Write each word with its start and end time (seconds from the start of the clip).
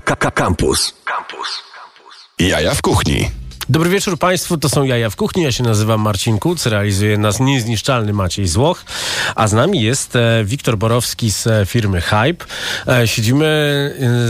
Campus. 0.00 0.94
Campus. 1.04 1.62
Jaja 2.38 2.74
w 2.74 2.82
kuchni. 2.82 3.30
Dobry 3.70 3.90
wieczór 3.90 4.18
Państwu, 4.18 4.58
to 4.58 4.68
są 4.68 4.84
Jaja 4.84 5.10
w 5.10 5.16
Kuchni. 5.16 5.42
Ja 5.42 5.52
się 5.52 5.64
nazywam 5.64 6.00
Marcin 6.00 6.38
Kuc, 6.38 6.66
realizuje 6.66 7.18
nas 7.18 7.40
niezniszczalny 7.40 8.12
Maciej 8.12 8.46
Złoch, 8.46 8.84
a 9.34 9.48
z 9.48 9.52
nami 9.52 9.82
jest 9.82 10.16
e, 10.16 10.44
Wiktor 10.44 10.78
Borowski 10.78 11.32
z 11.32 11.46
e, 11.46 11.66
firmy 11.66 12.00
Hype. 12.00 12.44
E, 12.86 13.08
siedzimy 13.08 13.48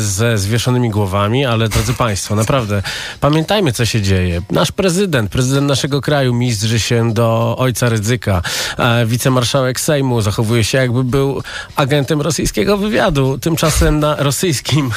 ze 0.01 0.39
zwieszonymi 0.39 0.91
głowami, 0.91 1.47
ale 1.47 1.69
drodzy 1.69 1.95
Państwo, 1.95 2.35
naprawdę 2.35 2.83
pamiętajmy, 3.21 3.73
co 3.73 3.87
się 3.87 4.03
dzieje. 4.03 4.43
Nasz 4.51 4.73
prezydent, 4.73 5.31
prezydent 5.31 5.69
naszego 5.69 6.01
kraju 6.01 6.35
mistrzy 6.35 6.81
się 6.81 7.13
do 7.13 7.57
ojca 7.59 7.89
Rydzyka. 7.89 8.43
E, 8.79 9.07
wicemarszałek 9.07 9.81
Sejmu 9.81 10.21
zachowuje 10.21 10.65
się, 10.65 10.79
jakby 10.79 11.05
był 11.05 11.43
agentem 11.77 12.21
rosyjskiego 12.21 12.77
wywiadu. 12.77 13.39
Tymczasem 13.39 14.01
na 14.01 14.17
rosyjskim 14.17 14.91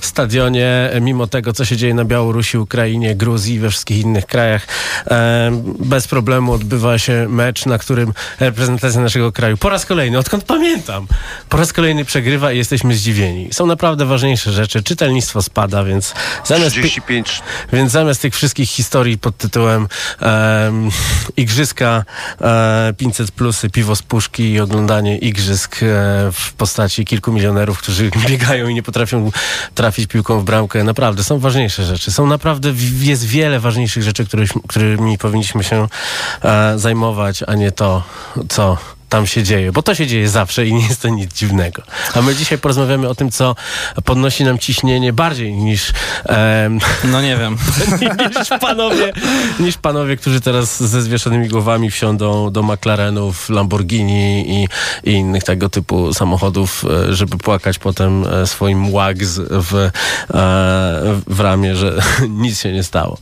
stadionie, 0.00 0.90
mimo 1.00 1.26
tego, 1.26 1.52
co 1.52 1.64
się 1.64 1.76
dzieje 1.76 1.94
na 1.94 2.04
Białorusi, 2.04 2.58
Ukrainie, 2.58 3.14
Gruzji, 3.14 3.55
i 3.56 3.60
we 3.60 3.70
wszystkich 3.70 3.98
innych 3.98 4.26
krajach 4.26 4.66
e, 5.06 5.50
bez 5.78 6.08
problemu 6.08 6.52
odbywa 6.52 6.98
się 6.98 7.26
mecz, 7.28 7.66
na 7.66 7.78
którym 7.78 8.12
reprezentacja 8.40 9.00
naszego 9.00 9.32
kraju 9.32 9.56
po 9.56 9.68
raz 9.68 9.86
kolejny, 9.86 10.18
odkąd 10.18 10.44
pamiętam, 10.44 11.06
po 11.48 11.56
raz 11.56 11.72
kolejny 11.72 12.04
przegrywa 12.04 12.52
i 12.52 12.58
jesteśmy 12.58 12.94
zdziwieni. 12.94 13.48
Są 13.52 13.66
naprawdę 13.66 14.04
ważniejsze 14.06 14.52
rzeczy. 14.52 14.82
Czytelnictwo 14.82 15.42
spada, 15.42 15.84
więc 15.84 16.14
zamiast, 16.44 16.74
ty- 16.74 16.80
35 16.80 17.42
więc 17.72 17.92
zamiast 17.92 18.22
tych 18.22 18.34
wszystkich 18.34 18.70
historii 18.70 19.18
pod 19.18 19.36
tytułem 19.36 19.88
em, 20.20 20.90
Igrzyska 21.36 22.04
e, 22.40 22.94
500 22.96 23.30
plusy, 23.30 23.70
piwo 23.70 23.96
z 23.96 24.02
puszki 24.02 24.52
i 24.52 24.60
oglądanie 24.60 25.18
igrzysk 25.18 25.76
e, 25.76 25.86
w 26.32 26.52
postaci 26.56 27.04
kilku 27.04 27.32
milionerów, 27.32 27.78
którzy 27.78 28.10
biegają 28.28 28.68
i 28.68 28.74
nie 28.74 28.82
potrafią 28.82 29.30
trafić 29.74 30.06
piłką 30.06 30.40
w 30.40 30.44
bramkę. 30.44 30.84
Naprawdę, 30.84 31.24
są 31.24 31.38
ważniejsze 31.38 31.84
rzeczy. 31.84 32.10
Są 32.12 32.26
naprawdę, 32.26 32.72
jest 33.00 33.24
wiele 33.26 33.45
ważniejszych 33.60 34.02
rzeczy, 34.02 34.26
którymi 34.68 35.18
powinniśmy 35.18 35.64
się 35.64 35.88
e, 36.42 36.78
zajmować, 36.78 37.42
a 37.42 37.54
nie 37.54 37.72
to, 37.72 38.02
co 38.48 38.78
tam 39.08 39.26
się 39.26 39.42
dzieje, 39.42 39.72
bo 39.72 39.82
to 39.82 39.94
się 39.94 40.06
dzieje 40.06 40.28
zawsze 40.28 40.66
i 40.66 40.74
nie 40.74 40.86
jest 40.88 41.02
to 41.02 41.08
nic 41.08 41.34
dziwnego. 41.34 41.82
A 42.14 42.22
my 42.22 42.34
dzisiaj 42.34 42.58
porozmawiamy 42.58 43.08
o 43.08 43.14
tym, 43.14 43.30
co 43.30 43.54
podnosi 44.04 44.44
nam 44.44 44.58
ciśnienie 44.58 45.12
bardziej 45.12 45.52
niż 45.52 45.92
em, 46.24 46.78
No 47.12 47.22
nie 47.22 47.36
wiem. 47.36 47.56
niż 48.38 48.48
panowie, 48.60 49.12
niż 49.60 49.76
panowie, 49.78 50.16
którzy 50.16 50.40
teraz 50.40 50.82
ze 50.82 51.02
zwieszonymi 51.02 51.48
głowami 51.48 51.90
wsiądą 51.90 52.50
do 52.50 52.62
McLarenów, 52.62 53.48
Lamborghini 53.48 54.50
i, 54.50 54.68
i 55.04 55.12
innych 55.12 55.44
tego 55.44 55.68
typu 55.68 56.14
samochodów, 56.14 56.84
e, 56.84 57.14
żeby 57.14 57.38
płakać 57.38 57.78
potem 57.78 58.24
e, 58.26 58.46
swoim 58.46 58.92
łags 58.92 59.38
w, 59.38 59.74
e, 59.74 59.90
w 61.26 61.40
ramię, 61.40 61.76
że 61.76 62.02
nic 62.28 62.60
się 62.60 62.72
nie 62.72 62.82
stało. 62.82 63.18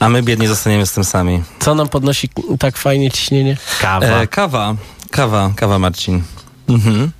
A 0.00 0.08
my 0.08 0.22
biedni 0.22 0.46
zostaniemy 0.46 0.86
z 0.86 0.92
tym 0.92 1.04
sami. 1.04 1.42
Co 1.60 1.74
nam 1.74 1.88
podnosi 1.88 2.28
tak 2.58 2.76
fajnie 2.76 3.10
ciśnienie? 3.10 3.56
Kawa. 3.80 4.06
E, 4.06 4.26
kawa. 4.26 4.74
Kawa, 5.10 5.52
kawa 5.56 5.78
Marcin. 5.78 6.22
Mhm. 6.68 7.10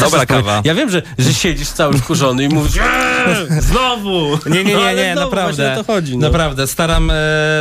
Dobra 0.00 0.26
kawa. 0.26 0.62
Ja 0.64 0.74
wiem, 0.74 0.90
że, 0.90 1.02
że 1.18 1.34
siedzisz 1.34 1.68
cały 1.68 1.98
wkurzony 1.98 2.44
i 2.44 2.48
mówisz 2.48 2.76
"Eee, 2.76 3.09
znowu! 3.70 4.38
Nie, 4.46 4.64
nie, 4.64 4.72
No, 4.74 4.80
nie, 4.80 4.88
ale 4.88 5.06
nie, 5.06 5.12
znowu 5.12 5.26
naprawdę. 5.30 5.74
to 5.76 5.92
chodzi. 5.92 6.18
No. 6.18 6.26
Naprawdę, 6.26 6.66
staram 6.66 7.10
e, 7.10 7.14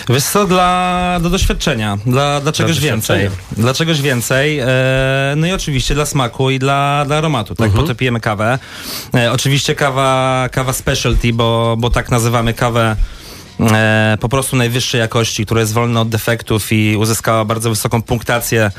Wiesz 0.09 0.23
co, 0.23 0.47
dla, 0.47 1.19
do 1.21 1.29
doświadczenia, 1.29 1.97
dla, 2.05 2.41
dla 2.41 2.51
czegoś 2.51 2.79
więcej. 2.79 3.23
doświadczenia. 3.23 3.63
Dla 3.63 3.73
czegoś 3.73 4.01
więcej, 4.01 4.59
e, 4.59 4.67
no 5.37 5.47
i 5.47 5.51
oczywiście 5.51 5.95
dla 5.95 6.05
smaku 6.05 6.49
i 6.49 6.59
dla, 6.59 7.03
dla 7.07 7.17
aromatu, 7.17 7.55
tak, 7.55 7.71
po 7.71 7.83
to 7.83 7.95
pijemy 7.95 8.19
kawę. 8.19 8.59
E, 9.15 9.31
oczywiście 9.31 9.75
kawa, 9.75 10.49
kawa 10.51 10.73
specialty, 10.73 11.33
bo, 11.33 11.75
bo 11.79 11.89
tak 11.89 12.11
nazywamy 12.11 12.53
kawę 12.53 12.95
e, 13.59 14.17
po 14.21 14.29
prostu 14.29 14.55
najwyższej 14.55 15.01
jakości, 15.01 15.45
która 15.45 15.61
jest 15.61 15.73
wolna 15.73 16.01
od 16.01 16.09
defektów 16.09 16.71
i 16.71 16.95
uzyskała 16.97 17.45
bardzo 17.45 17.69
wysoką 17.69 18.01
punktację 18.01 18.71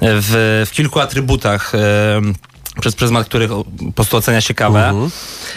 w, 0.00 0.64
w 0.70 0.74
kilku 0.74 1.00
atrybutach. 1.00 1.74
E, 1.74 2.49
przez 2.80 2.96
pryzmat 2.96 3.26
których 3.26 3.50
po 3.50 3.92
prostu 3.94 4.16
ocenia 4.16 4.40
się 4.40 4.54
kawę. 4.54 5.08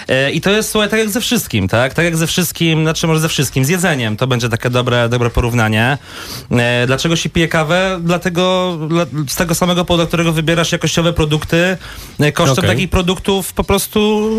E, 0.08 0.32
I 0.32 0.42
to 0.42 0.50
jest, 0.50 0.72
słuchaj, 0.72 0.90
tak 0.90 1.00
jak 1.00 1.10
ze 1.10 1.22
wszystkim, 1.22 1.68
tak? 1.68 1.94
Tak 1.94 2.06
jak 2.06 2.18
ze 2.18 2.28
wszystkim, 2.28 2.84
znaczy 2.84 3.08
może 3.08 3.20
ze 3.20 3.30
wszystkim, 3.30 3.66
z 3.66 3.70
jedzeniem. 3.70 4.18
To 4.18 4.28
będzie 4.28 4.50
takie 4.50 4.70
dobre, 4.70 5.10
dobre 5.10 5.30
porównanie. 5.30 5.98
E, 6.52 6.88
dlaczego 6.88 7.16
się 7.16 7.30
pije 7.30 7.48
kawę? 7.48 8.00
Dlatego, 8.04 8.78
dla, 8.90 9.06
z 9.28 9.36
tego 9.36 9.56
samego 9.56 9.86
powodu, 9.86 10.08
którego 10.08 10.34
wybierasz 10.34 10.72
jakościowe 10.72 11.14
produkty 11.14 11.78
e, 12.20 12.32
kosztem 12.32 12.60
Okej. 12.60 12.70
takich 12.70 12.90
produktów 12.90 13.54
po 13.54 13.64
prostu 13.64 14.30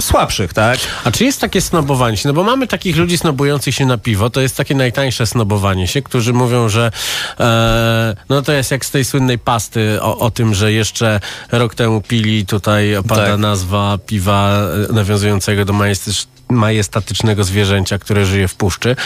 słabszych, 0.00 0.52
tak? 0.52 0.78
A 1.04 1.10
czy 1.10 1.24
jest 1.24 1.40
takie 1.40 1.60
snobowanie 1.60 2.16
się? 2.16 2.28
No 2.28 2.34
bo 2.34 2.44
mamy 2.44 2.66
takich 2.66 2.96
ludzi 2.96 3.18
snobujących 3.18 3.74
się 3.74 3.86
na 3.86 3.98
piwo, 3.98 4.30
to 4.30 4.40
jest 4.40 4.56
takie 4.56 4.74
najtańsze 4.74 5.26
snobowanie 5.26 5.86
się, 5.86 6.02
którzy 6.02 6.32
mówią, 6.32 6.68
że 6.68 6.92
e, 7.40 8.16
no 8.28 8.42
to 8.42 8.52
jest 8.52 8.70
jak 8.70 8.84
z 8.84 8.90
tej 8.90 9.04
słynnej 9.04 9.38
pasty 9.38 10.02
o, 10.02 10.18
o 10.18 10.30
tym, 10.30 10.54
że 10.54 10.72
jeszcze 10.72 11.20
rok 11.52 11.74
temu 11.74 12.00
pili, 12.00 12.19
tutaj 12.48 12.96
pada 13.08 13.26
Tak. 13.26 13.40
nazwa 13.40 13.98
piwa 14.06 14.60
e, 14.90 14.92
nawiązującego 14.92 15.64
do 15.64 15.72
majestycz, 15.72 16.26
majestatycznego 16.50 17.44
zwierzęcia, 17.44 17.98
które 17.98 18.26
żyje 18.26 18.48
w 18.48 18.54
puszczy. 18.54 18.96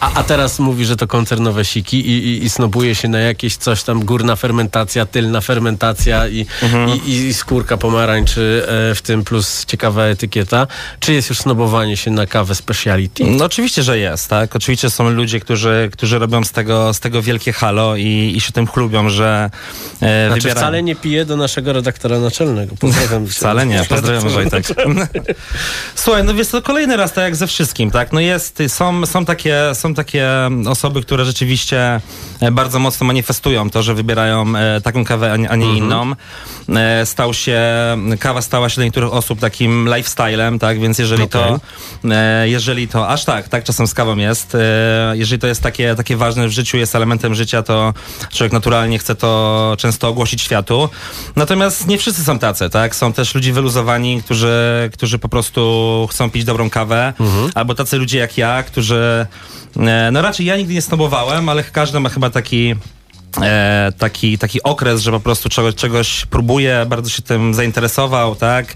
A, 0.00 0.12
a 0.14 0.22
teraz 0.22 0.58
mówi, 0.58 0.84
że 0.84 0.96
to 0.96 1.06
koncernowe 1.06 1.64
siki 1.64 2.00
i, 2.00 2.28
i, 2.28 2.44
i 2.44 2.50
snobuje 2.50 2.94
się 2.94 3.08
na 3.08 3.20
jakieś 3.20 3.56
coś 3.56 3.82
tam, 3.82 4.04
górna 4.04 4.36
fermentacja, 4.36 5.06
tylna 5.06 5.40
fermentacja 5.40 6.28
i, 6.28 6.46
i, 7.06 7.10
i 7.10 7.34
skórka 7.34 7.76
pomarańczy 7.76 8.66
e, 8.90 8.94
w 8.94 9.02
tym 9.02 9.24
plus 9.24 9.64
ciekawa 9.64 10.04
etykieta. 10.04 10.66
Czy 11.00 11.12
jest 11.12 11.28
już 11.28 11.38
snobowanie 11.38 11.96
się 11.96 12.10
na 12.10 12.26
kawę 12.26 12.54
speciality? 12.54 13.24
No 13.26 13.44
oczywiście, 13.44 13.82
że 13.82 13.98
jest, 13.98 14.28
tak? 14.28 14.56
Oczywiście 14.56 14.90
są 14.90 15.10
ludzie, 15.10 15.40
którzy, 15.40 15.90
którzy 15.92 16.18
robią 16.18 16.44
z 16.44 16.52
tego, 16.52 16.94
z 16.94 17.00
tego 17.00 17.22
wielkie 17.22 17.52
halo 17.52 17.96
i, 17.96 18.32
i 18.36 18.40
się 18.40 18.52
tym 18.52 18.66
chlubią, 18.66 19.08
że 19.08 19.50
e, 20.02 20.26
Znaczy 20.26 20.40
wybierają... 20.40 20.54
wcale 20.54 20.82
nie 20.82 20.96
piję 20.96 21.24
do 21.24 21.36
naszego 21.36 21.72
redaktora 21.72 22.18
naczelnego. 22.18 22.76
Pozdrawiam. 22.76 23.26
Wcale 23.26 23.66
nie, 23.66 23.84
pozdrawiam 23.88 24.28
Wojtek. 24.28 24.64
Słuchaj, 25.94 26.24
no 26.24 26.34
wiesz, 26.34 26.48
to 26.48 26.62
kolejny 26.62 26.96
raz, 26.96 27.12
tak 27.12 27.24
jak 27.24 27.36
ze 27.36 27.46
wszystkim, 27.46 27.90
tak? 27.90 28.12
No 28.12 28.20
jest, 28.20 28.62
są, 28.68 29.06
są, 29.06 29.24
takie, 29.24 29.56
są 29.74 29.94
takie 29.94 30.28
osoby, 30.68 31.02
które 31.02 31.24
rzeczywiście 31.24 32.00
e, 32.40 32.50
bardzo 32.50 32.78
mocno 32.78 33.06
manifestują 33.06 33.70
to, 33.70 33.82
że 33.82 33.94
wybierają 33.94 34.56
e, 34.56 34.80
taką 34.80 35.04
kawę, 35.04 35.32
a 35.32 35.36
nie, 35.36 35.66
nie 35.66 35.78
inną. 35.78 36.12
E, 36.68 37.06
stał 37.06 37.34
się, 37.34 37.60
kawa 38.20 38.42
stała 38.42 38.68
się 38.68 38.74
dla 38.74 38.84
niektórych 38.84 39.12
osób 39.12 39.40
takim 39.40 39.88
lifestylem, 39.94 40.58
tak? 40.58 40.80
Więc 40.80 40.98
jeżeli 40.98 41.28
to, 41.28 41.60
e, 42.10 42.48
jeżeli 42.48 42.88
to, 42.88 43.08
aż 43.08 43.24
tak, 43.24 43.48
tak 43.48 43.64
czasem 43.64 43.86
z 43.86 43.94
kawą 43.94 44.16
jest, 44.16 44.56
jeżeli 45.12 45.40
to 45.40 45.46
jest 45.46 45.62
takie, 45.62 45.94
takie 45.94 46.16
ważne 46.16 46.48
w 46.48 46.50
życiu, 46.50 46.76
jest 46.76 46.94
elementem 46.94 47.34
życia, 47.34 47.62
to 47.62 47.94
człowiek 48.32 48.52
naturalnie 48.52 48.98
chce 48.98 49.14
to 49.14 49.74
często 49.78 50.08
ogłosić 50.08 50.42
światu. 50.42 50.88
Natomiast 51.36 51.86
nie 51.86 51.98
wszyscy 51.98 52.24
są 52.24 52.38
tacy, 52.38 52.70
tak? 52.70 52.96
Są 52.96 53.12
też 53.12 53.34
ludzie 53.34 53.52
wyluzowani, 53.52 54.22
którzy, 54.22 54.90
którzy 54.92 55.18
po 55.18 55.28
prostu 55.28 55.59
chcą 56.10 56.30
pić 56.30 56.44
dobrą 56.44 56.70
kawę, 56.70 57.12
albo 57.54 57.74
tacy 57.74 57.96
ludzie 57.98 58.18
jak 58.18 58.38
ja, 58.38 58.62
którzy, 58.62 59.26
e, 59.76 60.10
no 60.12 60.22
raczej 60.22 60.46
ja 60.46 60.56
nigdy 60.56 60.74
nie 60.74 60.82
snobowałem, 60.82 61.48
ale 61.48 61.64
każdy 61.64 62.00
ma 62.00 62.08
chyba 62.08 62.30
taki 62.30 62.74
e, 63.42 63.92
taki, 63.98 64.38
taki 64.38 64.62
okres, 64.62 65.02
że 65.02 65.10
po 65.10 65.20
prostu 65.20 65.48
czegoś, 65.48 65.74
czegoś 65.74 66.26
próbuje, 66.26 66.86
bardzo 66.88 67.10
się 67.10 67.22
tym 67.22 67.54
zainteresował, 67.54 68.34
tak? 68.34 68.74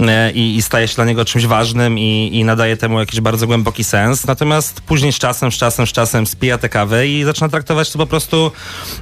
E, 0.00 0.32
i, 0.32 0.56
I 0.56 0.62
staje 0.62 0.88
się 0.88 0.94
dla 0.94 1.04
niego 1.04 1.24
czymś 1.24 1.46
ważnym 1.46 1.98
i, 1.98 2.30
i 2.32 2.44
nadaje 2.44 2.76
temu 2.76 3.00
jakiś 3.00 3.20
bardzo 3.20 3.46
głęboki 3.46 3.84
sens. 3.84 4.26
Natomiast 4.26 4.80
później 4.80 5.12
z 5.12 5.18
czasem, 5.18 5.52
z 5.52 5.54
czasem, 5.54 5.86
z 5.86 5.92
czasem 5.92 6.26
spija 6.26 6.58
tę 6.58 6.68
kawę 6.68 7.08
i 7.08 7.24
zaczyna 7.24 7.48
traktować 7.48 7.90
to 7.90 7.98
po 7.98 8.06
prostu 8.06 8.52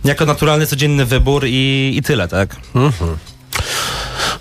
jako 0.05 0.27
naturalny, 0.27 0.67
codzienny 0.67 1.05
wybór 1.05 1.45
i, 1.47 1.93
i 1.97 2.03
tyle, 2.03 2.29
tak? 2.29 2.57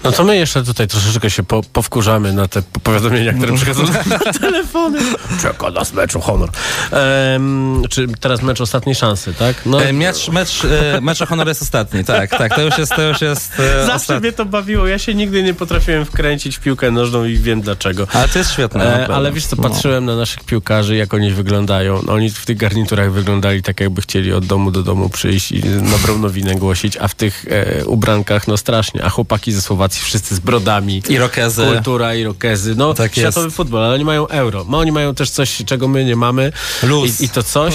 No 0.04 0.12
to 0.12 0.24
my 0.24 0.38
jeszcze 0.38 0.64
tutaj 0.64 0.88
troszeczkę 0.88 1.30
się 1.30 1.44
po, 1.44 1.62
powkurzamy 1.74 2.34
na 2.34 2.48
te 2.48 2.62
powiadomienia, 2.84 3.34
które 3.34 3.54
przychodzą 3.58 3.84
na 4.06 4.20
telefony. 4.34 5.00
Czeka 5.42 5.70
nas 5.72 5.94
mecz 5.94 6.16
o 6.16 6.20
honor. 6.22 6.50
Ehm, 6.92 7.84
czy 7.90 8.08
teraz 8.20 8.42
mecz 8.42 8.62
ostatniej 8.62 8.96
szansy, 8.96 9.34
tak? 9.34 9.56
No, 9.66 9.84
E, 9.84 9.94
Mecz, 9.94 10.30
mecz, 10.30 10.66
e, 10.66 11.02
mecz 11.02 11.22
o 11.22 11.26
honor 11.26 11.48
jest 11.48 11.62
ostatni, 11.62 12.04
tak, 12.04 12.30
tak. 12.30 12.56
To 12.56 12.62
już 12.62 12.78
jest, 12.78 12.96
to 12.96 13.02
już 13.02 13.22
jest 13.22 13.52
e, 13.60 13.86
Zawsze 13.86 14.20
mnie 14.20 14.32
to 14.32 14.46
bawiło. 14.46 14.88
Ja 14.88 15.00
się 15.00 15.14
nigdy 15.16 15.44
nie 15.44 15.54
potrafiłem 15.54 16.06
wkręcić 16.06 16.58
w 16.58 16.60
piłkę 16.60 16.92
nożną 16.92 17.26
i 17.26 17.38
wiem 17.38 17.62
dlaczego. 17.62 18.08
Ale 18.14 18.28
to 18.28 18.40
jest 18.40 18.52
świetne. 18.52 19.08
E, 19.10 19.14
ale 19.16 19.32
wiesz 19.32 19.46
co, 19.46 19.56
No. 19.56 19.70
patrzyłem 19.70 20.06
na 20.06 20.16
naszych 20.16 20.44
piłkarzy, 20.44 20.96
jak 20.96 21.14
oni 21.14 21.32
wyglądają. 21.32 22.02
No, 22.08 22.14
oni 22.14 22.30
w 22.30 22.46
tych 22.46 22.58
garniturach 22.58 23.12
wyglądali 23.12 23.64
tak, 23.64 23.80
jakby 23.80 24.02
chcieli 24.02 24.34
od 24.34 24.46
domu 24.46 24.72
do 24.72 24.84
domu 24.84 25.10
przyjść 25.10 25.52
i 25.52 25.62
dobrą 25.92 26.18
nowinę 26.18 26.56
głosić, 26.56 26.98
a 26.98 27.08
w 27.08 27.16
tych 27.16 27.46
e, 27.50 27.86
ubrankach, 27.86 28.48
no 28.48 28.58
strasznie. 28.58 29.04
A 29.06 29.10
chłopaki 29.10 29.52
ze 29.52 29.62
Słowacji 29.62 30.02
wszyscy 30.04 30.36
z 30.36 30.40
brodami. 30.40 31.04
I 31.10 31.18
rokezy. 31.18 31.66
Kultura 31.74 32.16
i 32.16 32.24
rokezy. 32.24 32.76
No, 32.76 32.94
Tak 32.94 33.12
światowy 33.16 33.46
jest. 33.46 33.58
futbol, 33.58 33.84
ale 33.84 33.94
oni 33.94 34.06
mają 34.06 34.28
euro. 34.28 34.66
No, 34.70 34.78
oni 34.78 34.92
mają 34.92 35.16
też 35.16 35.30
coś, 35.30 35.64
czego 35.66 35.88
my 35.88 36.06
nie 36.06 36.16
mamy. 36.16 36.52
Luz. 36.84 37.22
I, 37.22 37.26
i 37.26 37.30
to 37.30 37.44
coś, 37.44 37.74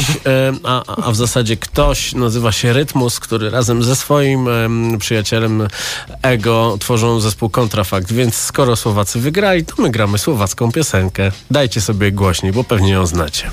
a, 0.64 0.96
a 1.06 1.10
w 1.10 1.16
zasadzie 1.16 1.56
ktoś 1.56 2.14
nazywa 2.14 2.52
się 2.52 2.72
Rytmus, 2.72 3.20
który 3.20 3.50
razem 3.50 3.82
ze 3.82 3.96
swoim 3.96 4.48
em, 4.48 4.98
przyjacielem 4.98 5.68
Ego 6.22 6.76
tworzą 6.80 7.20
zespół 7.20 7.50
Kontrafakt, 7.50 8.12
więc 8.12 8.34
skoro 8.34 8.76
Słowacy 8.76 9.20
wygrali, 9.20 9.64
to 9.64 9.74
my 9.82 9.90
gramy 9.90 10.18
słowacką 10.18 10.72
piosenkę. 10.72 11.32
Dajcie 11.50 11.80
sobie 11.80 12.12
głośniej, 12.12 12.52
bo 12.52 12.64
pewnie 12.64 12.92
ją 12.92 13.06
znacie. 13.06 13.50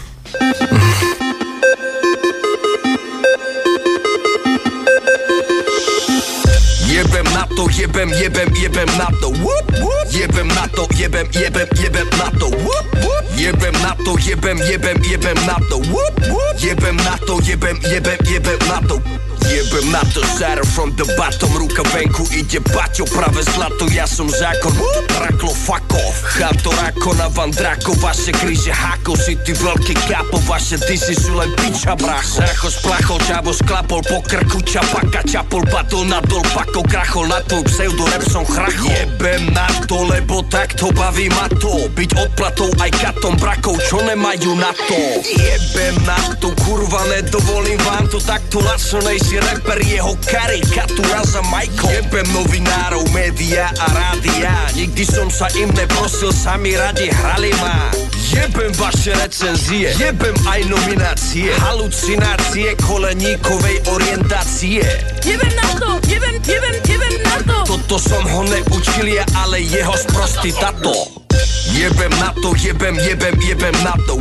Jebem 7.71 8.09
jebem, 8.09 8.49
jebem 8.55 8.87
na 8.97 9.07
to 9.21 9.29
Whoop, 9.29 9.71
whoop. 9.79 10.07
Jebem 10.11 10.47
na 10.47 10.67
to, 10.67 10.87
jebem, 10.95 11.27
jebem, 11.31 11.67
jebem 11.75 12.07
na 12.17 12.31
to 12.39 12.49
Whoop, 12.49 12.85
whoop. 13.03 13.25
Jebem 13.37 13.73
na 13.81 13.95
to, 14.05 14.17
jebem, 14.19 14.57
jebem, 14.57 14.97
jebem 15.03 15.45
na 15.45 15.55
to 15.69 15.77
Whoop, 15.77 16.19
whoop. 16.29 16.59
Jebem 16.59 16.95
na 16.97 17.17
to, 17.17 17.39
jebem, 17.43 17.77
jebem, 17.83 18.17
jebem 18.25 18.59
na 18.67 18.81
to 18.87 19.01
Jebem 19.45 19.91
na 19.91 20.01
to, 20.13 20.21
shatter 20.37 20.65
from 20.65 20.95
the 20.95 21.05
bottom. 21.17 21.49
Ruka 21.57 21.83
w 21.83 21.95
ręku 21.95 22.23
idzie 22.37 22.61
bacio 22.61 23.05
Prawe 23.05 23.43
z 23.43 23.57
lato, 23.57 23.85
ja 23.93 24.07
som 24.07 24.29
zakon 24.29 24.73
Raklo, 25.19 25.53
fuck 25.53 25.93
off. 25.93 26.23
Hanto 26.23 26.71
rako 26.71 27.13
na 27.13 27.29
vandrako 27.29 27.93
Vaše 27.93 28.31
križe 28.31 28.71
hako 28.71 29.17
Si 29.17 29.35
ty 29.35 29.53
veľký 29.53 29.93
kapo 30.05 30.37
Vaše 30.47 30.77
disy 30.77 31.15
sú 31.15 31.33
len 31.33 31.49
piča 31.57 31.95
bracho. 31.95 32.41
Racho 32.41 32.69
splachol, 32.69 33.19
čavo 33.25 33.53
sklapol 33.53 34.01
Po 34.05 34.21
krku 34.21 34.61
čapaka 34.61 35.23
Čapol 35.25 35.65
batol 35.71 36.05
nadol 36.05 36.43
pako 36.53 36.83
Krachol 36.85 37.27
na 37.31 37.41
tvoj 37.45 37.63
pseudo 37.65 38.05
rap 38.11 38.23
som 38.27 38.45
chrachol. 38.45 38.91
Jebem 38.91 39.49
na 39.53 39.65
to, 39.89 40.05
lebo 40.05 40.45
takto 40.45 40.91
baví 40.93 41.29
ma 41.33 41.49
to. 41.57 41.89
Byť 41.95 42.11
odplatou 42.21 42.69
aj 42.77 42.91
katom 43.01 43.33
brakov 43.39 43.81
Čo 43.89 44.03
nemajú 44.05 44.53
na 44.59 44.71
to. 44.75 44.99
Jebem 45.25 45.95
na 46.05 46.19
to, 46.37 46.53
kurva 46.61 47.01
nedovolím 47.09 47.79
vám 47.81 48.05
to 48.11 48.19
Takto 48.21 48.59
lačnejší 49.37 49.53
rapper 49.53 49.79
Jeho 49.85 50.17
karikatúra 50.25 51.21
za 51.23 51.41
Michael. 51.41 51.91
Jebem 51.91 52.27
novinárov, 52.33 53.05
média 53.13 53.69
a 53.79 53.85
rádia. 53.93 54.53
Nikdy 54.73 55.03
som 55.05 55.29
sa 55.29 55.47
im 55.57 55.69
neprosil, 55.73 56.33
sami 56.33 56.77
radi 56.77 57.09
hrali 57.09 57.53
ma. 57.61 57.91
Jebem 58.33 58.73
vaše 58.75 59.13
recenzie, 59.13 59.93
jebem 59.97 60.35
aj 60.45 60.61
nominácie. 60.67 61.53
Halucinácie 61.53 62.75
koleníkovej 62.83 63.77
orientácie. 63.87 64.83
Jebem 65.23 65.53
na 65.55 65.69
to, 65.79 65.89
jebem, 66.09 66.35
jebem, 66.43 66.75
jebem 66.85 67.15
na 67.23 67.37
to. 67.45 67.57
Toto 67.77 67.97
som 67.97 68.23
ho 68.25 68.41
neučil 68.45 69.07
ja, 69.07 69.25
ale 69.37 69.63
jeho 69.63 69.95
sprostý 69.95 70.51
tato. 70.53 70.93
Jebem 71.71 72.11
na 72.17 72.33
to, 72.41 72.57
jebem, 72.57 72.97
jebem, 72.99 73.35
jebem 73.41 73.75
na 73.85 73.93
to. 74.09 74.17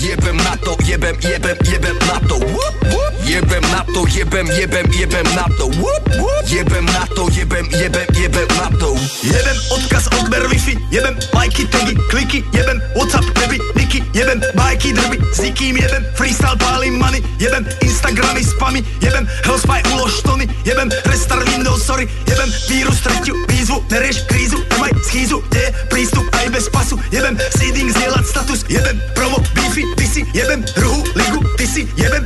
Jebem 0.00 0.36
na 0.40 0.56
to, 0.64 0.74
jebem, 0.84 1.16
jebem, 1.20 1.56
jebem 1.68 1.98
na 2.08 2.16
to. 2.24 2.40
Whoop, 2.40 2.76
whoop. 2.88 3.09
Jebem 3.30 3.62
na 3.70 3.84
to, 3.94 4.02
jebem, 4.10 4.46
jebem, 4.58 4.86
jebem 4.90 5.26
na 5.34 5.46
to 5.56 5.70
Whoop, 5.78 6.04
whoop. 6.18 6.42
Jebem 6.50 6.84
na 6.86 7.06
to, 7.14 7.30
jebem, 7.30 7.70
jebem, 7.70 8.06
jebem 8.18 8.48
na 8.58 8.66
to 8.78 8.96
Jebem 9.22 9.56
odkaz, 9.70 10.10
odber 10.18 10.48
Wi-Fi, 10.50 10.74
jebem 10.90 11.14
lajky, 11.32 11.66
tagy, 11.70 11.94
kliky, 12.10 12.44
jebem 12.52 12.82
Whatsapp, 12.96 13.24
baby, 13.38 13.60
niky, 13.78 14.02
jebem 14.14 14.42
bajky, 14.54 14.92
drby, 14.92 15.18
s 15.34 15.38
nikým 15.38 15.76
jebem 15.76 16.02
freestyle, 16.14 16.56
pálim 16.58 16.98
money, 16.98 17.22
jebem 17.38 17.66
Instagramy, 17.82 18.44
spamy, 18.44 18.84
jebem 19.00 19.28
Hellspy, 19.44 19.82
ulož 19.94 20.22
tony, 20.22 20.48
jebem 20.64 20.90
restart 21.04 21.48
Windows, 21.48 21.86
sorry, 21.86 22.08
jebem 22.26 22.50
vírus, 22.68 23.00
tretiu 23.00 23.34
výzvu, 23.48 23.84
nerieš 23.90 24.26
krízu, 24.26 24.58
nemaj 24.70 24.90
schýzu, 25.06 25.42
kde 25.50 25.60
je 25.60 25.70
prístup 25.90 26.26
aj 26.34 26.46
bez 26.50 26.66
pasu, 26.70 26.98
jebem 27.10 27.38
seeding, 27.58 27.90
zdieľať 27.94 28.24
status, 28.26 28.64
jebem 28.68 28.98
promo, 29.14 29.38
beefy, 29.54 29.86
ty 29.94 30.06
si, 30.06 30.22
jebem 30.34 30.62
druhú 30.74 31.02
ligu, 31.14 31.38
ty 31.58 31.66
si, 31.66 31.82
jebem 31.98 32.22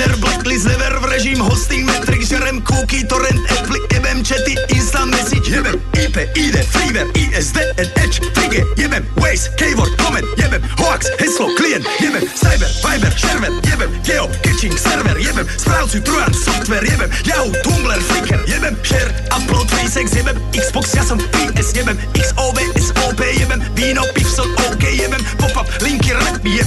banner, 0.00 0.16
blacklist, 0.20 0.66
never 0.66 1.00
v 1.00 1.04
režim, 1.04 1.40
hosting, 1.40 1.84
metric, 1.84 2.22
žerem 2.24 2.60
kúky, 2.62 3.04
torrent, 3.04 3.40
apply, 3.50 3.80
jebem 3.92 4.24
chaty, 4.24 4.56
instant 4.68 5.10
message, 5.10 5.48
jebem 5.48 5.76
IP, 5.92 6.16
ID, 6.36 6.56
freeware, 6.72 7.08
ISD, 7.14 7.58
Edge, 7.76 8.20
trigger, 8.32 8.64
jebem 8.76 9.04
Waze, 9.20 9.50
keyword, 9.56 9.92
comment, 10.00 10.26
jebem 10.36 10.62
hoax, 10.78 11.10
heslo, 11.18 11.48
klient, 11.56 11.84
jebem 12.00 12.24
cyber, 12.34 12.70
viber, 12.84 13.12
shareware, 13.16 13.52
jebem 13.68 13.90
geo, 14.04 14.28
catching, 14.42 14.76
server, 14.78 15.16
jebem 15.18 15.46
správcu, 15.56 16.00
truant, 16.00 16.34
software, 16.44 16.84
jebem 16.84 17.10
Yahoo, 17.24 17.52
Tumblr, 17.62 18.00
Flickr, 18.00 18.40
jebem 18.48 18.76
share, 18.82 19.12
upload, 19.36 19.68
facex, 19.68 20.16
jebem 20.16 20.36
Xbox, 20.56 20.94
ja 20.94 21.04
som 21.04 21.18
PS, 21.18 21.74
jebem 21.76 21.98
XOV, 22.16 22.58
SOP, 22.78 23.20
jebem 23.38 23.60
víno, 23.76 24.04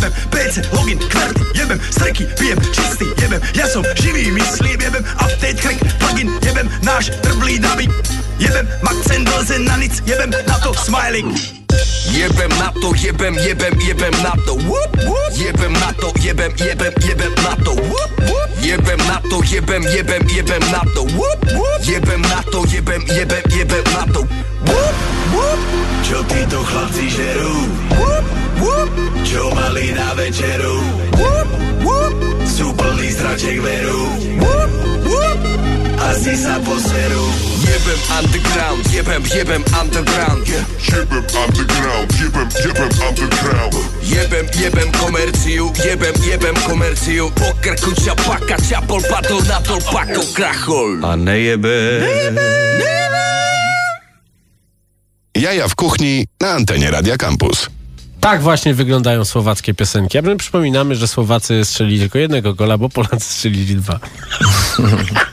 jebem 0.04 0.30
PC, 0.30 0.62
login, 0.72 1.00
kverty, 1.00 1.42
jebem 1.54 1.80
streky, 1.92 2.26
pijem 2.40 2.60
čistý, 2.72 3.06
jebem 3.22 3.42
ja 3.56 3.68
som 3.68 3.84
živý, 3.96 4.32
myslím, 4.32 4.82
jebem 4.82 5.04
update, 5.16 5.56
crack, 5.62 5.80
plugin, 6.00 6.28
jebem 6.44 6.70
náš 6.84 7.12
trblý 7.22 7.60
nabík, 7.60 7.92
jebem 8.40 8.68
Maxen, 8.84 9.24
Dlzen 9.24 9.64
na 9.66 9.78
nic, 9.78 10.04
jebem 10.06 10.30
na 10.48 10.60
to 10.60 10.74
smiling. 10.74 11.32
Jebem 12.14 12.52
na 12.60 12.70
to, 12.82 12.94
jebem, 12.96 13.34
jebem, 13.34 13.74
jebem 13.80 14.14
na 14.22 14.36
to 14.46 14.54
Whoop, 14.54 14.92
whoop. 15.08 15.32
Jebem 15.34 15.74
na 15.74 15.90
to, 15.98 16.14
jebem, 16.22 16.52
jebem, 16.60 16.94
jebem 17.02 17.34
na 17.42 17.56
to 17.64 17.74
Whoop, 17.74 18.12
whoop. 18.28 18.50
Jebem 18.62 19.00
na 19.08 19.18
to, 19.32 19.42
jebem, 19.50 19.84
jebem, 19.88 20.22
jebem 20.30 20.64
na 20.72 20.84
to 20.94 21.02
Whoop, 21.16 21.40
whoop. 21.56 21.80
Jebem 21.82 22.22
na 22.22 22.44
to, 22.52 22.60
jebem, 22.70 23.02
jebem, 23.08 23.44
jebem 23.50 23.84
na 23.96 24.04
to 24.14 24.22
Whoop, 24.68 24.96
whoop. 25.34 25.60
Čo 26.06 26.22
títo 26.30 26.62
chlapci 26.62 27.10
žerú, 27.10 27.56
Whoop, 27.98 28.43
whoop. 28.60 28.90
čo 29.24 29.50
mali 29.54 29.94
na 29.94 30.14
večeru, 30.14 30.78
Whoop, 31.18 31.50
whoop. 31.86 32.14
sú 32.46 32.70
plný 32.74 33.10
zraček 33.14 33.58
veru, 33.62 34.02
Whoop, 34.42 34.72
whoop. 35.08 35.40
asi 36.04 36.34
sa 36.36 36.60
poserú. 36.62 37.26
Jebem 37.64 38.02
underground, 38.22 38.82
jebem, 38.94 39.24
jebem 39.34 39.64
underground 39.74 40.46
yeah. 40.46 40.62
Jebem 40.78 41.26
underground, 41.34 42.08
jebem, 42.22 42.48
jebem 42.54 42.92
underground. 43.02 43.74
Jebem, 44.04 44.46
jebem 44.54 44.90
komerciu, 44.94 45.74
jebem, 45.82 46.14
jebem 46.22 46.54
komerciu 46.70 47.34
Po 47.34 47.50
krku 47.66 47.98
čapaka, 47.98 48.62
čapol, 48.62 49.02
padol 49.10 49.42
na 49.50 49.58
dol, 49.66 49.82
pakol, 49.90 50.22
krachol 50.38 51.02
A 51.02 51.18
nejebe. 51.18 52.06
Jaja 55.34 55.66
w 55.66 55.74
kuchni 55.74 56.30
na 56.38 56.62
antenie 56.62 56.94
Radia 56.94 57.18
Campus. 57.18 57.74
Tak 58.24 58.42
właśnie 58.42 58.74
wyglądają 58.74 59.26
słowackie 59.26 59.74
piosenki. 59.74 60.18
A 60.18 60.22
my 60.22 60.38
przypominamy, 60.38 60.96
że 60.96 61.08
Słowacy 61.08 61.66
strzelili 61.66 62.00
tylko 62.00 62.20
jednego 62.20 62.54
gola, 62.54 62.78
bo 62.78 62.90
Polacy 62.90 63.20
strzelili 63.20 63.76
dwa. 63.76 64.00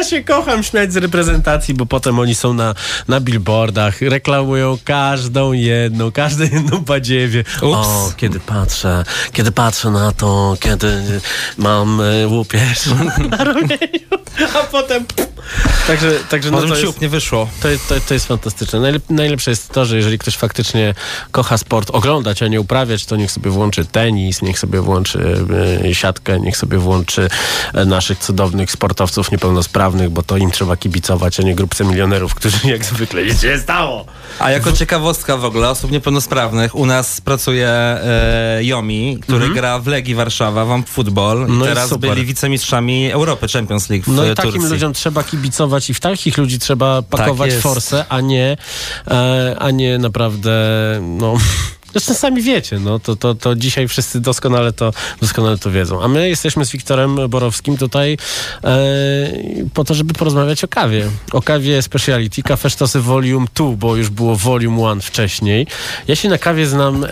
Ja 0.00 0.04
się 0.04 0.24
kocham 0.24 0.62
śmiać 0.62 0.92
z 0.92 0.96
reprezentacji, 0.96 1.74
bo 1.74 1.86
potem 1.86 2.18
oni 2.18 2.34
są 2.34 2.54
na, 2.54 2.74
na 3.08 3.20
billboardach, 3.20 4.00
reklamują 4.02 4.78
każdą 4.84 5.52
jedną, 5.52 6.12
każdą 6.12 6.44
jedną 6.44 6.78
badziewie. 6.78 7.44
O, 7.62 8.12
kiedy 8.16 8.40
patrzę, 8.40 9.04
kiedy 9.32 9.52
patrzę 9.52 9.90
na 9.90 10.12
to, 10.12 10.56
kiedy 10.60 11.02
mam 11.58 12.00
y, 12.00 12.28
łupież 12.28 12.86
na 13.30 13.44
ramieniu, 13.44 14.08
a 14.54 14.58
potem... 14.58 15.04
Także, 15.86 16.10
także 16.28 16.50
no 16.50 16.62
to 16.62 16.76
jest... 16.76 17.00
nie 17.00 17.08
wyszło. 17.08 17.48
To, 17.62 17.68
jest- 17.68 17.88
to, 17.88 17.94
to 18.08 18.14
jest 18.14 18.26
fantastyczne. 18.26 18.80
Najlep, 18.80 19.02
najlepsze 19.10 19.50
jest 19.50 19.68
to, 19.68 19.84
że 19.84 19.96
jeżeli 19.96 20.18
ktoś 20.18 20.36
faktycznie 20.36 20.94
kocha 21.30 21.58
sport 21.58 21.90
oglądać, 21.90 22.42
a 22.42 22.48
nie 22.48 22.60
uprawiać, 22.60 23.04
to 23.04 23.16
niech 23.16 23.32
sobie 23.32 23.50
włączy 23.50 23.84
tenis, 23.84 24.42
niech 24.42 24.58
sobie 24.58 24.80
włączy 24.80 25.46
e, 25.84 25.94
siatkę, 25.94 26.40
niech 26.40 26.56
sobie 26.56 26.78
włączy 26.78 27.28
e, 27.74 27.84
naszych 27.84 28.18
cudownych 28.18 28.70
sportowców 28.70 29.30
niepełnosprawnych 29.32 29.89
niepełnosprawnych, 29.90 30.10
bo 30.10 30.22
to 30.22 30.36
im 30.36 30.50
trzeba 30.50 30.76
kibicować, 30.76 31.40
a 31.40 31.42
nie 31.42 31.54
grupce 31.54 31.84
milionerów, 31.84 32.34
którzy 32.34 32.56
jak 32.74 32.84
zwykle 32.84 33.24
nic 33.24 33.40
się 33.42 33.48
nie 33.48 33.58
stało. 33.58 34.04
A 34.38 34.50
jako 34.50 34.72
ciekawostka 34.72 35.36
w 35.36 35.44
ogóle 35.44 35.70
osób 35.70 35.90
niepełnosprawnych, 35.90 36.74
u 36.74 36.86
nas 36.86 37.20
pracuje 37.20 37.68
e, 37.68 38.58
Jomi, 38.64 39.18
który 39.22 39.48
gra 39.48 39.78
w 39.78 39.86
Legii 39.86 40.14
Warszawa, 40.14 40.64
wam 40.64 40.84
futbol 40.84 41.38
i 41.38 41.40
Mhm. 41.40 41.58
No 41.58 41.64
i 41.64 41.68
teraz 41.68 41.88
super. 41.88 42.10
byli 42.10 42.26
wicemistrzami 42.26 43.10
Europy 43.12 43.48
Champions 43.48 43.90
League 43.90 44.04
w 44.04 44.08
No 44.08 44.24
i 44.24 44.34
takim 44.34 44.52
Turcji. 44.52 44.70
ludziom 44.70 44.92
trzeba 44.92 45.22
kibicować 45.22 45.90
i 45.90 45.94
w 45.94 46.00
takich 46.00 46.38
ludzi 46.38 46.58
trzeba 46.58 47.02
pakować 47.02 47.50
jest. 47.50 47.62
forsę, 47.62 48.04
a 48.08 48.20
nie, 48.20 48.56
e, 49.08 49.56
a 49.58 49.70
nie 49.70 49.98
naprawdę, 49.98 50.50
no... 51.00 51.34
Zresztą 51.92 52.14
sami 52.14 52.42
wiecie, 52.42 52.78
no 52.78 52.98
to, 52.98 53.16
to, 53.16 53.34
to 53.34 53.54
dzisiaj 53.54 53.88
wszyscy 53.88 54.20
doskonale 54.20 54.72
to, 54.72 54.92
doskonale 55.20 55.58
to 55.58 55.70
wiedzą. 55.70 56.02
A 56.02 56.08
my 56.08 56.28
jesteśmy 56.28 56.64
z 56.64 56.70
Wiktorem 56.72 57.28
Borowskim 57.28 57.76
tutaj 57.76 58.16
e, 58.64 58.68
po 59.74 59.84
to, 59.84 59.94
żeby 59.94 60.14
porozmawiać 60.14 60.64
o 60.64 60.68
kawie. 60.68 61.10
O 61.32 61.42
kawie 61.42 61.82
Speciality, 61.82 62.42
Cafe 62.42 62.70
Sztosy 62.70 63.00
Volume 63.00 63.46
2, 63.54 63.66
bo 63.76 63.96
już 63.96 64.08
było 64.10 64.36
Volume 64.36 64.82
1 64.82 65.00
wcześniej. 65.00 65.66
Ja 66.08 66.16
się 66.16 66.28
na 66.28 66.38
kawie 66.38 66.66
znam 66.66 67.04
e, 67.04 67.08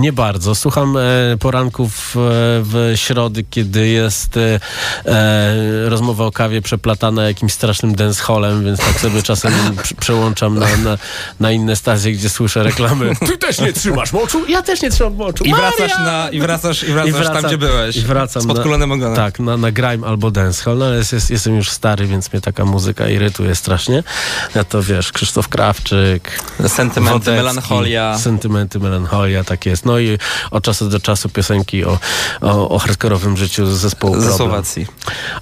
nie 0.00 0.12
bardzo. 0.12 0.54
Słucham 0.54 0.96
e, 0.96 1.00
poranków 1.40 2.12
w 2.14 2.92
środy, 2.96 3.44
kiedy 3.50 3.88
jest 3.88 4.36
e, 4.36 4.60
e, 5.06 5.88
rozmowa 5.88 6.24
o 6.26 6.32
kawie 6.32 6.62
przeplatana 6.62 7.24
jakimś 7.24 7.52
strasznym 7.52 7.94
dancehallem, 7.94 8.64
więc 8.64 8.80
tak 8.80 9.00
sobie 9.00 9.22
czasem 9.22 9.52
prze- 9.82 9.94
przełączam 9.94 10.58
na, 10.58 10.76
na, 10.76 10.98
na 11.40 11.52
inne 11.52 11.76
stacje, 11.76 12.12
gdzie 12.12 12.28
słyszę 12.30 12.62
reklamy. 12.62 13.12
Ty 13.26 13.38
też 13.38 13.58
nie 13.60 13.72
trzymasz 13.72 14.09
moczu? 14.12 14.46
Ja 14.48 14.62
też 14.62 14.82
nie 14.82 14.90
trzymam 14.90 15.14
moczu. 15.14 15.44
I 15.44 15.54
wracasz, 15.54 15.98
na, 15.98 16.28
i 16.30 16.40
wracasz, 16.40 16.82
i 16.82 16.92
wracasz 16.92 17.26
tam, 17.26 17.42
gdzie 17.42 17.58
byłeś. 17.58 17.96
I 17.96 18.00
wracam 18.00 18.42
Z 18.42 18.46
podkulonym 18.46 18.92
ogonem. 18.92 19.16
Tak, 19.16 19.38
na, 19.38 19.56
na 19.56 19.72
grime 19.72 20.06
albo 20.06 20.30
dancehall, 20.30 20.78
no 20.78 20.84
ale 20.84 20.96
jest, 20.96 21.12
jest, 21.12 21.30
jestem 21.30 21.56
już 21.56 21.70
stary, 21.70 22.06
więc 22.06 22.32
mnie 22.32 22.40
taka 22.40 22.64
muzyka 22.64 23.08
irytuje 23.08 23.54
strasznie. 23.54 24.02
Ja 24.54 24.64
to 24.64 24.82
wiesz, 24.82 25.12
Krzysztof 25.12 25.48
Krawczyk, 25.48 26.40
Sentymenty, 26.68 27.12
Wodecki, 27.12 27.36
melancholia. 27.36 28.18
Sentymenty, 28.18 28.78
melancholia, 28.78 29.44
tak 29.44 29.66
jest. 29.66 29.86
No 29.86 29.98
i 29.98 30.18
od 30.50 30.64
czasu 30.64 30.88
do 30.88 31.00
czasu 31.00 31.28
piosenki 31.28 31.84
o, 31.84 31.98
o, 32.40 32.68
o 32.68 32.78
hardkorowym 32.78 33.36
życiu 33.36 33.66
zespołu 33.66 34.14
Ze 34.14 34.20
Problem. 34.20 34.36
Słowacji. 34.38 34.86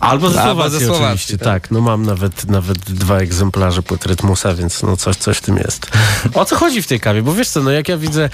Albo 0.01 0.31
ze 0.31 0.43
Albo 0.43 0.53
Słowacji 0.53 0.79
ze 0.79 0.87
Słowacji, 0.87 1.07
oczywiście, 1.07 1.39
tak. 1.39 1.63
tak. 1.63 1.71
No 1.71 1.81
mam 1.81 2.07
nawet, 2.07 2.51
nawet 2.51 2.79
dwa 2.79 3.19
egzemplarze 3.19 3.83
płyt 3.83 4.07
Rytmusa, 4.07 4.55
więc 4.55 4.83
no 4.83 4.97
coś, 4.97 5.17
coś 5.17 5.39
w 5.39 5.41
tym 5.41 5.57
jest. 5.57 5.91
O 6.35 6.45
co 6.45 6.57
chodzi 6.57 6.83
w 6.83 6.87
tej 6.87 7.01
kawie? 7.01 7.23
Bo 7.23 7.35
wiesz 7.35 7.49
co, 7.49 7.63
no 7.63 7.71
jak 7.71 7.89
ja 7.89 7.97
widzę 7.97 8.31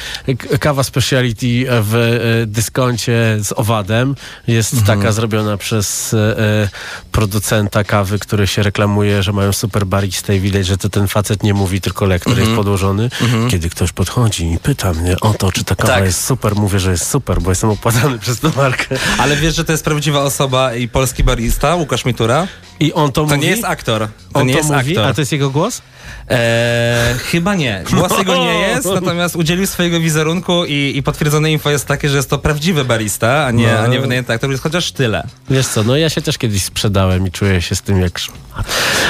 kawa 0.61 0.83
speciality 0.83 1.47
w 1.69 1.95
e, 1.95 2.47
dyskoncie 2.47 3.37
z 3.43 3.53
owadem, 3.57 4.15
jest 4.47 4.75
Mhm. 4.75 4.99
taka 5.01 5.13
zrobiona 5.13 5.57
przez 5.57 6.15
e, 6.15 6.39
e, 6.39 6.69
producenta 7.13 7.85
kawy, 7.85 8.19
który 8.19 8.47
się 8.47 8.63
reklamuje, 8.63 9.23
że 9.23 9.33
mają 9.33 9.53
super 9.53 9.87
baristę 9.87 10.37
i 10.37 10.41
widać, 10.41 10.67
że 10.67 10.77
to 10.77 10.89
ten 10.89 11.09
facet 11.09 11.43
nie 11.43 11.55
mówi, 11.55 11.81
tylko 11.81 12.07
lektor 12.07 12.31
Mhm. 12.33 12.49
jest 12.49 12.57
podłożony. 12.57 13.11
Kiedy 13.51 13.71
ktoś 13.71 13.93
podchodzi 13.93 14.53
i 14.53 14.59
pyta 14.59 14.93
mnie 14.93 15.21
o 15.21 15.35
to, 15.35 15.53
czy 15.53 15.65
ta 15.65 15.77
kawa 15.77 15.95
Tak. 15.95 16.05
jest 16.05 16.25
super, 16.25 16.55
mówię, 16.57 16.79
że 16.79 16.91
jest 16.91 17.11
super, 17.11 17.41
bo 17.43 17.51
jestem 17.51 17.71
opłacany 17.71 18.19
przez 18.25 18.41
tę 18.41 18.51
markę. 18.57 18.97
Ale 19.19 19.37
wiesz, 19.37 19.57
że 19.57 19.65
to 19.65 19.73
jest 19.73 19.85
prawdziwa 19.85 20.21
osoba 20.23 20.75
i 20.75 20.89
polski 20.89 21.25
barista, 21.25 21.75
Łukasz 21.75 22.05
Mitura? 22.05 22.47
I 22.81 22.93
on 22.93 23.13
to, 23.13 23.13
To 23.13 23.23
mówi. 23.35 23.39
nie 23.39 23.51
jest 23.51 23.65
aktor. 23.65 24.09
To 24.33 24.41
on 24.41 24.47
nie 24.47 24.53
to 24.53 24.59
jest 24.59 24.71
mówi, 24.71 24.91
aktor. 24.91 25.07
a 25.11 25.15
to 25.15 25.21
jest 25.21 25.33
jego 25.33 25.51
głos? 25.51 25.83
Eee, 26.29 27.15
chyba 27.19 27.55
nie. 27.55 27.85
Głos 27.93 28.13
jego 28.19 28.37
nie 28.37 28.55
jest, 28.61 28.85
natomiast 28.95 29.37
udzielił 29.37 29.67
swojego 29.67 30.01
wizerunku 30.01 30.65
i, 30.65 30.93
i 30.97 31.03
potwierdzone 31.03 31.53
info 31.53 31.71
jest 31.71 31.87
takie, 31.87 32.09
że 32.09 32.17
jest 32.17 32.31
to 32.31 32.39
prawdziwy 32.39 32.85
barista, 32.85 33.47
a 33.47 33.51
nie, 33.51 33.73
No. 33.73 33.79
a 33.79 33.87
nie 33.87 34.01
wynajęty 34.01 34.33
aktor, 34.33 34.51
więc 34.51 34.63
chociaż 34.63 34.93
tyle. 34.93 35.27
Wiesz 35.51 35.67
co, 35.67 35.83
no 35.83 35.97
ja 35.97 36.09
się 36.11 36.23
też 36.23 36.39
kiedyś 36.39 36.63
sprzedałem 36.65 37.27
i 37.27 37.31
czuję 37.31 37.63
się 37.63 37.75
z 37.77 37.83
tym 37.83 38.01
jak. 38.01 38.21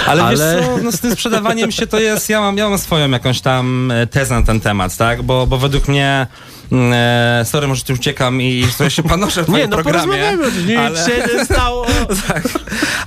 Ale, 0.06 0.22
Ale- 0.22 0.56
wiesz 0.56 0.66
co, 0.66 0.78
no 0.82 0.92
z 0.92 1.00
tym 1.00 1.12
sprzedawaniem 1.12 1.72
się 1.72 1.86
to 1.86 2.00
jest, 2.00 2.28
ja 2.28 2.40
mam, 2.40 2.56
ja 2.56 2.68
mam 2.68 2.78
swoją 2.78 3.10
jakąś 3.10 3.40
tam 3.40 3.90
e, 3.90 4.06
tezę 4.06 4.34
na 4.34 4.42
ten 4.46 4.60
temat, 4.60 4.96
tak? 4.96 5.22
Bo, 5.22 5.46
bo 5.46 5.58
według 5.58 5.88
mnie, 5.88 6.26
e, 6.92 7.42
sorry, 7.44 7.68
może 7.68 7.82
tu 7.84 7.92
uciekam 7.92 8.42
i 8.42 8.66
trochę 8.76 8.90
się 8.90 9.02
panoszę 9.02 9.42
w 9.44 9.48
Nie, 9.48 9.52
moim 9.52 9.70
no 9.70 9.76
programie. 9.76 10.32
nic 10.66 10.78
ale- 10.78 11.06
się 11.06 11.36
nie 11.36 11.44
stało. 11.44 11.86
tak. 12.28 12.42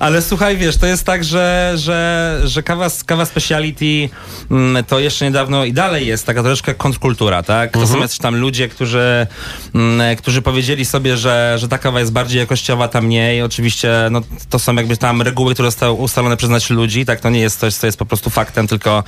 Ale 0.00 0.22
słuchaj, 0.22 0.56
wiesz, 0.56 0.76
to 0.76 0.86
jest 0.86 1.04
tak, 1.04 1.24
że, 1.24 1.72
że, 1.76 2.40
że 2.44 2.62
kawa, 2.62 2.88
kawa 3.06 3.24
speciality 3.24 4.08
mm, 4.50 4.84
to 4.84 4.98
jeszcze 5.00 5.24
niedawno 5.24 5.64
i 5.64 5.72
dalej 5.72 6.06
jest 6.06 6.26
taka 6.26 6.42
troszeczkę 6.42 6.74
kontrkultura, 6.74 7.42
tak? 7.42 7.72
To 7.72 7.86
są 7.86 8.00
jacyś 8.00 8.18
tam 8.18 8.36
ludzie, 8.36 8.68
którzy, 8.68 9.26
mm, 9.74 10.16
którzy 10.16 10.42
powiedzieli 10.42 10.84
sobie, 10.84 11.16
że, 11.16 11.54
że 11.58 11.68
ta 11.68 11.78
kawa 11.78 12.00
jest 12.00 12.12
bardziej 12.12 12.38
jakościowa, 12.38 12.88
ta 12.88 13.00
mniej. 13.00 13.42
Oczywiście 13.42 13.92
no, 14.10 14.20
to 14.50 14.58
są 14.58 14.74
jakby 14.74 14.96
tam 14.96 15.22
reguły, 15.22 15.54
które 15.54 15.68
zostały 15.68 15.92
ustalone 15.92 16.36
przez 16.36 16.50
naszych 16.50 16.70
ludzi, 16.70 17.04
tak? 17.04 17.20
To 17.20 17.30
nie 17.30 17.40
jest 17.40 17.60
coś, 17.60 17.74
co 17.74 17.86
jest 17.86 17.98
po 17.98 18.06
prostu 18.06 18.30
faktem, 18.30 18.66
tylko 18.68 19.04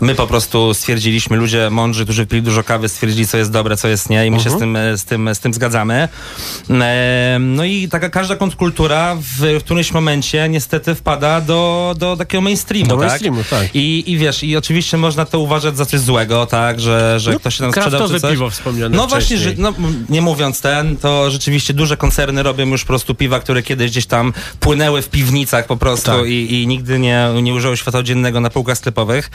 my 0.00 0.14
po 0.14 0.26
prostu 0.26 0.74
stwierdziliśmy, 0.74 1.36
ludzie 1.36 1.70
mądrzy, 1.70 2.04
którzy 2.04 2.26
pili 2.26 2.42
dużo 2.42 2.62
kawy, 2.64 2.88
stwierdzili, 2.88 3.26
co 3.26 3.36
jest 3.38 3.50
dobre, 3.50 3.76
co 3.76 3.88
jest 3.88 3.95
nie 4.10 4.26
i 4.26 4.30
my 4.30 4.40
się 4.40 4.50
z 4.50 4.58
tym, 4.58 4.78
z, 4.96 5.04
tym, 5.04 5.34
z 5.34 5.38
tym 5.40 5.54
zgadzamy. 5.54 6.08
E, 6.70 7.36
No 7.40 7.64
i 7.64 7.88
taka 7.88 8.08
każda 8.10 8.36
kontrkultura 8.36 9.14
w, 9.14 9.58
w 9.60 9.64
którymś 9.64 9.92
momencie 9.92 10.48
niestety 10.48 10.94
wpada 10.94 11.40
do, 11.40 11.94
do 11.98 12.16
takiego 12.16 12.40
mainstreamu, 12.42 12.86
Do 12.88 12.96
tak? 12.96 13.06
mainstreamu, 13.08 13.44
tak. 13.50 13.74
I, 13.74 14.10
I 14.12 14.18
wiesz, 14.18 14.42
i 14.42 14.56
oczywiście 14.56 14.96
można 14.96 15.24
to 15.24 15.38
uważać 15.38 15.76
za 15.76 15.86
coś 15.86 16.00
złego, 16.00 16.46
tak? 16.46 16.80
Że, 16.80 17.20
że 17.20 17.32
No, 17.32 17.38
ktoś 17.40 17.54
się 17.54 17.60
tam 17.64 17.72
sprzedał 17.72 18.08
czy 18.08 18.20
coś. 18.20 18.30
piwo 18.30 18.50
wspomniane 18.50 18.96
No 18.96 19.06
właśnie, 19.06 19.36
że, 19.38 19.50
wcześniej. 19.52 19.72
no, 19.80 19.88
nie 20.08 20.22
mówiąc 20.22 20.60
ten, 20.60 20.96
to 20.96 21.30
rzeczywiście 21.30 21.74
duże 21.74 21.96
koncerny 21.96 22.42
robią 22.42 22.66
już 22.66 22.82
po 22.82 22.86
prostu 22.88 23.14
piwa, 23.14 23.40
które 23.40 23.62
kiedyś 23.62 23.90
gdzieś 23.90 24.06
tam 24.06 24.32
płynęły 24.60 25.02
w 25.02 25.08
piwnicach 25.08 25.66
po 25.66 25.76
prostu 25.76 26.06
Tak. 26.10 26.26
i, 26.28 26.62
i 26.62 26.66
nigdy 26.66 26.98
nie, 26.98 27.28
nie 27.42 27.54
użyły 27.54 27.76
światła 27.76 28.02
dziennego 28.02 28.40
na 28.40 28.50
półkach 28.50 28.78
sklepowych. 28.78 29.30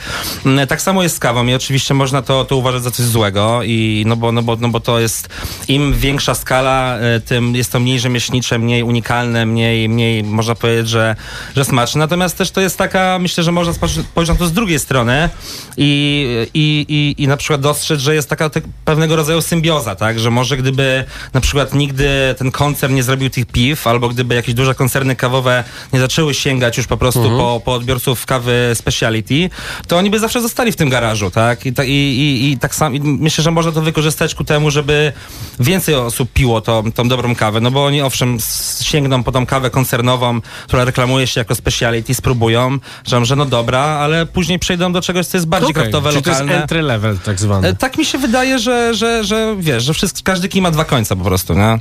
Mm, 0.46 0.66
Tak 0.66 0.82
samo 0.82 1.02
jest 1.02 1.16
z 1.16 1.18
kawą 1.18 1.46
i 1.46 1.54
oczywiście 1.54 1.94
można 1.94 2.22
to, 2.22 2.44
to 2.44 2.56
uważać 2.56 2.82
za 2.82 2.90
coś 2.90 3.06
złego 3.06 3.60
i 3.64 4.04
no 4.06 4.16
bo, 4.16 4.32
no, 4.32 4.41
bo, 4.42 4.56
no 4.60 4.68
bo 4.68 4.80
to 4.80 5.00
jest 5.00 5.28
im 5.68 5.94
większa 5.94 6.34
skala, 6.34 6.98
e, 6.98 7.20
tym 7.20 7.54
jest 7.54 7.72
to 7.72 7.80
mniej 7.80 8.00
rzemieślnicze, 8.00 8.58
mniej 8.58 8.82
unikalne, 8.82 9.46
mniej, 9.46 9.88
mniej 9.88 10.24
można 10.24 10.54
powiedzieć, 10.54 10.88
że, 10.88 11.16
że 11.56 11.64
smaczne. 11.64 11.98
Natomiast 11.98 12.38
też 12.38 12.50
to 12.50 12.60
jest 12.60 12.78
taka, 12.78 13.18
myślę, 13.18 13.44
że 13.44 13.52
można 13.52 13.72
spojrzeć 13.72 14.28
na 14.28 14.34
to 14.34 14.46
z 14.46 14.52
drugiej 14.52 14.78
strony 14.78 15.30
i, 15.76 16.46
i, 16.54 16.86
i, 16.88 17.22
i 17.22 17.28
na 17.28 17.36
przykład 17.36 17.60
dostrzec, 17.60 18.00
że 18.00 18.14
jest 18.14 18.28
taka 18.28 18.50
tak, 18.50 18.64
pewnego 18.84 19.16
rodzaju 19.16 19.42
symbioza, 19.42 19.94
tak? 19.94 20.20
Że 20.20 20.30
może 20.30 20.56
gdyby 20.56 21.04
na 21.32 21.40
przykład 21.40 21.74
nigdy 21.74 22.34
ten 22.38 22.50
koncern 22.50 22.94
nie 22.94 23.02
zrobił 23.02 23.30
tych 23.30 23.46
piw, 23.46 23.86
albo 23.86 24.08
gdyby 24.08 24.34
jakieś 24.34 24.54
duże 24.54 24.74
koncerny 24.74 25.16
kawowe 25.16 25.64
nie 25.92 26.00
zaczęły 26.00 26.34
sięgać 26.34 26.76
już 26.76 26.86
po 26.86 26.96
prostu 26.96 27.22
po, 27.22 27.62
po 27.64 27.74
odbiorców 27.74 28.26
kawy 28.26 28.70
speciality, 28.74 29.50
to 29.86 29.96
oni 29.96 30.10
by 30.10 30.18
zawsze 30.18 30.40
zostali 30.40 30.72
w 30.72 30.76
tym 30.76 30.88
garażu, 30.88 31.30
tak? 31.30 31.66
I, 31.66 31.72
ta, 31.72 31.84
i, 31.84 31.90
i, 31.90 32.50
i 32.52 32.58
tak 32.58 32.74
sam, 32.74 32.94
i 32.94 33.00
myślę, 33.00 33.44
że 33.44 33.50
można 33.50 33.72
to 33.72 33.82
wykorzystać 33.82 34.31
ku 34.34 34.44
temu, 34.44 34.70
żeby 34.70 35.12
więcej 35.60 35.94
osób 35.94 36.32
piło 36.32 36.60
tą, 36.60 36.92
tą 36.92 37.08
dobrą 37.08 37.34
kawę, 37.34 37.60
no 37.60 37.70
bo 37.70 37.84
oni 37.84 38.02
owszem 38.02 38.38
sięgną 38.82 39.22
po 39.22 39.32
tą 39.32 39.46
kawę 39.46 39.70
koncernową, 39.70 40.40
która 40.66 40.84
reklamuje 40.84 41.26
się 41.26 41.40
jako 41.40 41.54
speciality, 41.54 42.14
spróbują, 42.14 42.78
że, 43.06 43.24
że 43.24 43.36
no 43.36 43.44
dobra, 43.44 43.80
ale 43.80 44.26
później 44.26 44.58
przejdą 44.58 44.92
do 44.92 45.00
czegoś, 45.02 45.26
co 45.26 45.36
jest 45.36 45.46
bardziej 45.48 45.70
Okej, 45.70 45.82
kraftowe, 45.82 46.10
czyli 46.10 46.22
to 46.22 46.30
jest 46.30 46.42
entry 46.42 46.82
level 46.82 47.18
tak 47.18 47.40
zwany. 47.40 47.68
E, 47.68 47.74
Tak 47.74 47.98
mi 47.98 48.04
się 48.04 48.18
wydaje, 48.18 48.58
że, 48.58 48.94
że, 48.94 49.24
że 49.24 49.56
wiesz, 49.58 49.84
że 49.84 49.94
wszystko, 49.94 50.20
każdy 50.24 50.48
kij 50.48 50.62
ma 50.62 50.70
dwa 50.70 50.84
końca 50.84 51.16
po 51.16 51.24
prostu, 51.24 51.54
nie? 51.54 51.78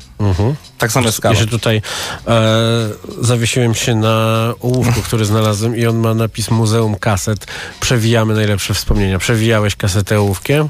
Tak 0.77 0.91
samo 0.91 1.05
jest 1.05 1.21
z 1.21 1.23
Ja 1.23 1.35
się 1.35 1.47
tutaj 1.47 1.81
e, 2.27 2.41
zawiesiłem 3.21 3.75
się 3.75 3.95
na 3.95 4.53
ołówku, 4.59 5.01
który 5.01 5.25
znalazłem 5.25 5.77
i 5.77 5.85
on 5.85 5.97
ma 5.97 6.13
napis 6.13 6.51
Muzeum 6.51 6.95
Kaset. 6.95 7.47
Przewijamy 7.79 8.33
najlepsze 8.33 8.73
wspomnienia. 8.73 9.19
Przewijałeś 9.19 9.75
kasetę 9.75 10.19
ołówkiem? 10.19 10.69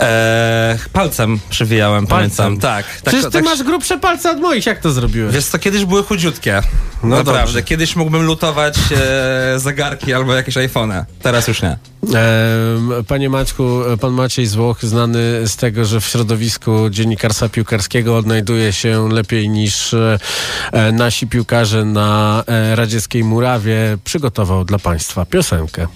E, 0.00 0.78
palcem 0.92 1.40
przywijałem, 1.50 2.06
pamiętam. 2.06 2.58
Tak. 2.58 2.86
tak 2.86 3.02
Przecież 3.02 3.24
ty 3.24 3.30
tak, 3.30 3.44
masz 3.44 3.62
grubsze 3.62 3.98
palce 3.98 4.30
od 4.30 4.40
moich, 4.40 4.66
jak 4.66 4.78
to 4.80 4.90
zrobiłeś? 4.90 5.34
Wiesz 5.34 5.44
co, 5.44 5.58
kiedyś 5.58 5.84
były 5.84 6.02
chudziutkie. 6.02 6.62
No 7.02 7.08
Naprawdę. 7.08 7.42
dobrze. 7.42 7.62
Kiedyś 7.62 7.96
mógłbym 7.96 8.22
lutować 8.22 8.78
e, 8.92 9.58
zegarki 9.58 10.14
albo 10.14 10.34
jakieś 10.34 10.56
iPhone. 10.56 10.92
Teraz 11.22 11.48
już 11.48 11.62
nie. 11.62 11.70
Em, 11.70 12.90
Panie 13.08 13.30
Maćku, 13.30 13.80
pan 14.00 14.12
Maciej 14.12 14.46
z 14.46 14.54
Włoch, 14.54 14.82
znany 14.82 15.48
z 15.48 15.56
tego, 15.56 15.84
że 15.84 16.00
w 16.00 16.06
środowisku 16.06 16.90
dziennikarstwa 16.90 17.48
piłkarskiego 17.48 18.16
odnajduje 18.16 18.72
się 18.72 19.08
lepiej 19.12 19.48
niż 19.48 19.94
e, 19.94 20.18
nasi 20.92 21.26
piłkarze 21.26 21.84
na 21.84 22.44
e, 22.46 22.76
radzieckiej 22.76 23.24
murawie, 23.24 23.98
przygotował 24.04 24.64
dla 24.64 24.78
Państwa 24.78 25.26
piosenkę. 25.26 25.86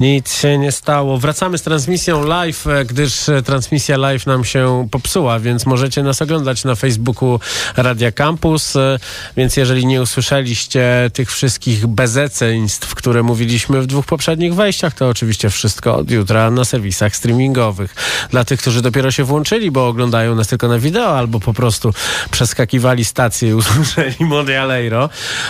Nic 0.00 0.34
się 0.34 0.58
nie 0.58 0.72
stało. 0.72 1.18
Wracamy 1.18 1.58
z 1.58 1.62
transmisją 1.62 2.24
live, 2.24 2.66
e, 2.66 2.84
gdyż 2.84 3.28
e, 3.28 3.42
transmisja 3.42 3.96
live 3.96 4.26
nam 4.26 4.44
się 4.44 4.88
popsuła, 4.90 5.40
więc 5.40 5.66
możecie 5.66 6.02
nas 6.02 6.22
oglądać 6.22 6.64
na 6.64 6.74
Facebooku 6.74 7.40
Radia 7.76 8.12
Campus. 8.12 8.76
e, 8.76 8.98
Więc 9.36 9.56
jeżeli 9.56 9.86
nie 9.86 10.02
usłyszeliście 10.02 11.10
tych 11.12 11.32
wszystkich 11.32 11.86
bezeceństw, 11.86 12.94
które 12.94 13.22
mówiliśmy 13.22 13.82
w 13.82 13.86
dwóch 13.86 14.06
poprzednich 14.06 14.54
wejściach, 14.54 14.94
to 14.94 15.08
oczywiście 15.08 15.50
wszystko 15.50 15.96
od 15.96 16.10
jutra 16.10 16.50
na 16.50 16.64
serwisach 16.64 17.16
streamingowych. 17.16 17.94
Dla 18.30 18.44
tych, 18.44 18.60
którzy 18.60 18.82
dopiero 18.82 19.10
się 19.10 19.24
włączyli, 19.24 19.70
bo 19.70 19.88
oglądają 19.88 20.34
nas 20.34 20.48
tylko 20.48 20.68
na 20.68 20.78
wideo, 20.78 21.18
albo 21.18 21.40
po 21.40 21.54
prostu 21.54 21.92
przeskakiwali 22.30 23.04
stację 23.04 23.48
i 23.48 23.54
usłyszeli 23.60 24.16
Mondialeiro, 24.20 25.08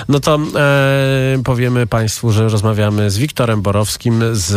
no 0.09 0.21
to 0.21 0.39
e, 0.57 1.43
powiemy 1.45 1.87
Państwu, 1.87 2.33
że 2.33 2.49
rozmawiamy 2.49 3.11
z 3.11 3.19
Wiktorem 3.19 3.63
Borowskim 3.63 4.37
z 4.41 4.53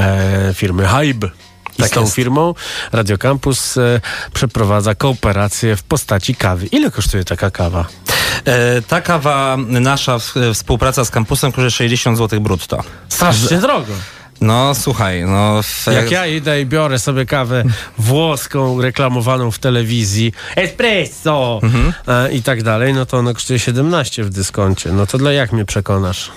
e, 0.00 0.54
firmy 0.54 0.86
Hybe. 0.88 1.28
I 1.78 1.82
Tak 1.82 1.88
z 1.88 1.92
tą 1.92 2.00
jest. 2.00 2.14
firmą 2.14 2.54
Radio 2.92 3.18
Campus 3.18 3.76
e, 3.78 4.00
przeprowadza 4.34 4.94
kooperację 4.94 5.76
w 5.76 5.82
postaci 5.82 6.34
kawy. 6.34 6.66
Ile 6.66 6.90
kosztuje 6.90 7.24
taka 7.24 7.50
kawa? 7.50 7.84
E, 8.44 8.82
ta 8.82 9.00
kawa 9.00 9.56
nasza 9.68 10.18
w, 10.18 10.34
współpraca 10.54 11.04
z 11.04 11.10
kampusem 11.10 11.52
kosztuje 11.52 11.70
60 11.70 12.18
zł 12.18 12.40
brutto. 12.40 12.82
Strasznie 13.08 13.58
drogo. 13.58 13.92
No 14.40 14.74
słuchaj, 14.74 15.24
no... 15.26 15.62
W, 15.62 15.86
Jak 15.86 16.10
ja 16.10 16.26
idę 16.26 16.60
i 16.60 16.66
biorę 16.66 16.98
sobie 16.98 17.26
kawę 17.26 17.64
włoską 17.98 18.80
reklamowaną 18.82 19.50
w 19.50 19.58
telewizji, 19.58 20.32
espresso 20.56 21.60
Mhm. 21.62 21.92
e, 22.08 22.32
i 22.32 22.42
tak 22.42 22.62
dalej, 22.62 22.94
no 22.94 23.06
to 23.06 23.16
ona 23.18 23.34
kosztuje 23.34 23.58
17 23.58 24.24
w 24.24 24.30
dyskoncie. 24.30 24.92
No 24.92 25.06
to 25.06 25.18
dla 25.18 25.32
jak 25.32 25.52
mnie 25.52 25.64
przekonasz? 25.64 26.30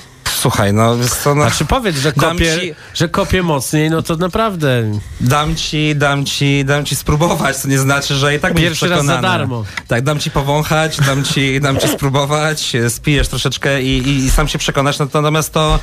Słuchaj, 0.46 0.74
no, 0.74 0.96
co, 1.24 1.36
no. 1.36 1.42
Znaczy 1.42 1.66
powiedz, 1.66 1.98
że 1.98 2.14
kopie, 2.14 2.58
ci- 2.60 2.76
że 2.94 3.10
kopie 3.10 3.44
mocniej, 3.44 3.90
no 3.90 4.02
to 4.02 4.16
naprawdę. 4.16 4.84
Dam 5.22 5.56
ci, 5.56 5.96
dam 5.96 6.26
ci, 6.26 6.66
dam 6.66 6.86
ci 6.86 6.96
spróbować, 6.96 7.62
to 7.62 7.68
nie 7.68 7.80
znaczy, 7.80 8.16
że 8.16 8.36
i 8.36 8.40
tak 8.40 8.54
będziesz 8.54 8.70
Pierwszy 8.80 8.88
raz 8.88 9.06
za 9.06 9.22
darmo. 9.22 9.64
Tak, 9.88 10.02
dam 10.04 10.20
ci 10.20 10.32
powąchać, 10.32 10.98
dam 10.98 11.24
ci, 11.24 11.62
dam 11.62 11.80
ci 11.80 11.88
spróbować, 11.88 12.74
spijesz 12.90 13.28
troszeczkę 13.28 13.82
i, 13.82 13.98
i, 13.98 14.18
i 14.18 14.32
sam 14.32 14.48
się 14.48 14.58
przekonasz, 14.58 15.00
no, 15.00 15.08
to 15.08 15.22
natomiast 15.22 15.54
to 15.54 15.80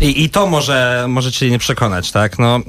i, 0.00 0.24
i 0.24 0.30
to 0.30 0.46
może, 0.46 1.04
może 1.08 1.32
cię 1.32 1.50
nie 1.50 1.58
przekonać, 1.58 2.12
tak, 2.12 2.38
no... 2.38 2.60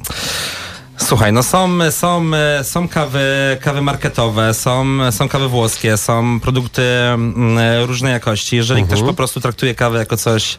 Słuchaj, 0.98 1.34
no 1.34 1.44
są, 1.44 1.92
są, 1.92 2.32
są 2.64 2.88
kawy, 2.88 3.58
kawy 3.62 3.82
marketowe, 3.82 4.54
są, 4.54 4.86
są 5.12 5.30
kawy 5.30 5.48
włoskie, 5.48 5.98
są 5.98 6.40
produkty 6.40 6.82
mm, 6.82 7.86
różnej 7.86 8.14
jakości. 8.14 8.56
Jeżeli 8.56 8.84
ktoś 8.84 9.02
po 9.02 9.14
prostu 9.14 9.42
traktuje 9.42 9.76
kawę 9.76 10.00
jako 10.00 10.18
coś, 10.18 10.58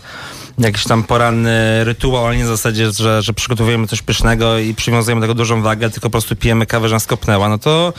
jakiś 0.59 0.85
tam 0.85 1.05
poranny 1.05 1.85
rytuał, 1.85 2.27
ale 2.27 2.37
nie 2.37 2.45
w 2.45 2.49
zasadzie, 2.49 2.93
że, 2.93 3.23
że 3.23 3.33
przygotowujemy 3.33 3.87
coś 3.87 4.03
pysznego 4.03 4.59
i 4.59 4.75
przywiązujemy 4.75 5.21
tego 5.21 5.35
dużą 5.35 5.63
wagę, 5.63 5.91
tylko 5.91 6.09
po 6.09 6.13
prostu 6.13 6.37
pijemy 6.37 6.67
kawę, 6.67 6.89
że 6.89 6.97
nas 6.97 7.07
kopnęła, 7.07 7.49
no 7.49 7.59
to 7.59 7.93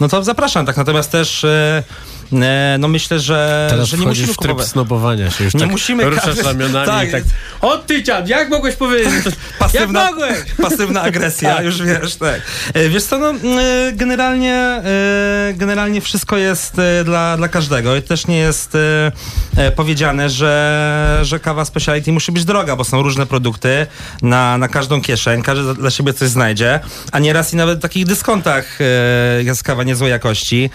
no 0.00 0.08
to 0.08 0.24
zapraszam, 0.24 0.66
tak. 0.66 0.76
Natomiast 0.76 1.10
też 1.12 1.44
e, 1.44 1.82
e, 2.32 2.76
no 2.78 2.88
myślę, 2.88 3.20
że, 3.20 3.66
Teraz 3.70 3.88
że 3.88 3.96
nie 3.98 4.06
musimy 4.06 4.26
w 4.26 4.36
tryb 4.36 4.38
kupować. 4.50 4.66
snobowania 4.66 5.30
się 5.30 5.44
już 5.44 5.54
Nie 5.54 5.60
tak 5.60 5.70
musimy 5.70 6.04
ruszasz 6.04 6.24
każdy- 6.24 6.42
ramionami 6.42 6.86
tak. 6.86 7.08
i 7.08 7.12
tak 7.12 7.22
o 7.60 7.78
ty 7.78 8.02
dziad, 8.02 8.28
jak 8.28 8.48
mogłeś 8.50 8.74
powiedzieć? 8.76 9.12
Pasywna, 9.58 10.02
Jak 10.02 10.10
mogłeś? 10.10 10.38
pasywna 10.70 11.02
agresja, 11.02 11.62
już 11.62 11.82
wiesz, 11.82 12.16
tak. 12.16 12.40
E, 12.74 12.88
Wiesz 12.88 13.02
co, 13.04 13.18
no, 13.18 13.32
generalnie, 13.92 14.82
generalnie 15.54 16.00
wszystko 16.00 16.36
jest 16.36 16.76
dla, 17.04 17.36
dla 17.36 17.48
każdego 17.48 17.96
i 17.96 18.02
też 18.02 18.26
nie 18.26 18.38
jest 18.38 18.76
powiedziane, 19.76 20.30
że, 20.30 21.18
że 21.22 21.40
kawa 21.40 21.64
speciality 21.64 22.12
musi 22.12 22.32
być 22.32 22.44
droga, 22.44 22.76
bo 22.76 22.84
są 22.84 23.02
różne 23.02 23.26
produkty 23.26 23.86
na, 24.22 24.58
na 24.58 24.68
każdą 24.68 25.00
kieszeń, 25.02 25.42
każdy 25.42 25.74
dla 25.74 25.90
siebie 25.90 26.12
coś 26.14 26.28
znajdzie, 26.28 26.80
a 27.12 27.18
nieraz 27.18 27.52
i 27.52 27.56
nawet 27.56 27.78
w 27.78 27.82
takich 27.82 28.06
dyskontach 28.06 28.78
jest 29.44 29.62
kawa 29.62 29.82
niezłej 29.86 30.10
jakości. 30.10 30.70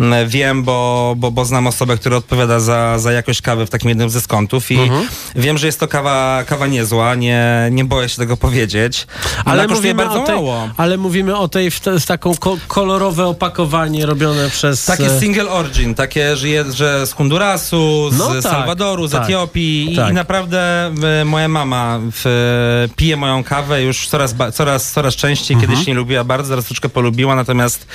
Mm, 0.00 0.28
Wiem, 0.28 0.62
bo, 0.62 1.14
bo, 1.16 1.30
bo 1.30 1.44
znam 1.44 1.66
osobę, 1.66 1.96
która 1.96 2.16
odpowiada 2.16 2.60
za, 2.60 2.98
za 2.98 3.12
jakość 3.12 3.42
kawy 3.42 3.66
w 3.66 3.70
takim 3.70 3.88
jednym 3.88 4.10
z 4.10 4.12
dyskontów 4.12 4.70
i 4.70 4.78
Mhm. 4.78 5.06
wiem, 5.36 5.58
że 5.58 5.66
jest 5.66 5.80
to 5.80 5.88
kawa, 5.88 6.44
kawa 6.46 6.66
niezła, 6.66 7.14
nie, 7.14 7.68
nie 7.70 7.84
boję 7.84 8.08
się 8.08 8.16
tego 8.16 8.36
powiedzieć. 8.36 9.06
Ale 9.44 9.62
Ona 9.62 9.68
kosztuje 9.68 9.94
mówimy, 9.94 10.10
bardzo 10.10 10.26
tej, 10.26 10.34
mało. 10.34 10.68
ale 10.76 10.96
mówimy 10.96 11.36
o 11.36 11.48
tej 11.48 11.70
w, 11.70 11.80
te, 11.80 12.00
w 12.00 12.06
taką 12.06 12.34
ko- 12.36 12.56
kolorowe 12.68 13.26
opakowanie 13.26 14.06
robione 14.06 14.50
przez... 14.50 14.84
Takie 14.84 15.20
single 15.20 15.50
origin, 15.50 15.94
takie, 15.94 16.36
że, 16.36 16.48
jest, 16.48 16.72
że 16.72 17.06
z 17.06 17.12
Hondurasu, 17.12 18.10
z 18.12 18.18
No 18.18 18.28
tak, 18.34 18.42
Salwadoru, 18.42 19.06
z 19.06 19.10
tak, 19.10 19.24
Etiopii 19.24 19.92
i, 19.92 19.96
tak. 19.96 20.10
i 20.10 20.14
naprawdę 20.14 20.86
e, 21.20 21.24
moja 21.24 21.48
mama 21.48 22.00
w, 22.12 22.88
pije 22.96 23.16
moją 23.16 23.44
kawę 23.44 23.82
już 23.82 24.08
coraz, 24.08 24.34
coraz, 24.54 24.92
coraz 24.92 25.14
częściej. 25.16 25.54
Mhm. 25.54 25.72
Kiedyś 25.72 25.86
nie 25.86 25.94
lubiła 25.94 26.24
bardzo, 26.24 26.48
teraz 26.48 26.64
troszeczkę 26.64 26.88
polubiła, 26.88 27.34
natomiast 27.36 27.86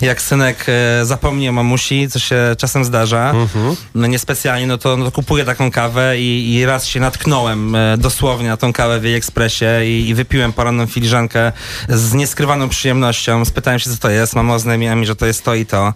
jak 0.00 0.19
synek 0.20 0.66
e, 0.68 1.04
zapomni 1.04 1.48
o 1.48 1.52
mamusi, 1.52 2.08
co 2.10 2.18
się 2.18 2.36
czasem 2.58 2.84
zdarza, 2.84 3.30
Mhm. 3.30 3.76
no 3.94 4.06
niespecjalnie, 4.06 4.66
no 4.66 4.78
to, 4.78 4.96
no 4.96 5.04
to 5.04 5.10
kupuję 5.10 5.44
taką 5.44 5.70
kawę 5.70 6.18
i, 6.18 6.54
i 6.54 6.64
raz 6.66 6.86
się 6.86 7.00
natknąłem 7.00 7.74
e, 7.74 7.98
dosłownie 7.98 8.48
na 8.48 8.56
tą 8.56 8.72
kawę 8.72 9.00
w 9.00 9.04
jej 9.04 9.14
ekspresie 9.14 9.84
i, 9.84 10.08
i 10.08 10.14
wypiłem 10.14 10.52
poranną 10.52 10.86
filiżankę 10.86 11.52
z 11.88 12.12
nieskrywaną 12.14 12.68
przyjemnością. 12.68 13.44
Spytałem 13.44 13.80
się, 13.80 13.90
co 13.90 13.96
to 13.96 14.10
jest. 14.10 14.36
Mama 14.36 14.54
oznajmiła 14.54 14.94
mi, 14.94 15.06
że 15.06 15.16
to 15.16 15.26
jest 15.26 15.44
to 15.44 15.54
i 15.54 15.66
to. 15.66 15.94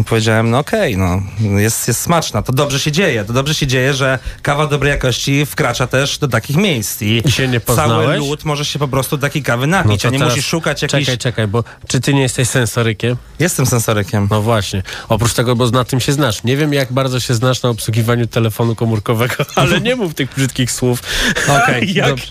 I 0.00 0.04
powiedziałem, 0.04 0.50
no 0.50 0.58
okej, 0.58 0.96
no, 0.96 1.22
jest, 1.40 1.88
jest 1.88 2.00
smaczna. 2.00 2.42
To 2.42 2.52
dobrze 2.52 2.80
się 2.80 2.92
dzieje. 2.92 3.24
To 3.24 3.32
dobrze 3.32 3.54
się 3.54 3.66
dzieje, 3.66 3.94
że 3.94 4.18
kawa 4.42 4.66
dobrej 4.66 4.90
jakości 4.90 5.46
wkracza 5.46 5.86
też 5.86 6.18
do 6.18 6.28
takich 6.28 6.56
miejsc. 6.56 7.02
I, 7.02 7.22
I 7.28 7.32
się 7.32 7.48
nie 7.48 7.60
cały 7.60 8.16
lud 8.16 8.44
może 8.44 8.64
się 8.64 8.78
po 8.78 8.88
prostu 8.88 9.18
takiej 9.18 9.42
kawy 9.42 9.66
no 9.66 9.76
napić, 9.82 10.02
to 10.02 10.08
a 10.08 10.10
nie 10.10 10.18
musisz 10.18 10.46
szukać 10.46 10.82
jakiejś... 10.82 11.06
Czekaj, 11.06 11.18
czekaj, 11.18 11.46
bo 11.48 11.64
czy 11.88 12.00
ty 12.00 12.14
nie 12.14 12.22
jesteś 12.22 12.48
sensorykiem? 12.48 13.16
Jestem 13.38 13.61
sensorykiem. 13.66 14.28
No 14.30 14.42
właśnie. 14.42 14.82
Oprócz 15.08 15.34
tego, 15.34 15.56
bo 15.56 15.70
na 15.70 15.84
tym 15.84 16.00
się 16.00 16.12
znasz. 16.12 16.44
Nie 16.44 16.56
wiem, 16.56 16.72
jak 16.72 16.92
bardzo 16.92 17.20
się 17.20 17.34
znasz 17.34 17.62
na 17.62 17.68
obsługiwaniu 17.68 18.26
telefonu 18.26 18.74
komórkowego, 18.74 19.34
ale 19.54 19.80
nie 19.80 19.96
mów 19.96 20.14
tych 20.14 20.34
brzydkich 20.34 20.72
słów. 20.72 21.02
Okej, 21.48 21.94
jak, 21.94 22.08
dobrze. 22.08 22.26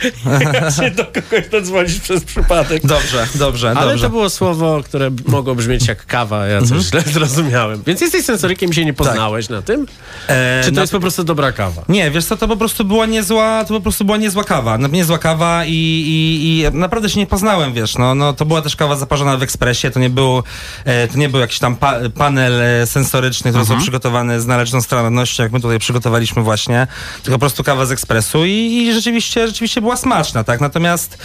jak 0.53 0.73
się 0.73 0.91
do 0.91 1.05
kogoś 1.05 1.49
dodzwonisz 1.51 1.99
przez 1.99 2.23
przypadek. 2.23 2.85
Dobrze, 2.85 3.27
dobrze, 3.35 3.67
Ale 3.67 3.75
dobrze. 3.75 3.91
Mhm. 3.93 3.99
to 3.99 4.09
było 4.09 4.29
słowo, 4.29 4.81
które 4.83 5.11
mogło 5.27 5.55
brzmieć 5.55 5.87
jak 5.87 6.05
kawa, 6.05 6.47
ja 6.47 6.61
coś 6.61 6.83
źle 6.83 7.01
zrozumiałem. 7.01 7.83
Więc 7.87 8.01
jesteś 8.01 8.25
sensorykiem 8.25 8.69
i 8.71 8.73
się 8.73 8.85
nie 8.85 8.93
poznałeś 8.93 9.49
na 9.49 9.61
tym? 9.61 9.87
E, 10.27 10.61
Czy 10.65 10.71
to 10.71 10.81
jest 10.81 10.93
po 10.93 10.99
prostu 10.99 11.23
dobra 11.23 11.51
kawa? 11.51 11.81
Nie, 11.89 12.11
wiesz 12.11 12.25
co, 12.25 12.37
to 12.37 12.47
po 12.47 12.57
prostu 12.57 12.85
była 12.85 13.05
niezła, 13.05 13.65
to 13.65 13.73
po 13.73 13.81
prostu 13.81 14.05
była 14.05 14.17
niezła 14.17 14.43
kawa. 14.43 14.77
Niezła 14.77 15.17
kawa 15.17 15.65
i, 15.65 15.71
i, 15.71 16.59
i 16.59 16.77
naprawdę 16.77 17.09
się 17.09 17.19
nie 17.19 17.27
poznałem, 17.27 17.73
wiesz, 17.73 17.97
no, 17.97 18.15
no 18.15 18.33
to 18.33 18.45
była 18.45 18.61
też 18.61 18.75
kawa 18.75 18.95
zaparzona 18.95 19.37
w 19.37 19.43
ekspresie, 19.43 19.91
to 19.91 19.99
nie 19.99 20.09
był, 20.09 20.43
e, 20.85 21.07
to 21.07 21.17
nie 21.17 21.20
był 21.29 21.39
jakiś 21.39 21.59
tam 21.59 21.75
pa, 21.75 21.93
panel 22.17 22.61
e, 22.61 22.87
sensoryczny, 22.87 23.51
który 23.51 23.61
Mhm. 23.61 23.81
przygotowany 23.81 24.41
z 24.41 24.45
należytą 24.47 24.81
starannością, 24.81 25.43
jak 25.43 25.51
my 25.51 25.59
tutaj 25.59 25.79
przygotowaliśmy 25.79 26.41
właśnie, 26.43 26.87
tylko 27.23 27.35
po 27.35 27.39
prostu 27.39 27.63
kawa 27.63 27.85
z 27.85 27.91
ekspresu 27.91 28.45
i, 28.45 28.51
i 28.51 28.93
rzeczywiście, 28.93 29.47
rzeczywiście 29.47 29.81
była 29.81 29.97
smaczna, 29.97 30.43
tak, 30.43 30.61
natomiast 30.61 31.17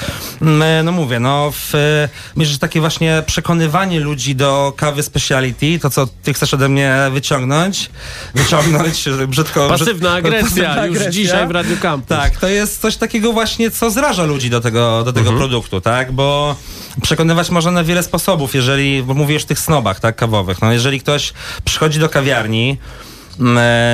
mm, 0.42 0.62
e, 0.62 0.82
no 0.82 0.92
mówię, 0.92 1.20
no 1.20 1.50
w, 1.50 1.74
e, 1.74 2.08
myślę, 2.36 2.52
że 2.52 2.58
takie 2.58 2.80
właśnie 2.80 3.22
przekonywanie 3.26 4.00
ludzi 4.00 4.34
do 4.34 4.72
kawy 4.76 5.02
speciality, 5.02 5.78
to 5.78 5.90
co 5.90 6.06
ty 6.22 6.34
chcesz 6.34 6.54
ode 6.54 6.68
mnie 6.68 6.96
wyciągnąć, 7.12 7.90
wyciągnąć, 8.34 9.04
brzydko... 9.28 9.68
Pasywna 9.68 10.12
agresja, 10.20 10.64
pasywna 10.64 10.86
już 10.86 11.02
dzisiaj 11.02 11.48
w 11.48 11.50
Radiu 11.50 11.76
Campus. 11.76 12.08
tak, 12.08 12.36
to 12.36 12.48
jest 12.48 12.80
coś 12.80 12.96
takiego 12.96 13.32
właśnie, 13.32 13.70
co 13.70 13.90
zraża 13.90 14.24
ludzi 14.24 14.50
do 14.50 14.60
tego, 14.60 15.04
do 15.04 15.12
tego 15.12 15.32
produktu, 15.32 15.80
tak? 15.80 16.12
Bo 16.12 16.56
przekonywać 17.02 17.50
można 17.50 17.70
na 17.70 17.84
wiele 17.84 18.02
sposobów, 18.02 18.54
jeżeli, 18.54 19.02
bo 19.02 19.14
mówię 19.14 19.34
już 19.34 19.44
o 19.44 19.46
tych 19.46 19.58
snobach, 19.58 20.00
tak, 20.00 20.16
kawowych. 20.16 20.62
No 20.62 20.72
jeżeli 20.72 21.00
ktoś 21.00 21.32
przychodzi 21.64 22.00
do 22.00 22.08
kawiarni, 22.08 22.78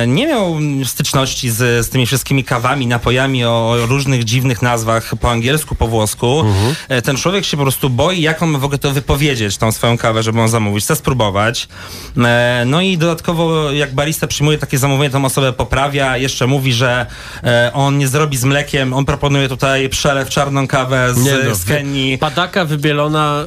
nie 0.07 0.27
miał 0.27 0.55
styczności 0.85 1.49
z, 1.49 1.85
z 1.85 1.89
tymi 1.89 2.05
wszystkimi 2.05 2.43
kawami, 2.43 2.87
napojami 2.87 3.45
o, 3.45 3.75
różnych 3.87 4.23
dziwnych 4.23 4.61
nazwach 4.61 5.11
po 5.21 5.31
angielsku, 5.31 5.75
po 5.75 5.87
włosku. 5.87 6.43
E, 6.89 7.01
Ten 7.01 7.17
człowiek 7.17 7.45
się 7.45 7.57
po 7.57 7.63
prostu 7.63 7.89
boi, 7.89 8.21
jak 8.21 8.43
on 8.43 8.49
ma 8.49 8.59
w 8.59 8.63
ogóle 8.63 8.77
to 8.79 8.91
wypowiedzieć, 8.91 9.57
tą 9.57 9.71
swoją 9.71 9.97
kawę, 9.97 10.23
żeby 10.23 10.39
ją 10.39 10.47
zamówić. 10.47 10.83
Chce 10.83 10.95
spróbować. 10.95 11.67
E, 12.17 12.63
No 12.65 12.81
i 12.81 12.97
dodatkowo, 12.97 13.71
jak 13.71 13.93
barista 13.93 14.27
przyjmuje 14.27 14.57
takie 14.57 14.77
zamówienie, 14.77 15.09
tą 15.09 15.25
osobę 15.25 15.53
poprawia, 15.53 16.17
jeszcze 16.17 16.47
mówi, 16.47 16.73
że 16.73 17.05
e, 17.43 17.71
on 17.73 17.97
nie 17.97 18.07
zrobi 18.07 18.37
z 18.37 18.43
mlekiem, 18.43 18.93
on 18.93 19.05
proponuje 19.05 19.49
tutaj 19.49 19.89
przelew 19.89 20.29
czarną 20.29 20.67
kawę 20.67 21.13
z, 21.13 21.23
Nie 21.23 21.33
no, 21.49 21.55
z 21.55 21.65
Kenii. 21.65 22.17
Padaka 22.17 22.65
wybielona, 22.65 23.45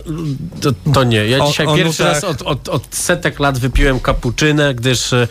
to, 0.61 0.71
to 0.95 1.05
nie. 1.05 1.27
Ja 1.27 1.47
dzisiaj 1.47 1.67
o 1.67 1.75
pierwszy 1.75 2.03
nutach- 2.03 2.13
raz 2.15 2.25
od, 2.25 2.43
od, 2.43 2.69
od 2.69 2.83
setek 2.95 3.41
lat 3.41 3.59
wypiłem 3.59 4.01
kapuczynę, 4.01 4.75
gdyż 4.75 5.13
e, 5.13 5.29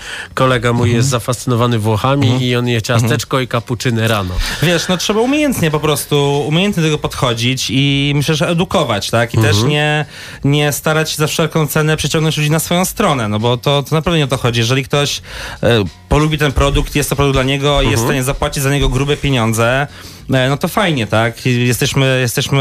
kolega 0.55 0.73
mój 0.73 0.83
Mhm. 0.87 0.97
jest 0.97 1.09
zafascynowany 1.09 1.79
Włochami 1.79 2.47
i 2.47 2.55
on 2.55 2.67
je 2.67 2.81
ciasteczko 2.81 3.39
i 3.39 3.47
kapuczynę 3.47 4.07
rano. 4.07 4.33
Wiesz, 4.63 4.87
no 4.87 4.97
trzeba 4.97 5.21
umiejętnie 5.21 5.71
po 5.71 5.79
prostu, 5.79 6.43
umiejętnie 6.47 6.83
do 6.83 6.87
tego 6.87 6.97
podchodzić 6.97 7.67
i 7.69 8.11
myślę, 8.15 8.35
że 8.35 8.47
edukować, 8.47 9.09
tak? 9.09 9.33
I 9.33 9.37
też 9.37 9.63
nie, 9.63 10.05
nie 10.43 10.71
starać 10.71 11.11
się 11.11 11.17
za 11.17 11.27
wszelką 11.27 11.67
cenę 11.67 11.97
przyciągnąć 11.97 12.37
ludzi 12.37 12.51
na 12.51 12.59
swoją 12.59 12.85
stronę, 12.85 13.27
no 13.27 13.39
bo 13.39 13.57
to, 13.57 13.83
to 13.83 13.95
naprawdę 13.95 14.17
nie 14.17 14.23
o 14.23 14.27
to 14.27 14.37
chodzi. 14.37 14.59
Jeżeli 14.59 14.83
ktoś 14.83 15.21
e, 15.63 15.83
polubi 16.15 16.37
ten 16.37 16.51
produkt, 16.51 16.95
jest 16.95 17.09
to 17.09 17.15
produkt 17.15 17.35
dla 17.35 17.43
niego 17.43 17.81
i 17.81 17.89
jest 17.89 18.03
w 18.03 18.05
stanie 18.05 18.23
zapłacić 18.23 18.63
za 18.63 18.71
niego 18.71 18.89
grube 18.89 19.17
pieniądze, 19.17 19.87
e, 20.33 20.49
no 20.49 20.57
to 20.57 20.67
fajnie, 20.67 21.07
tak? 21.07 21.45
Jesteśmy, 21.45 22.17
jesteśmy 22.21 22.57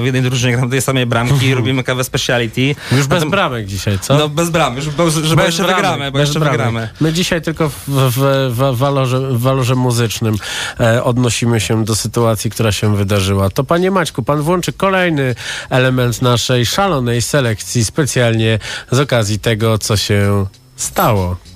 w 0.00 0.04
jednej 0.04 0.22
drużynie, 0.22 0.52
gramy 0.52 0.70
tej 0.70 0.82
samej 0.82 1.06
bramki, 1.06 1.54
robimy 1.54 1.84
kawę 1.84 2.04
speciality. 2.04 2.74
Już 2.92 3.06
bez 3.06 3.22
Natom- 3.22 3.30
bramek 3.30 3.66
dzisiaj, 3.66 3.98
co? 3.98 4.18
No 4.18 4.28
bez 4.28 4.50
bramy, 4.50 4.76
już, 4.76 4.90
bo, 4.90 5.10
że 5.10 5.36
bo 5.36 5.42
jeszcze 5.42 5.62
bramek, 5.62 5.76
wygramy, 5.76 6.12
bo 6.12 6.18
jeszcze 6.18 6.40
bramek. 6.40 6.58
wygramy. 6.58 6.88
My 7.00 7.12
dzisiaj 7.12 7.42
tylko 7.42 7.68
w, 7.68 7.74
w, 7.88 8.50
w, 8.54 8.78
walorze, 8.78 9.20
w 9.20 9.40
walorze 9.40 9.74
muzycznym 9.74 10.36
e, 10.80 11.04
odnosimy 11.04 11.60
się 11.60 11.84
do 11.84 11.94
sytuacji, 11.94 12.50
która 12.50 12.72
się 12.72 12.96
wydarzyła. 12.96 13.50
To 13.50 13.64
panie 13.64 13.90
Maćku, 13.90 14.22
pan 14.22 14.42
włączy 14.42 14.72
kolejny 14.72 15.34
element 15.70 16.22
naszej 16.22 16.66
szalonej 16.66 17.22
selekcji 17.22 17.84
specjalnie 17.84 18.58
z 18.90 18.98
okazji 18.98 19.38
tego, 19.38 19.78
co 19.78 19.96
się 19.96 20.46
stało. 20.76 21.47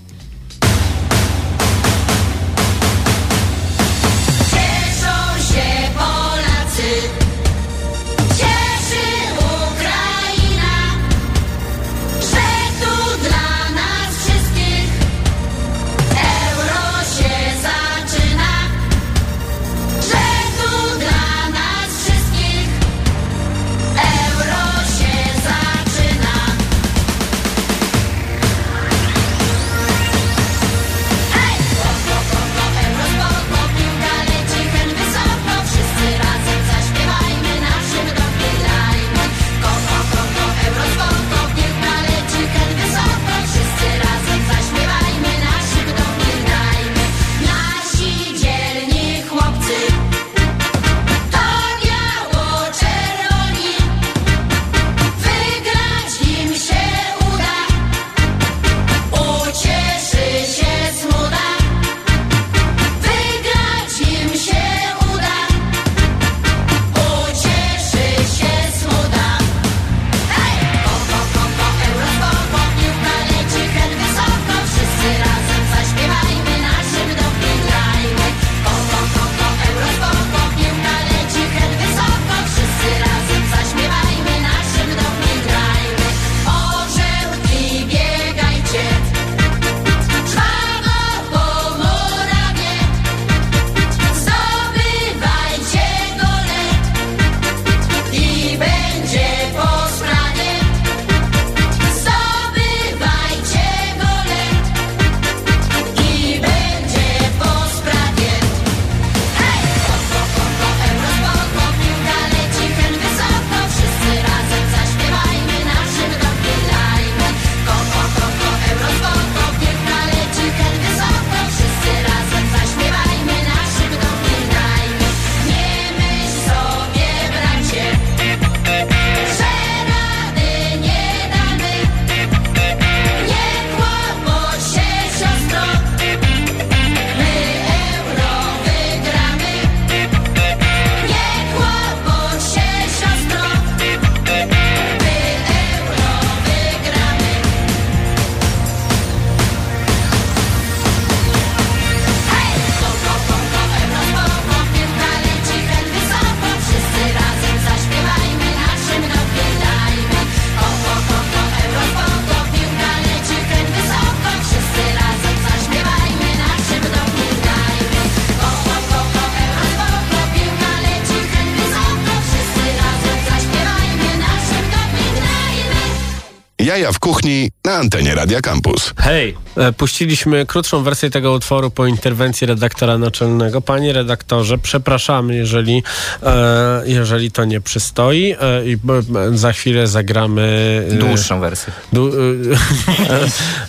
Kuchni 177.22 177.50
na 177.64 177.72
antenie 177.74 178.14
Radia 178.14 178.40
Campus. 178.40 178.92
Hej! 178.96 179.34
E, 179.56 179.72
Puściliśmy 179.72 180.46
krótszą 180.46 180.82
wersję 180.82 181.10
tego 181.10 181.32
utworu 181.32 181.70
po 181.70 181.86
interwencji 181.86 182.46
redaktora 182.46 182.98
naczelnego. 182.98 183.60
Panie 183.60 183.92
redaktorze, 183.92 184.58
przepraszamy, 184.58 185.34
jeżeli, 185.36 185.82
e, 186.22 186.82
jeżeli 186.86 187.30
to 187.30 187.44
nie 187.44 187.60
przystoi 187.60 188.34
e, 188.40 188.66
i 188.66 188.76
b, 188.76 189.02
b, 189.02 189.38
za 189.38 189.52
chwilę 189.52 189.86
zagramy... 189.86 190.86
e, 190.92 190.94
Dłuższą 190.94 191.40
wersję. 191.40 191.72
Du, 191.92 192.08
e, 192.08 192.12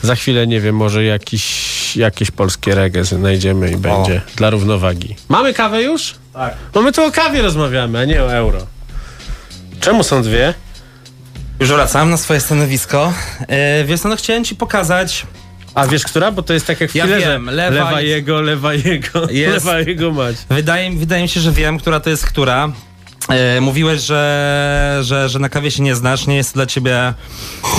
za 0.07 0.15
chwilę, 0.15 0.47
nie 0.47 0.61
wiem, 0.61 0.75
może 0.75 1.03
jakiś, 1.03 1.95
jakieś 1.95 2.31
polskie 2.31 2.75
reggae 2.75 3.03
znajdziemy 3.03 3.71
i 3.71 3.77
będzie 3.77 4.21
dla 4.35 4.49
równowagi. 4.49 5.15
Mamy 5.29 5.53
kawę 5.53 5.81
już? 5.83 6.15
Tak. 6.33 6.53
No 6.75 6.81
my 6.81 6.91
tu 6.91 7.03
o 7.03 7.11
kawie 7.11 7.41
rozmawiamy, 7.41 7.99
a 7.99 8.05
nie 8.05 8.23
o 8.23 8.33
euro. 8.33 8.59
Czemu 9.79 10.03
są 10.03 10.23
dwie? 10.23 10.53
Już 11.63 11.71
wracam 11.71 12.10
na 12.10 12.17
swoje 12.17 12.39
stanowisko. 12.39 13.13
E, 13.47 13.84
co, 13.86 14.10
no 14.10 14.15
chciałem 14.15 14.43
ci 14.43 14.56
pokazać... 14.56 15.26
A 15.76 15.88
wiesz, 15.88 16.04
która? 16.04 16.32
Bo 16.32 16.43
to 16.43 16.54
jest 16.54 16.67
tak 16.67 16.82
jak 16.82 16.91
w 16.91 16.95
Ja 16.95 17.08
wiem, 17.08 17.49
lewa 17.49 17.69
lewa 17.76 18.02
jest- 18.02 18.10
jego, 18.15 18.41
lewa 18.41 18.73
jego, 18.73 19.28
Jest. 19.32 19.65
lewa 19.65 19.80
jego 19.80 20.12
mać. 20.12 20.36
Wydaje, 20.49 20.91
wydaje 20.91 21.23
mi 21.23 21.30
się, 21.30 21.39
że 21.39 21.52
wiem, 21.52 21.80
która 21.80 21.99
to 21.99 22.10
jest 22.10 22.26
która. 22.26 22.71
E, 23.30 23.62
mówiłeś, 23.62 24.02
że, 24.02 24.99
że, 25.02 25.30
że 25.30 25.39
na 25.39 25.49
kawie 25.49 25.71
się 25.71 25.84
nie 25.84 25.95
znasz, 25.95 26.28
nie 26.28 26.36
jest 26.36 26.54
to 26.54 26.54
dla 26.54 26.65
ciebie 26.65 27.13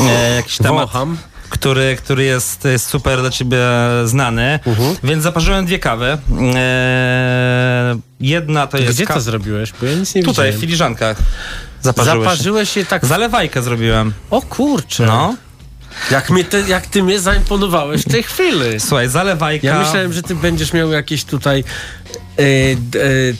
e, 0.08 0.34
jakiś 0.36 0.56
temat, 0.58 0.72
Wącham. 0.92 1.18
który, 1.50 1.96
który 1.96 2.24
jest, 2.24 2.64
jest 2.64 2.86
super 2.86 3.20
dla 3.20 3.30
ciebie 3.30 3.58
znany, 4.04 4.58
Mhm. 4.66 4.96
więc 5.04 5.22
zaparzyłem 5.22 5.66
dwie 5.66 5.78
kawy. 5.78 6.18
E, 6.54 7.96
jedna 8.20 8.66
to 8.66 8.78
jest 8.78 8.92
Gdzie 8.96 9.06
to 9.06 9.20
zrobiłeś? 9.20 9.72
Bo 9.80 9.86
ja 9.86 9.94
nic 9.94 10.14
nie 10.14 10.22
Tutaj, 10.22 10.34
w 10.34 10.46
widziałem. 10.46 10.60
filiżankach. 10.60 11.16
Zaparzyłeś. 11.84 12.24
Zaparzyłeś 12.24 12.70
się 12.70 12.84
tak... 12.84 13.06
Zalewajkę 13.06 13.62
zrobiłem. 13.62 14.12
O 14.30 14.42
kurczę. 14.42 15.06
No. 15.06 15.34
Jak, 16.10 16.30
mnie 16.30 16.44
te, 16.44 16.60
jak 16.60 16.86
ty 16.86 17.02
mnie 17.02 17.20
zaimponowałeś 17.20 18.02
w 18.02 18.08
tej 18.08 18.22
chwili. 18.22 18.80
Słuchaj, 18.80 19.08
zalewajka. 19.08 19.66
Ja 19.66 19.78
myślałem, 19.78 20.12
że 20.12 20.22
ty 20.22 20.34
będziesz 20.34 20.72
miał 20.72 20.92
jakieś 20.92 21.24
tutaj 21.24 21.64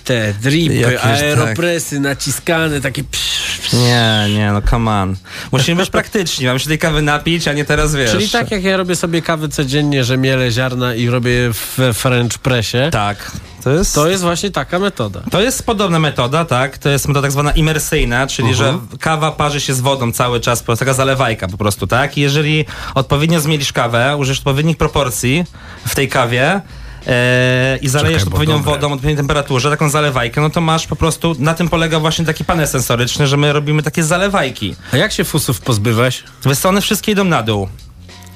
te 0.05 0.35
dripy, 0.43 0.75
Jakieś, 0.75 1.01
tak. 1.01 1.11
aeropresy 1.23 2.01
naciskane, 2.01 2.81
takie 2.81 3.05
psz, 3.05 3.59
psz. 3.59 3.73
Nie, 3.73 4.35
nie, 4.35 4.53
no 4.53 4.63
come 4.63 4.91
on. 4.91 5.17
Musimy 5.53 5.77
być 5.77 5.91
praktyczni. 5.91 6.47
Mam 6.47 6.59
się 6.59 6.69
tej 6.69 6.79
kawy 6.79 7.03
napić, 7.03 7.49
a 7.49 7.53
nie 7.53 7.65
teraz 7.65 7.95
wiesz. 7.95 8.11
Czyli 8.11 8.29
tak 8.29 8.51
jak 8.51 8.65
ja 8.65 8.77
robię 8.77 8.97
sobie 8.97 9.23
kawę 9.23 9.49
codziennie, 9.49 10.05
że 10.05 10.17
mielę 10.17 10.51
ziarna 10.51 10.95
i 10.95 11.09
robię 11.09 11.33
w 11.53 11.79
French 11.95 12.39
pressie, 12.39 12.79
Tak. 12.93 13.31
To 13.65 13.71
jest... 13.71 13.95
to 13.95 14.09
jest 14.09 14.23
właśnie 14.23 14.51
taka 14.51 14.79
metoda. 14.79 15.21
To 15.31 15.41
jest 15.41 15.67
podobna 15.67 15.99
metoda, 15.99 16.45
tak? 16.45 16.79
To 16.79 16.89
jest 16.89 17.09
metoda 17.09 17.27
tak 17.27 17.33
zwana 17.33 17.51
imersyjna, 17.51 18.27
czyli 18.27 18.55
że 18.55 18.79
kawa 19.01 19.33
parzy 19.33 19.61
się 19.61 19.75
z 19.75 19.81
wodą 19.81 20.13
cały 20.13 20.41
czas, 20.41 20.61
po 20.61 20.67
prostu 20.67 20.85
taka 20.85 20.93
zalewajka 20.95 21.49
po 21.49 21.57
prostu, 21.57 21.87
tak? 21.87 22.19
I 22.19 22.21
jeżeli 22.21 22.65
odpowiednio 22.95 23.41
zmielisz 23.41 23.73
kawę, 23.73 24.17
użyjesz 24.17 24.39
odpowiednich 24.39 24.77
proporcji 24.77 25.45
w 25.87 25.95
tej 25.95 26.09
kawie, 26.09 26.61
e, 27.07 27.79
i 27.83 27.89
zalejesz 27.89 28.19
Czekaj, 28.19 28.33
odpowiednią 28.33 28.59
dobre. 28.59 28.73
wodą, 28.73 28.87
odpowiedniej 28.87 29.17
temperaturze, 29.17 29.71
taką 29.71 29.91
zalewajkę, 29.91 30.41
no 30.41 30.51
to 30.51 30.61
masz 30.61 30.87
po 30.87 30.97
prostu, 30.97 31.37
na 31.39 31.55
tym 31.55 31.69
polega 31.69 32.01
właśnie 32.01 32.25
taki 32.25 32.45
panel 32.45 32.69
sensoryczny, 32.69 33.27
że 33.27 33.37
my 33.37 33.53
robimy 33.53 33.83
takie 33.83 34.05
zalewajki. 34.05 34.77
A 34.93 34.97
jak 34.97 35.13
się 35.13 35.25
fusów 35.25 35.61
pozbywać? 35.61 36.25
Wiesz 36.47 36.67
one 36.67 36.81
wszystkie 36.81 37.13
idą 37.13 37.25
na 37.25 37.43
dół. 37.43 37.69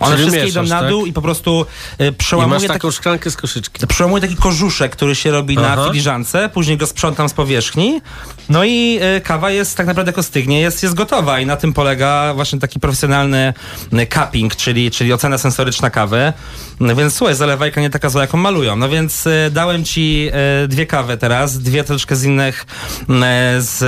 One 0.00 0.16
Czyli 0.16 0.22
wszystkie 0.22 0.44
mieszasz, 0.46 0.66
idą 0.66 0.74
na 0.74 0.80
tak? 0.80 0.90
dół 0.90 1.06
i 1.06 1.12
po 1.12 1.22
prostu 1.22 1.66
e, 1.98 2.08
I 2.08 2.12
przełamuje 2.12 2.54
masz 2.54 2.62
taki 2.62 2.72
taką 2.72 2.90
szklankę 2.90 3.30
z 3.30 3.36
koszyczki. 3.36 3.86
Przełamuję 3.86 4.20
taki 4.20 4.36
korzuszek, 4.36 4.92
który 4.92 5.14
się 5.14 5.30
robi 5.30 5.56
Aha. 5.58 5.76
na 5.76 5.84
filiżance, 5.84 6.50
później 6.54 6.76
go 6.76 6.86
sprzątam 6.86 7.28
z 7.28 7.32
powierzchni. 7.32 8.00
No 8.48 8.64
i 8.64 9.00
y, 9.16 9.20
kawa 9.20 9.50
jest 9.50 9.76
tak 9.76 9.86
naprawdę 9.86 10.10
jako 10.10 10.22
stygnie, 10.22 10.60
jest, 10.60 10.82
jest 10.82 10.94
gotowa 10.94 11.40
i 11.40 11.46
na 11.46 11.56
tym 11.56 11.72
polega 11.72 12.34
właśnie 12.34 12.58
taki 12.58 12.80
profesjonalny 12.80 13.54
y, 13.92 14.06
cupping, 14.06 14.56
czyli, 14.56 14.90
czyli 14.90 15.12
ocena 15.12 15.38
sensoryczna 15.38 15.90
kawy. 15.90 16.32
No 16.80 16.96
więc 16.96 17.14
słuchaj, 17.14 17.34
zalewajka 17.36 17.80
nie 17.80 17.90
taka 17.90 18.08
zła, 18.08 18.20
jaką 18.20 18.38
malują. 18.38 18.76
No 18.76 18.88
więc 18.88 19.26
y, 19.26 19.50
dałem 19.52 19.84
ci 19.84 20.30
y, 20.64 20.68
dwie 20.68 20.86
kawy 20.86 21.16
teraz, 21.16 21.58
dwie 21.58 21.84
troszkę 21.84 22.16
z 22.16 22.24
innych, 22.24 22.66
y, 23.02 23.62
z, 23.62 23.78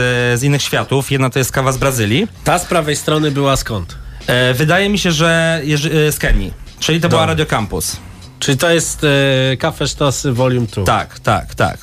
z 0.41 0.43
innych 0.43 0.63
światów. 0.63 1.11
Jedna 1.11 1.31
to 1.31 1.39
jest 1.39 1.53
kawa 1.53 1.73
z 1.73 1.79
Brazylii. 1.79 2.27
Ta 2.45 2.59
z 2.59 2.65
prawej 2.67 2.97
strony 2.97 3.31
była 3.31 3.57
skąd? 3.57 4.10
E, 4.31 4.55
wydaje 4.55 4.89
mi 4.89 4.99
się, 4.99 5.13
że 5.13 5.61
y, 5.65 6.13
z 6.13 6.19
Kenii. 6.19 6.53
Czyli 6.81 7.01
to 7.01 7.09
była 7.09 7.27
Radio 7.27 7.47
Campus. 7.47 7.97
Czyli 8.39 8.59
to 8.59 8.71
jest 8.71 9.05
e, 9.05 9.57
Cafe 9.57 9.89
Sztos 9.89 10.27
Volume 10.27 10.67
2. 10.67 10.85
Tak, 10.85 11.19
tak, 11.19 11.55
tak. 11.55 11.79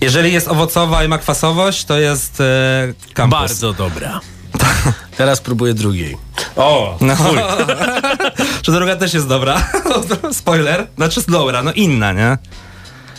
Jeżeli 0.00 0.32
jest 0.32 0.48
owocowa 0.48 1.04
i 1.04 1.08
ma 1.08 1.18
kwasowość, 1.18 1.84
to 1.84 1.98
jest 1.98 2.40
e, 2.40 2.44
kampus. 3.14 3.38
Bardzo 3.38 3.72
dobra. 3.72 4.20
Teraz 5.18 5.40
próbuję 5.40 5.74
drugiej. 5.74 6.16
O, 6.56 6.98
no. 7.00 7.16
Czy 8.62 8.72
druga 8.78 8.96
też 8.96 9.14
jest 9.14 9.28
dobra? 9.28 9.70
Spoiler. 10.32 10.86
Znaczy 10.96 11.20
jest 11.20 11.30
dobra, 11.30 11.62
no 11.62 11.72
inna, 11.72 12.12
nie? 12.12 12.38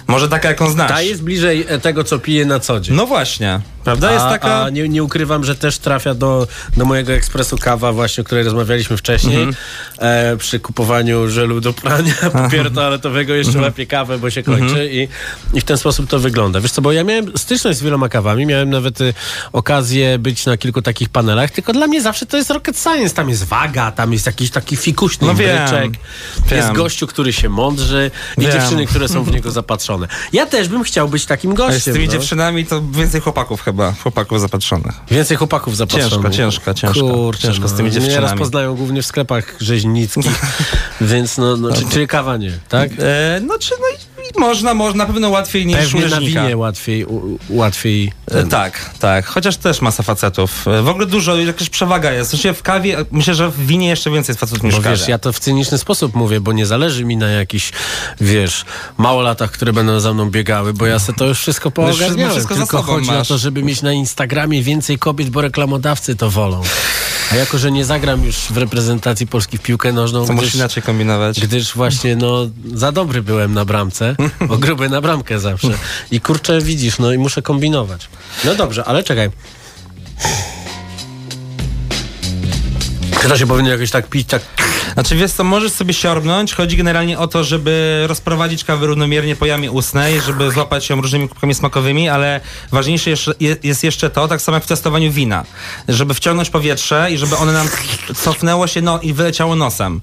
Może 0.10 0.30
taka, 0.30 0.48
jaką 0.48 0.70
znasz. 0.70 0.90
Ta 0.92 1.02
jest 1.02 1.24
bliżej 1.24 1.66
e, 1.68 1.80
tego, 1.80 2.04
co 2.04 2.20
piję 2.20 2.46
na 2.46 2.60
co 2.60 2.80
dzień. 2.80 2.96
No 2.96 3.06
właśnie, 3.06 3.60
prawda? 3.84 4.10
a, 4.10 4.14
Jest 4.14 4.26
taka... 4.26 4.64
a 4.64 4.70
nie, 4.70 4.90
nie 4.90 5.04
ukrywam, 5.04 5.44
że 5.44 5.56
też 5.56 5.78
trafia 5.78 6.14
do, 6.14 6.48
do 6.78 6.86
mojego 6.86 7.14
ekspresu 7.14 7.58
kawa, 7.58 7.92
właśnie 7.92 8.22
o 8.22 8.26
której 8.26 8.44
rozmawialiśmy 8.44 8.98
wcześniej. 8.98 9.36
Mhm. 9.44 9.56
E, 10.00 10.38
przy 10.38 10.60
kupowaniu 10.60 11.30
żelu 11.30 11.62
do 11.62 11.74
prania, 11.74 12.14
papieru 12.34 12.70
toaletowego 12.72 13.34
jeszcze 13.34 13.50
Mhm. 13.50 13.66
łapię 13.66 13.86
kawę, 13.86 14.18
bo 14.20 14.30
się 14.30 14.44
kończy 14.44 14.90
i, 14.92 15.08
i 15.58 15.62
w 15.62 15.64
ten 15.64 15.78
sposób 15.78 16.10
to 16.10 16.20
wygląda. 16.20 16.62
Wiesz 16.62 16.72
co, 16.72 16.82
bo 16.82 16.92
ja 16.92 17.04
miałem 17.04 17.38
styczność 17.38 17.80
z 17.80 17.84
wieloma 17.84 18.10
kawami, 18.10 18.46
miałem 18.46 18.70
nawet 18.70 19.02
y, 19.02 19.14
okazję 19.54 20.20
być 20.20 20.46
na 20.46 20.58
kilku 20.58 20.82
takich 20.82 21.10
panelach, 21.10 21.52
tylko 21.52 21.74
dla 21.74 21.88
mnie 21.88 22.02
zawsze 22.02 22.26
to 22.26 22.38
jest 22.38 22.50
rocket 22.50 22.80
science. 22.80 23.16
Tam 23.16 23.30
jest 23.30 23.44
waga, 23.44 23.92
tam 23.92 24.14
jest 24.14 24.26
jakiś 24.26 24.52
taki 24.52 24.76
fikuśny 24.76 25.28
No 25.28 25.36
wiem, 25.36 25.92
jest 26.52 26.72
gościu, 26.72 27.08
który 27.08 27.34
się 27.34 27.50
mądrzy 27.50 28.12
i 28.38 28.42
Wiem. 28.42 28.52
dziewczyny, 28.52 28.86
które 28.86 29.08
są 29.08 29.24
w 29.24 29.32
niego 29.32 29.52
zapatrzone. 29.52 29.99
Ja 30.34 30.46
też 30.46 30.68
bym 30.68 30.84
chciał 30.84 31.10
być 31.10 31.26
takim 31.26 31.52
Z 31.52 31.56
gościem. 31.56 31.94
tymi 31.94 32.06
no. 32.06 32.12
dziewczynami 32.12 32.66
to 32.66 32.82
więcej 32.82 33.22
chłopaków 33.22 33.62
chyba, 33.62 33.92
chłopaków 33.92 34.42
zapatrzonych. 34.42 34.96
Więcej 35.12 35.38
chłopaków 35.38 35.78
zapatrzonych. 35.78 36.12
Ciężko, 36.12 36.30
ciężko, 36.30 36.74
ciężko. 36.74 37.00
Kurczę, 37.00 37.42
Ciężko 37.48 37.68
z 37.68 37.74
tymi 37.74 37.90
no, 37.90 37.94
dziewczynami. 37.96 38.28
rozpoznają 38.28 38.76
głównie 38.76 39.02
w 39.02 39.06
sklepach 39.06 39.56
rzeźnickich, 39.60 40.42
więc 41.02 41.38
no, 41.38 41.58
no 41.58 41.74
czy, 41.74 41.86
czyli 41.90 42.08
kawa 42.08 42.38
nie, 42.38 42.52
tak? 42.70 42.92
E, 43.00 43.42
no 43.48 43.60
czy, 43.60 43.72
no 43.80 43.88
można, 44.38 44.74
można, 44.74 44.98
na 45.08 45.14
pewno 45.14 45.30
łatwiej 45.30 45.66
niż 45.66 45.78
Pewnie 45.78 46.08
na 46.08 46.20
winie 46.20 46.58
łatwiej, 46.58 47.06
u, 47.06 47.40
łatwiej 47.50 48.12
E, 48.32 48.44
Tak, 48.44 48.90
tak. 49.00 49.26
Chociaż 49.26 49.58
też 49.58 49.82
masa 49.82 50.04
facetów. 50.04 50.68
E, 50.68 50.82
W 50.82 50.88
ogóle 50.90 51.06
dużo, 51.06 51.36
jakaś 51.38 51.70
przewaga 51.70 52.12
jest. 52.12 52.30
Znaczy 52.30 52.54
w 52.54 52.64
kawie, 52.64 52.98
myślę, 53.12 53.36
że 53.36 53.50
w 53.50 53.66
winie 53.66 53.88
jeszcze 53.90 54.12
więcej 54.12 54.34
jest 54.34 54.40
facetów 54.40 54.64
niż 54.64 54.74
Bo 54.76 54.82
w 54.82 54.84
kawie. 54.84 54.98
wiesz, 54.98 55.08
ja 55.08 55.18
to 55.20 55.34
w 55.34 55.40
cyniczny 55.40 55.78
sposób 55.78 56.16
mówię, 56.16 56.40
bo 56.40 56.54
nie 56.54 56.66
zależy 56.66 57.06
mi 57.06 57.18
na 57.18 57.28
jakichś, 57.30 57.72
wiesz, 58.22 58.66
małolatach, 58.98 59.52
które 59.52 59.74
będą 59.74 60.00
za 60.00 60.14
mną 60.14 60.30
biegały, 60.30 60.74
bo 60.74 60.86
ja 60.86 61.00
se 61.00 61.14
to 61.14 61.26
już 61.26 61.40
wszystko 61.40 61.70
No 61.70 61.72
poogarniałem. 61.72 62.32
wszystko 62.32 62.54
za 62.56 62.60
Tylko 62.62 62.82
chodzi 62.82 63.10
o 63.10 63.14
masz. 63.14 63.28
to, 63.28 63.38
żeby 63.38 63.64
mieć 63.64 63.82
na 63.82 63.94
Instagramie 63.94 64.64
więcej 64.64 64.98
kobiet, 64.98 65.30
bo 65.30 65.42
reklamodawcy 65.42 66.16
to 66.16 66.30
wolą. 66.30 66.62
A 67.32 67.36
jako, 67.36 67.58
że 67.58 67.72
nie 67.72 67.86
zagram 67.86 68.24
już 68.26 68.36
w 68.36 68.58
reprezentacji 68.58 69.28
Polski 69.28 69.58
w 69.58 69.62
piłkę 69.62 69.94
nożną, 69.94 70.26
To 70.28 70.34
gdyż, 70.34 70.56
inaczej 70.56 70.84
kombinować. 70.84 71.40
gdyż 71.40 71.76
właśnie, 71.76 72.16
no, 72.16 72.50
za 72.74 72.92
dobry 72.92 73.22
byłem 73.22 73.54
na 73.54 73.66
bramce, 73.66 74.16
bo 74.50 74.58
gruby 74.58 74.90
na 74.90 75.02
bramkę 75.02 75.40
zawsze. 75.40 75.78
I 76.12 76.22
kurczę, 76.22 76.62
widzisz, 76.62 77.00
no 77.00 77.14
i 77.14 77.18
muszę 77.18 77.42
kombinować. 77.42 78.10
No 78.46 78.56
dobrze, 78.56 78.86
ale 78.86 79.04
czekaj. 79.04 79.30
To 83.30 83.38
się 83.38 83.48
powinno 83.48 83.70
jakoś 83.70 83.92
tak 83.92 84.08
pić, 84.08 84.28
tak 84.28 84.42
Znaczy 84.94 85.16
wiesz 85.16 85.32
co, 85.32 85.44
możesz 85.44 85.72
sobie 85.72 85.94
siorbnąć. 85.94 86.54
Chodzi 86.54 86.78
generalnie 86.78 87.20
o 87.20 87.28
to, 87.28 87.44
żeby 87.44 88.04
rozprowadzić 88.08 88.64
kawę 88.64 88.88
równomiernie 88.88 89.36
po 89.36 89.46
jamie 89.46 89.72
ustnej, 89.72 90.22
żeby 90.22 90.52
złapać 90.52 90.90
ją 90.90 91.02
różnymi 91.02 91.30
kubkami 91.30 91.56
smakowymi, 91.56 92.10
ale 92.10 92.42
ważniejsze 92.72 93.12
jest 93.64 93.84
jeszcze 93.84 94.10
to, 94.10 94.28
tak 94.28 94.42
samo 94.42 94.56
jak 94.56 94.64
w 94.64 94.68
testowaniu 94.68 95.12
wina, 95.12 95.46
żeby 95.88 96.14
wciągnąć 96.14 96.50
powietrze 96.50 97.08
i 97.12 97.18
żeby 97.18 97.38
one 97.38 97.54
nam 97.54 97.68
cofnęło 98.16 98.68
się 98.68 98.82
no, 98.82 99.00
i 99.00 99.14
wyleciało 99.14 99.56
nosem. 99.56 100.02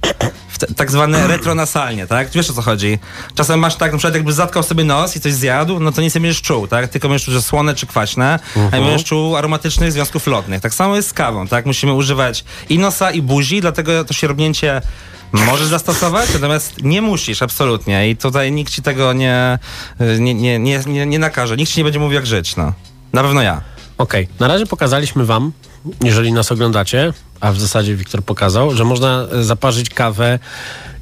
Tak 0.76 0.90
zwane 0.90 1.26
retronasalnie, 1.26 2.06
tak? 2.06 2.30
Wiesz 2.30 2.50
o 2.50 2.52
co 2.52 2.62
chodzi? 2.62 2.98
Czasem 3.34 3.60
masz 3.60 3.76
tak, 3.76 3.92
na 3.92 3.98
przykład 3.98 4.14
jakby 4.14 4.32
zatkał 4.32 4.62
sobie 4.62 4.84
nos 4.84 5.16
i 5.16 5.20
coś 5.20 5.32
zjadł, 5.32 5.80
no 5.80 5.92
to 5.92 6.02
nic 6.02 6.14
nie 6.14 6.20
będziesz 6.20 6.42
czuł, 6.42 6.66
tak? 6.66 6.88
Tylko 6.88 7.08
będziesz 7.08 7.24
czuł, 7.24 7.34
że 7.34 7.42
słone 7.42 7.74
czy 7.74 7.86
kwaśne, 7.86 8.38
a 8.72 8.76
nie 8.78 8.84
będziesz 8.84 9.04
czuł 9.04 9.36
aromatycznych 9.36 9.92
związków 9.92 10.26
lotnych. 10.26 10.60
Tak 10.60 10.74
samo 10.74 10.96
jest 10.96 11.08
z 11.08 11.12
kawą, 11.12 11.48
tak? 11.48 11.66
Musimy 11.66 11.92
używać 11.92 12.44
i 12.68 12.78
nosa, 12.78 13.10
i 13.10 13.22
buzi, 13.22 13.60
dlatego 13.60 14.04
to 14.04 14.14
sierbnięcie 14.14 14.82
możesz 15.32 15.66
zastosować, 15.66 16.34
natomiast 16.34 16.82
nie 16.82 17.02
musisz, 17.02 17.42
absolutnie. 17.42 18.10
I 18.10 18.16
tutaj 18.16 18.52
nikt 18.52 18.72
ci 18.72 18.82
tego 18.82 19.12
nie, 19.12 19.58
nie, 20.18 20.34
nie, 20.34 20.58
nie, 20.58 20.80
nie, 20.86 21.06
nie 21.06 21.18
nakaże. 21.18 21.56
Nikt 21.56 21.72
ci 21.72 21.80
nie 21.80 21.84
będzie 21.84 21.98
mówił, 21.98 22.14
jak 22.14 22.26
żyć, 22.26 22.56
no. 22.56 22.72
Na 23.12 23.22
pewno 23.22 23.42
ja. 23.42 23.60
Okej, 23.98 24.28
na 24.40 24.48
razie 24.48 24.66
pokazaliśmy 24.66 25.24
wam, 25.24 25.52
jeżeli 26.04 26.32
nas 26.32 26.52
oglądacie, 26.52 27.12
a 27.40 27.52
w 27.52 27.60
zasadzie 27.60 27.96
Wiktor 27.96 28.22
pokazał, 28.22 28.74
że 28.74 28.84
można 28.84 29.26
e, 29.32 29.44
zaparzyć 29.44 29.90
kawę 29.90 30.38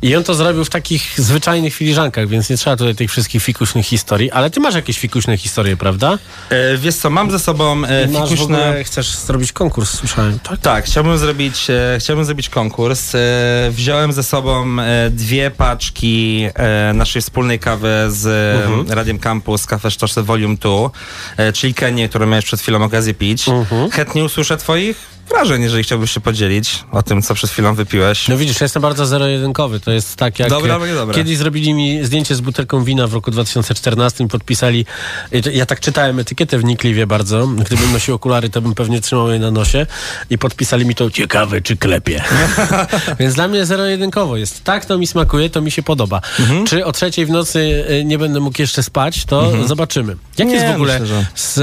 I 0.05 0.17
on 0.17 0.25
to 0.25 0.35
zrobił 0.35 0.65
w 0.65 0.71
takich 0.71 1.21
zwyczajnych 1.21 1.75
filiżankach, 1.75 2.29
więc 2.29 2.51
nie 2.51 2.57
trzeba 2.57 2.77
tutaj 2.77 2.95
tych 2.95 3.11
wszystkich 3.11 3.43
fikuśnych 3.43 3.87
historii. 3.87 4.31
Ale 4.31 4.51
ty 4.51 4.61
masz 4.61 4.75
jakieś 4.75 4.99
fikuśne 4.99 5.37
historie, 5.37 5.77
prawda? 5.77 6.19
E, 6.51 6.77
wiesz 6.77 6.95
co, 6.95 7.11
mam 7.11 7.31
ze 7.31 7.39
sobą 7.39 7.85
e, 7.85 8.09
masz 8.09 8.31
fikuśne... 8.31 8.45
ogóle, 8.45 8.85
chcesz 8.85 9.17
zrobić 9.17 9.53
konkurs, 9.53 9.91
słyszałem, 9.91 10.39
tak? 10.39 10.61
Tak, 10.61 10.85
chciałbym 10.85 11.19
zrobić, 11.19 11.71
e, 11.71 11.97
chciałbym 12.01 12.25
zrobić 12.25 12.49
konkurs. 12.49 13.15
E, 13.15 13.19
wziąłem 13.71 14.13
ze 14.13 14.23
sobą 14.23 14.81
e, 14.81 15.11
dwie 15.11 15.51
paczki 15.51 16.49
e, 16.55 16.93
naszej 16.93 17.23
wspólnej 17.23 17.59
kawy 17.59 18.07
z 18.09 18.27
e, 18.89 18.95
Radiem 18.95 19.19
Campus, 19.19 19.67
Cafe 19.67 19.91
Sztosze 19.91 20.23
Volume 20.23 20.57
2, 20.57 20.91
e, 21.37 21.53
czyli 21.53 21.75
Kenię, 21.75 22.09
którą 22.09 22.27
miałeś 22.27 22.45
przed 22.45 22.61
chwilą 22.61 22.85
okazję 22.85 23.15
pić. 23.15 23.47
Chętnie 23.93 24.25
usłyszę 24.25 24.57
twoich 24.57 25.14
wrażeń, 25.29 25.63
jeżeli 25.63 25.83
chciałbyś 25.83 26.11
się 26.11 26.21
podzielić 26.21 26.85
o 26.93 27.03
tym, 27.03 27.23
co 27.23 27.35
przed 27.35 27.51
chwilą 27.51 27.75
wypiłeś. 27.75 28.29
No 28.29 28.37
widzisz, 28.37 28.61
ja 28.61 28.65
jestem 28.65 28.83
bardzo 28.83 29.07
zero-jedynkowy. 29.07 29.81
To 29.81 29.91
jest 29.91 30.17
tak 30.17 30.39
jak 30.39 30.49
Dobra, 30.49 30.79
dobra, 30.95 31.15
kiedyś 31.15 31.37
zrobili 31.37 31.75
mi 31.75 32.05
zdjęcie 32.05 32.35
z 32.35 32.41
butelką 32.41 32.85
wina 32.85 33.07
w 33.07 33.15
roku 33.15 33.31
2014 33.31 34.25
i 34.25 34.29
podpisali, 34.29 34.87
ja 35.53 35.67
tak 35.67 35.81
czytałem 35.81 36.19
etykietę 36.19 36.59
wnikliwie 36.59 37.07
bardzo, 37.07 37.47
gdybym 37.47 37.93
nosił 37.93 38.15
okulary, 38.15 38.51
to 38.51 38.61
bym 38.63 38.75
pewnie 38.75 39.01
trzymał 39.01 39.31
je 39.31 39.39
na 39.39 39.51
nosie 39.51 39.87
i 40.31 40.39
podpisali 40.39 40.87
mi 40.87 40.95
to 40.95 41.11
ciekawe 41.11 41.61
czy 41.61 41.77
klepie. 41.77 42.23
Więc 43.21 43.35
dla 43.35 43.49
mnie 43.49 43.67
zero-jedynkowo 43.67 44.37
jest. 44.37 44.65
Tak, 44.65 44.85
to 44.85 44.99
mi 44.99 45.07
smakuje, 45.07 45.51
to 45.51 45.61
mi 45.61 45.71
się 45.71 45.83
podoba. 45.83 46.21
Mhm. 46.41 46.67
Czy 46.67 46.85
o 46.85 46.93
trzeciej 46.93 47.27
w 47.27 47.31
nocy 47.31 47.85
e, 47.89 48.05
nie 48.05 48.19
będę 48.19 48.41
mógł 48.41 48.61
jeszcze 48.63 48.83
spać, 48.83 49.25
to 49.25 49.67
zobaczymy. 49.67 50.17
Jak 50.39 50.49
Nie, 50.49 50.55
jest 50.55 50.67
w 50.67 50.75
ogóle 50.75 51.01
myślę, 51.01 51.07
że- 51.07 51.27
z... 51.35 51.61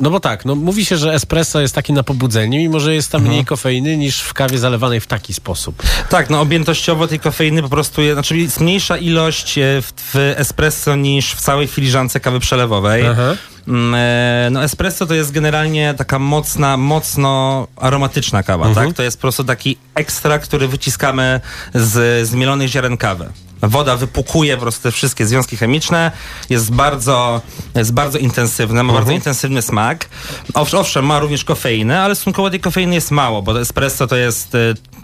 no 0.00 0.10
bo 0.10 0.20
tak, 0.20 0.44
no 0.44 0.54
mówi 0.54 0.84
się, 0.84 0.96
że 0.96 1.14
espresso 1.14 1.60
jest 1.64 1.74
taki 1.74 1.92
na 1.92 2.02
pobudzenie, 2.02 2.58
mimo 2.58 2.80
że 2.80 2.94
jest 2.94 3.12
tam 3.12 3.18
Mhm. 3.18 3.32
mniej 3.32 3.44
kofeiny 3.44 3.96
niż 3.96 4.20
w 4.20 4.34
kawie 4.34 4.58
zalewanej 4.58 5.00
w 5.00 5.06
taki 5.06 5.34
sposób. 5.34 5.82
Tak, 6.08 6.30
no 6.30 6.40
objętościowo 6.40 7.06
tej 7.08 7.20
kofeiny 7.20 7.62
po 7.62 7.68
prostu 7.68 8.02
jest, 8.02 8.14
znaczy 8.14 8.36
jest 8.38 8.60
mniejsza 8.60 8.96
ilość 8.96 9.58
e, 9.58 9.62
w, 9.82 9.92
w 9.96 10.16
espresso 10.36 10.96
niż 10.96 11.32
w 11.34 11.40
całej 11.40 11.66
filiżance 11.66 12.20
kawy 12.20 12.40
przelewowej. 12.40 13.06
Aha. 13.06 13.34
Mm, 13.68 13.94
e, 13.94 14.48
No 14.50 14.64
espresso 14.64 15.06
to 15.06 15.14
jest 15.14 15.30
generalnie 15.32 15.94
taka 15.98 16.18
mocna, 16.18 16.76
mocno 16.76 17.66
aromatyczna 17.76 18.42
kawa, 18.42 18.74
tak? 18.74 18.92
To 18.92 19.02
jest 19.02 19.16
po 19.16 19.20
prostu 19.20 19.44
taki 19.44 19.76
ekstrakt, 19.94 20.46
który 20.48 20.68
wyciskamy 20.68 21.40
z 21.74 22.28
zmielonych 22.28 22.68
ziaren 22.68 22.96
kawy. 22.96 23.28
Woda 23.68 23.96
wypukuje 23.96 24.54
po 24.56 24.62
prostu 24.62 24.82
te 24.82 24.90
wszystkie 24.92 25.26
związki 25.26 25.56
chemiczne, 25.56 26.12
jest 26.50 26.72
bardzo, 26.72 27.40
jest 27.74 27.92
bardzo 27.92 28.18
intensywne, 28.18 28.82
ma 28.82 28.92
bardzo 28.92 29.12
intensywny 29.12 29.62
smak. 29.62 30.08
Owsz- 30.54 30.74
Owszem, 30.78 31.06
ma 31.06 31.18
również 31.18 31.44
kofeinę, 31.44 32.00
ale 32.00 32.14
stosunkowo 32.14 32.50
tej 32.50 32.60
kofeiny 32.60 32.94
jest 32.94 33.10
mało, 33.10 33.42
bo 33.42 33.60
espresso 33.60 34.06
to 34.06 34.16
jest 34.16 34.54
e, 34.54 34.58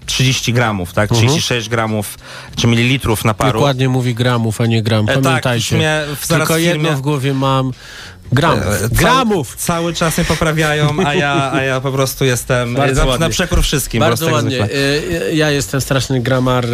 30 0.06 0.52
gramów, 0.52 0.92
tak? 0.92 1.10
36 1.10 1.68
gramów 1.68 2.18
czy 2.56 2.66
mililitrów 2.66 3.24
naparu. 3.24 3.52
Dokładnie 3.52 3.88
mówi 3.88 4.14
gramów, 4.14 4.60
a 4.60 4.66
nie 4.66 4.82
gram. 4.82 5.04
E, 5.08 5.14
tak, 5.14 5.22
Pamiętajcie. 5.22 5.76
już 5.76 5.78
mnie 5.82 6.02
w- 6.20 6.28
Tylko 6.28 6.54
w 6.54 6.60
jedno 6.60 6.96
w 6.96 7.00
głowie 7.00 7.34
mam. 7.34 7.72
Gramów. 8.32 8.64
E, 8.84 8.88
Gramów! 8.88 9.56
Cały, 9.56 9.80
cały 9.80 9.94
czas 9.94 10.18
mnie 10.18 10.24
poprawiają, 10.24 10.96
a 11.06 11.14
ja, 11.14 11.52
a 11.52 11.62
ja 11.62 11.80
po 11.80 11.92
prostu 11.92 12.24
jestem 12.24 12.74
Bardzo 12.74 13.00
na, 13.04 13.06
ładnie. 13.10 13.26
na 13.26 13.30
przekór 13.30 13.62
wszystkim. 13.62 14.00
Bardzo 14.00 14.32
ładnie. 14.32 14.56
zwykle. 14.58 14.76
E, 15.28 15.34
Ja 15.34 15.50
jestem 15.50 15.80
straszny 15.80 16.20
gramar, 16.20 16.64
e, 16.66 16.70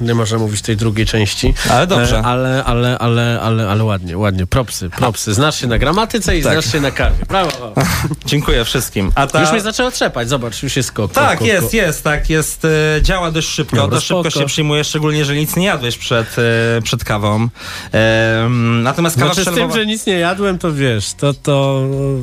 nie 0.00 0.14
można 0.14 0.38
mówić 0.38 0.62
tej 0.62 0.76
drugiej 0.76 1.06
części. 1.06 1.54
Ale 1.70 1.86
dobrze. 1.86 2.18
E, 2.18 2.22
Ale, 2.22 2.64
ale, 2.64 2.98
ale, 2.98 3.40
ale, 3.42 3.68
ale 3.70 3.84
ładnie, 3.84 4.18
ładnie. 4.18 4.46
Propsy, 4.46 4.90
propsy. 4.90 5.34
Znasz 5.34 5.60
się 5.60 5.66
na 5.66 5.78
gramatyce 5.78 6.38
i 6.38 6.42
Tak. 6.42 6.52
znasz 6.52 6.72
się 6.72 6.80
na 6.80 6.90
kawie. 6.90 7.16
Brawo. 7.28 7.74
Dziękuję 8.26 8.64
wszystkim. 8.64 9.12
A 9.14 9.26
ta... 9.26 9.40
Już 9.40 9.50
mnie 9.52 9.60
zaczęło 9.60 9.90
trzepać, 9.90 10.28
zobacz, 10.28 10.62
już 10.62 10.76
jest 10.76 10.88
skok. 10.88 11.12
Tak, 11.12 11.38
kok, 11.38 11.46
jest, 11.46 11.62
kok. 11.62 11.72
jest, 11.72 12.04
tak, 12.04 12.30
jest. 12.30 12.64
e, 12.64 13.02
Działa 13.02 13.30
dość 13.30 13.48
szybko, 13.48 13.76
Dobra, 13.76 13.94
dość 13.96 14.06
szybko 14.06 14.30
się 14.30 14.46
przyjmuje, 14.46 14.84
szczególnie 14.84 15.18
jeżeli 15.18 15.40
nic 15.40 15.56
nie 15.56 15.66
jadłeś 15.66 15.98
przed, 15.98 16.36
e, 16.78 16.82
przed 16.82 17.04
kawą. 17.04 17.48
E, 17.94 18.48
natomiast 18.82 19.18
kawa 19.18 19.34
Znaczy 19.34 19.50
z 19.50 19.54
tym, 19.54 19.72
że 19.72 19.86
nic 19.86 20.06
nie 20.06 20.18
jadłem, 20.18 20.58
to 20.58 20.67
wiesz, 20.72 21.14
to... 21.14 21.34
to, 21.34 21.82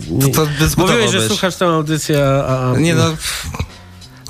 nie- 0.10 0.32
to 0.34 0.46
dyskutowałbyś. 0.46 0.78
Mówiłeś, 0.78 1.12
że 1.12 1.28
słuchasz 1.28 1.56
tę 1.56 1.66
audycję, 1.66 2.26
a... 2.26 2.72
a 2.72 2.78
Nie 2.78 2.96
no... 2.96 3.10
pff, 3.10 3.48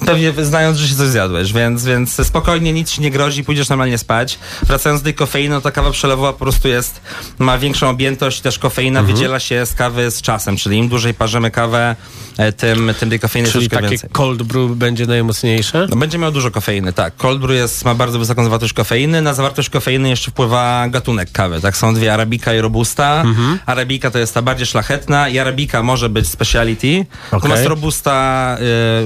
Pewnie 0.05 0.33
znając, 0.45 0.77
że 0.77 0.87
się 0.87 0.95
coś 0.95 1.07
zjadłeś, 1.07 1.53
więc, 1.53 1.85
więc 1.85 2.27
spokojnie, 2.27 2.73
nic 2.73 2.91
ci 2.91 3.01
nie 3.01 3.11
grozi, 3.11 3.43
pójdziesz 3.43 3.69
normalnie 3.69 3.97
spać. 3.97 4.39
Wracając 4.63 5.01
do 5.01 5.03
tej 5.03 5.13
kofeiny, 5.13 5.55
no 5.55 5.61
to 5.61 5.71
kawa 5.71 5.91
przelewowa 5.91 6.33
po 6.33 6.39
prostu 6.39 6.67
jest, 6.67 7.01
ma 7.39 7.57
większą 7.57 7.89
objętość, 7.89 8.41
też 8.41 8.59
kofeina 8.59 8.99
Mhm. 8.99 9.15
wydziela 9.17 9.39
się 9.39 9.65
z 9.65 9.73
kawy 9.73 10.11
z 10.11 10.21
czasem, 10.21 10.57
czyli 10.57 10.77
im 10.77 10.89
dłużej 10.89 11.13
parzymy 11.13 11.51
kawę, 11.51 11.95
e, 12.37 12.51
tym, 12.51 12.93
tym 12.99 13.09
tej 13.09 13.19
kofeiny 13.19 13.51
Czyli 13.51 13.69
troszkę 13.69 13.89
takie 13.89 14.09
cold 14.11 14.43
brew 14.43 14.71
będzie 14.71 15.05
najmocniejsze? 15.05 15.87
No, 15.89 15.95
będzie 15.95 16.17
miał 16.17 16.31
dużo 16.31 16.51
kofeiny, 16.51 16.93
tak. 16.93 17.15
Cold 17.17 17.41
brew 17.41 17.57
jest, 17.57 17.85
ma 17.85 17.95
bardzo 17.95 18.19
wysoką 18.19 18.43
zawartość 18.43 18.73
kofeiny. 18.73 19.21
Na 19.21 19.33
zawartość 19.33 19.69
kofeiny 19.69 20.09
jeszcze 20.09 20.31
wpływa 20.31 20.87
gatunek 20.89 21.31
kawy. 21.31 21.61
Tak, 21.61 21.77
są 21.77 21.93
dwie 21.93 22.13
Arabika 22.13 22.53
i 22.53 22.61
Robusta. 22.61 23.21
Mhm. 23.21 23.59
Arabika 23.65 24.11
to 24.11 24.19
jest 24.19 24.33
ta 24.33 24.41
bardziej 24.41 24.67
szlachetna 24.67 25.29
i 25.29 25.39
Arabika 25.39 25.83
może 25.83 26.09
być 26.09 26.27
speciality. 26.27 27.05
Natomiast 27.31 27.65
Robusta, 27.65 28.57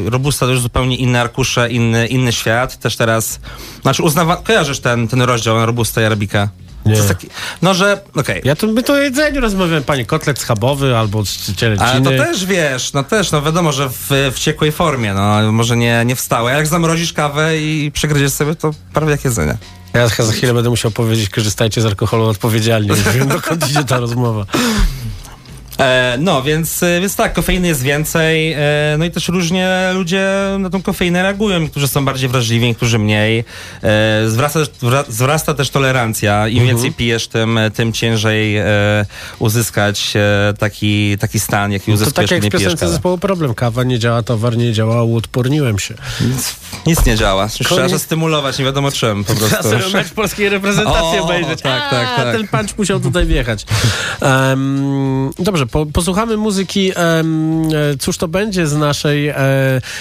y, 0.07 0.09
Robusta 0.09 0.45
to 0.45 0.51
już 0.51 0.61
zupełnie 0.61 0.88
inne 0.95 1.21
arkusze, 1.21 1.69
inny, 1.69 2.07
inny 2.07 2.31
świat. 2.31 2.77
Też 2.77 2.95
teraz, 2.95 3.39
znaczy 3.81 4.03
uznawa, 4.03 4.35
kojarzysz 4.37 4.79
ten, 4.79 5.07
ten 5.07 5.21
rozdział 5.21 5.57
na 5.57 5.65
Robusta 5.65 6.01
i 6.01 6.05
Arabika? 6.05 6.49
Nie. 6.85 6.91
To 6.91 6.97
jest 6.97 7.07
taki, 7.07 7.27
no, 7.61 7.73
że, 7.73 8.01
okej. 8.15 8.41
Ja 8.45 8.55
tu, 8.55 8.73
my 8.73 8.83
tu 8.83 8.93
o 8.93 8.97
jedzeniu 8.97 9.41
rozmawiamy, 9.41 9.81
panie, 9.81 10.05
kotlet 10.05 10.39
schabowy 10.39 10.97
albo 10.97 11.23
cielęciny. 11.55 11.89
Ale 11.89 12.01
to 12.01 12.09
też 12.09 12.45
wiesz, 12.45 12.93
no 12.93 13.03
też, 13.03 13.31
no 13.31 13.41
wiadomo, 13.41 13.71
że 13.71 13.89
w, 13.89 14.31
w 14.33 14.39
ciekłej 14.39 14.71
formie, 14.71 15.13
no 15.13 15.51
może 15.51 15.77
nie, 15.77 16.03
nie 16.05 16.15
w 16.15 16.21
stałej. 16.21 16.53
A 16.53 16.57
jak 16.57 16.67
zamrozisz 16.67 17.13
kawę 17.13 17.57
i 17.57 17.91
przegryziesz 17.93 18.31
sobie, 18.31 18.55
to 18.55 18.71
prawie 18.93 19.11
jak 19.11 19.25
jedzenie. 19.25 19.57
Ja 19.93 20.07
za 20.07 20.31
chwilę 20.31 20.53
będę 20.53 20.69
musiał 20.69 20.91
powiedzieć, 20.91 21.29
korzystajcie 21.29 21.81
z 21.81 21.85
alkoholu 21.85 22.25
odpowiedzialnie. 22.25 22.89
Nie 22.89 23.19
wiem, 23.19 23.27
dokąd 23.27 23.69
idzie 23.69 23.83
ta 23.83 23.99
rozmowa. 23.99 24.45
E, 25.79 26.17
no, 26.19 26.41
więc, 26.41 26.83
e, 26.83 27.01
więc 27.01 27.15
tak, 27.15 27.33
kofeiny 27.33 27.67
jest 27.67 27.81
więcej, 27.81 28.53
e, 28.53 28.59
no 28.99 29.05
i 29.05 29.11
też 29.11 29.27
różnie 29.27 29.91
ludzie 29.93 30.29
na 30.59 30.69
tą 30.69 30.81
kofeinę 30.81 31.23
reagują. 31.23 31.59
Niektórzy 31.59 31.87
są 31.87 32.05
bardziej 32.05 32.29
wrażliwi, 32.29 32.65
niektórzy 32.67 32.99
mniej. 32.99 33.43
Zwraca, 34.27 34.59
wra, 34.81 35.03
wzrasta 35.03 35.53
też 35.53 35.69
tolerancja. 35.69 36.47
Im 36.47 36.65
więcej 36.65 36.91
pijesz, 36.91 37.27
tym, 37.27 37.59
tym 37.73 37.93
ciężej 37.93 38.55
uzyskać 39.39 40.13
taki, 40.59 41.17
taki 41.17 41.39
stan, 41.39 41.71
jaki 41.71 41.85
To 41.85 41.91
uzyskujesz, 41.91 42.29
tak 42.29 42.31
jak 42.31 42.41
kiedy 42.41 42.49
w 42.49 42.53
nie 42.53 42.59
pijesz 42.59 42.79
kawy. 42.79 42.91
zespołu 42.91 43.17
Problem. 43.17 43.53
Kawa 43.53 43.83
nie 43.83 43.99
działa, 43.99 44.23
towar 44.23 44.57
nie 44.57 44.73
działa, 44.73 45.03
uodporniłem 45.03 45.79
się. 45.79 45.93
Nic 46.87 47.05
nie 47.05 47.15
działa. 47.15 47.47
Trzeba 47.47 47.89
się 47.89 47.99
stymulować, 47.99 48.59
nie 48.59 48.65
wiadomo 48.65 48.91
czym 48.91 49.23
po 49.23 49.35
prostu. 49.35 49.57
Trzeba 49.57 49.81
sobie 49.81 49.93
mecz 49.93 50.09
polskiej 50.09 50.49
reprezentacji 50.49 51.19
obejrzeć. 51.19 51.61
tak, 51.61 51.89
tak, 51.89 52.07
A, 52.17 52.23
tak. 52.23 52.35
Ten 52.35 52.47
punch 52.47 52.77
musiał 52.77 52.99
tutaj 52.99 53.25
wjechać. 53.25 53.65
Em, 54.21 55.31
dobrze, 55.39 55.65
po, 55.71 55.85
posłuchamy 55.85 56.37
muzyki. 56.37 56.91
e, 56.91 57.23
cóż 57.99 58.17
to 58.17 58.27
będzie 58.27 58.67
z 58.67 58.75
naszej 58.75 59.27
e, 59.27 59.35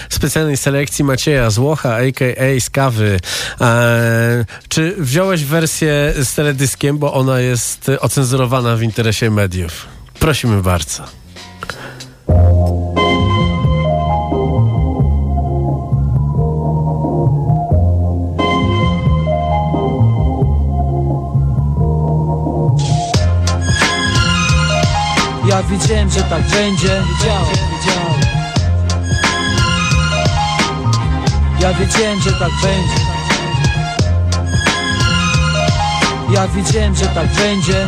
specjalnej 0.09 0.57
selekcji 0.57 1.05
Macieja 1.05 1.51
Złocha, 1.51 1.95
a.k.a. 1.95 2.61
z 2.61 2.71
kawy. 2.71 3.21
E, 3.61 4.45
czy 4.69 4.95
wziąłeś 4.99 5.45
wersję 5.45 6.15
z 6.23 6.35
teledyskiem, 6.35 6.99
bo 6.99 7.15
ona 7.15 7.41
jest 7.41 7.91
ocenzurowana 8.01 8.77
w 8.77 8.83
interesie 8.83 9.31
mediów? 9.31 9.87
Prosimy 10.19 10.63
bardzo. 10.63 11.05
Ja 25.49 25.63
wiedziałem, 25.63 26.11
że 26.11 26.23
tak 26.23 26.43
będzie. 26.43 27.03
Ja 31.61 31.73
wiedziałem, 31.73 32.21
że 32.21 32.33
tak 32.33 32.51
będzie. 32.63 33.05
Ja 36.31 36.49
wiedziałem, 36.49 36.95
że 36.95 37.07
tak 37.07 37.27
będzie. 37.27 37.87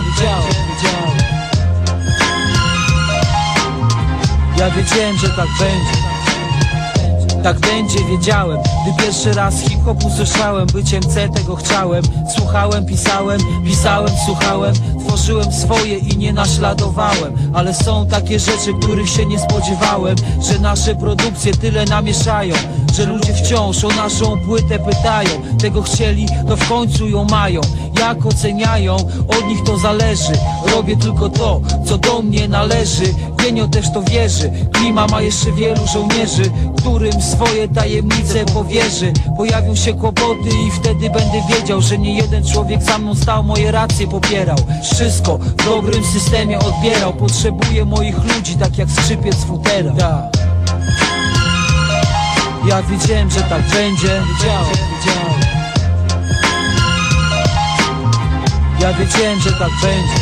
Ja 4.57 4.71
wiedziałem, 4.71 5.19
że 5.19 5.29
tak 5.29 5.49
będzie 5.59 6.00
tak 7.43 7.61
będzie, 7.61 8.05
wiedziałem. 8.05 8.59
Gdy 8.83 9.03
pierwszy 9.03 9.33
raz 9.33 9.61
hip-hop 9.61 10.05
usłyszałem 10.05 10.67
Byciem 10.67 11.03
C 11.03 11.29
tego 11.29 11.57
chciałem. 11.57 12.03
Słuchałem, 12.37 12.87
pisałem, 12.87 13.41
pisałem, 13.65 14.11
słuchałem. 14.27 14.75
Tworzyłem 15.07 15.53
swoje 15.53 15.99
i 15.99 16.19
nie 16.19 16.33
naśladowałem. 16.33 17.35
Ale 17.55 17.75
są 17.75 18.07
takie 18.07 18.41
rzeczy, 18.41 18.75
których 18.81 19.09
się 19.09 19.27
nie 19.27 19.39
spodziewałem 19.39 20.17
Że 20.51 20.59
nasze 20.59 20.95
produkcje 20.95 21.53
tyle 21.53 21.85
namieszają 21.85 22.55
Że 22.95 23.07
ludzie 23.07 23.35
wciąż 23.35 23.85
o 23.85 23.89
naszą 23.89 24.39
płytę 24.39 24.79
pytają. 24.79 25.31
Tego 25.61 25.83
chcieli, 25.83 26.27
to 26.49 26.57
w 26.57 26.69
końcu 26.69 27.09
ją 27.09 27.25
mają. 27.25 27.61
Jak 28.01 28.27
oceniają, 28.27 28.97
od 29.29 29.47
nich 29.47 29.65
to 29.65 29.79
zależy. 29.79 30.33
Robię 30.75 30.97
tylko 30.97 31.29
to, 31.29 31.61
co 31.87 31.99
do 31.99 32.23
mnie 32.23 32.49
należy. 32.49 33.15
Genio 33.37 33.69
też 33.69 33.93
to 33.93 34.03
wierzy. 34.03 34.51
Klima 34.73 35.07
ma 35.07 35.23
jeszcze 35.23 35.53
wielu 35.53 35.87
żołnierzy 35.87 36.51
Którym 36.81 37.23
swoje 37.31 37.69
tajemnice 37.69 38.45
powierzy 38.45 39.13
Pojawią 39.37 39.75
się 39.75 39.95
kłopoty 39.95 40.49
i 40.67 40.71
wtedy 40.71 41.11
będę 41.11 41.43
wiedział 41.49 41.81
Że 41.81 41.99
nie 41.99 42.15
jeden 42.15 42.45
człowiek 42.47 42.83
za 42.83 42.99
mną 42.99 43.15
stał, 43.15 43.45
moje 43.45 43.73
racje 43.73 44.09
popierał. 44.09 44.57
Wszystko 44.93 45.39
w 45.39 45.55
dobrym 45.65 46.05
systemie 46.05 46.59
odbierał. 46.59 47.13
Potrzebuję 47.13 47.85
moich 47.85 48.25
ludzi, 48.25 48.55
tak 48.57 48.79
jak 48.79 48.91
skrzypiec 48.91 49.37
futera 49.37 49.93
Tak. 49.99 50.41
Ja 52.69 52.83
wiedziałem, 52.83 53.31
że 53.31 53.41
tak 53.41 53.63
będzie. 53.63 54.23
Wiedziałem, 54.33 54.67
wiedziałem 54.75 55.41
Ja 58.81 58.93
wiedziałem, 58.93 59.41
że 59.41 59.53
tak 59.53 59.71
będzie. 59.83 60.21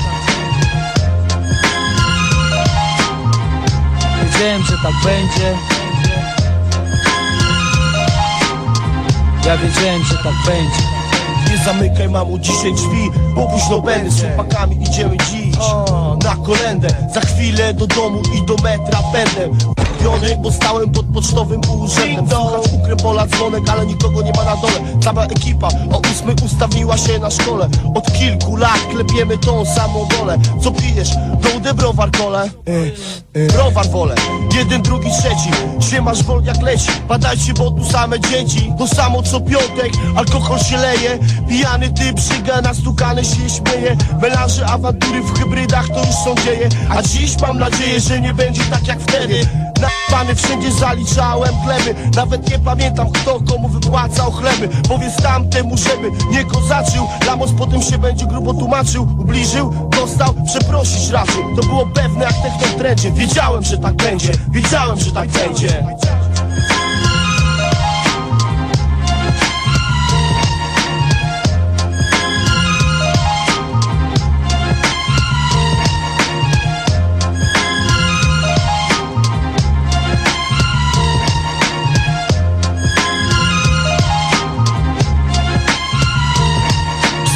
Wiedziałem, 4.25 4.63
że 4.63 4.77
tak 4.83 4.95
będzie 5.05 5.78
Ja 9.49 9.57
wiedziałem, 9.57 10.05
że 10.05 10.15
tak 10.15 10.35
będzie. 10.47 10.83
Nie 11.51 11.65
zamykaj 11.65 12.09
mamu 12.09 12.39
dzisiaj 12.39 12.75
drzwi, 12.75 13.11
bo 13.35 13.47
późno 13.47 13.81
będę. 13.81 14.11
Z 14.11 14.23
chłopakami 14.23 14.83
idziemy 14.83 15.17
dziś. 15.17 15.57
Na 16.25 16.37
kolendę 16.47 16.89
Za 17.15 17.21
chwilę 17.21 17.75
do 17.75 17.87
domu 17.87 18.23
i 18.35 18.47
do 18.47 18.55
metra 18.55 18.99
pędem 19.13 19.59
Bo 20.39 20.53
stałem 20.53 20.91
pod 20.91 21.07
pocztowym 21.07 21.61
urzędem 21.81 22.29
Słuchać 22.29 22.73
ukrepola 22.73 23.27
dzwonek, 23.27 23.69
ale 23.69 23.87
nikogo 23.87 24.23
nie 24.23 24.33
ma 24.33 24.45
na 24.45 24.57
dole. 24.57 25.01
Cała 25.01 25.25
ekipa 25.25 25.69
o 25.93 25.99
ósmej 25.99 26.37
ustawiła 26.45 26.99
się 26.99 27.19
na 27.19 27.31
szkole. 27.31 27.69
Od 27.95 28.13
kilku 28.13 28.57
lat 28.57 28.81
klepiemy 28.91 29.39
tą 29.39 29.65
samą 29.65 30.09
dolę 30.19 30.39
Co 30.63 30.71
pijesz? 30.71 31.11
Gołdę 31.43 31.75
browar 31.75 32.11
kole? 32.11 32.51
Browar 33.55 33.87
wolę, 33.91 34.15
jeden, 34.57 34.83
drugi, 34.83 35.11
trzeci. 35.11 35.51
Siemasz 35.91 36.23
wol 36.23 36.45
jak 36.45 36.63
leci, 36.63 36.91
badajcie, 37.09 37.55
bo 37.55 37.71
tu 37.71 37.85
same 37.85 38.21
dzieci. 38.21 38.73
To 38.79 38.87
samo 38.87 39.23
co 39.23 39.41
piątek, 39.41 39.93
alkohol 40.17 40.59
się 40.59 40.77
leje. 40.77 41.19
Pijany 41.49 41.91
typ 41.91 42.21
szyga, 42.21 42.61
nastukany 42.61 43.25
się 43.25 43.51
śmieje. 43.51 43.97
Melanże, 44.23 44.67
awantury 44.67 45.23
w 45.23 45.39
hybrydach 45.39 45.89
to 45.89 45.99
już 45.99 46.15
są 46.25 46.35
dzieje. 46.45 46.69
A 46.91 47.03
dziś 47.03 47.41
mam 47.41 47.59
nadzieję, 47.59 48.01
że 48.01 48.21
nie 48.21 48.35
będzie 48.35 48.63
tak 48.65 48.87
jak 48.87 49.01
wtedy 49.01 49.47
Napany 50.11 50.35
wszędzie 50.35 50.73
zaliczałem 50.73 51.55
gleby 51.65 51.95
Nawet 52.17 52.51
nie 52.51 52.59
pamiętam 52.59 53.11
kto 53.11 53.41
komu 53.41 53.69
wypłacał 53.69 54.33
chleby. 54.33 54.69
Powiedz 54.89 55.17
tamtemu, 55.23 55.77
żeby 55.77 56.11
nie 56.31 56.45
kozaczył. 56.45 57.09
Lamos 57.27 57.51
potem 57.59 57.83
się 57.83 57.99
będzie 57.99 58.27
grubo 58.27 58.55
tłumaczył. 58.55 59.03
Ubliżył, 59.03 59.89
dostał, 59.91 60.35
przeprosić 60.47 61.11
raczył. 61.11 61.57
To 61.57 61.67
było 61.67 61.87
pewne 61.87 62.25
jak 62.25 62.35
techno 62.35 62.67
w 62.67 62.75
trendzie 62.75 63.13
Wiedziałem, 63.13 63.65
że 63.65 63.79
tak 63.79 63.95
będzie, 63.95 64.33
wiedziałem, 64.51 65.01
że 65.01 65.13
tak 65.13 65.29
będzie 65.29 65.87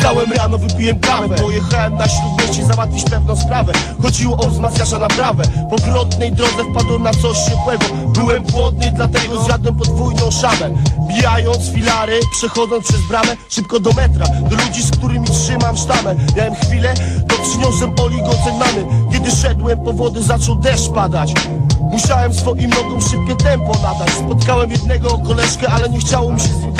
Wstałem 0.03 0.32
rano, 0.32 0.59
wypiłem 0.59 1.00
kawę. 1.00 1.36
Pojechałem 1.36 1.94
na 1.96 2.09
śródmieście 2.09 2.66
załatwić 2.66 3.05
pewną 3.05 3.36
sprawę. 3.36 3.72
Chodziło 4.03 4.36
o 4.36 4.50
wzmacniacza 4.50 4.98
naprawę 4.98 5.44
Po 5.70 5.76
wrotnej 5.76 6.32
drodze 6.32 6.64
wpadłem 6.70 7.03
na 7.03 7.11
coś 7.11 7.38
ciepłego. 7.38 7.84
Byłem 8.09 8.42
głodny, 8.42 8.92
dlatego 8.94 9.44
zjadłem 9.44 9.76
podwójną 9.76 10.30
szamę 10.30 10.70
Bijając 11.09 11.70
filary, 11.70 12.20
przechodząc 12.32 12.88
przez 12.88 13.00
bramę 13.09 13.36
Szybko 13.48 13.80
do 13.80 13.92
metra, 13.92 14.26
do 14.50 14.57
ludzi, 14.57 14.82
z 14.82 14.90
którymi 14.90 15.26
trzymam 15.26 15.76
sztamę 15.76 16.14
Miałem 16.36 16.55
chwilę, 16.55 16.94
to 17.28 17.34
przyniosłem 17.42 17.94
oligocenany 18.00 18.86
Kiedy 19.12 19.30
szedłem 19.30 19.84
po 19.84 19.92
wodę, 19.92 20.22
zaczął 20.22 20.55
deszcz 20.55 20.88
padać. 20.88 21.34
Musiałem 21.80 22.34
swoim 22.34 22.70
nogom 22.70 23.00
szybkie 23.03 23.36
tempo 23.44 23.72
nadać. 23.82 24.11
Spotkałem 24.11 24.70
jednego 24.70 25.18
koleżkę, 25.18 25.68
ale 25.68 25.88
nie 25.88 25.98
chciało 25.98 26.32
mi 26.32 26.40
się 26.40 26.48
z 26.48 26.62
nim 26.62 26.71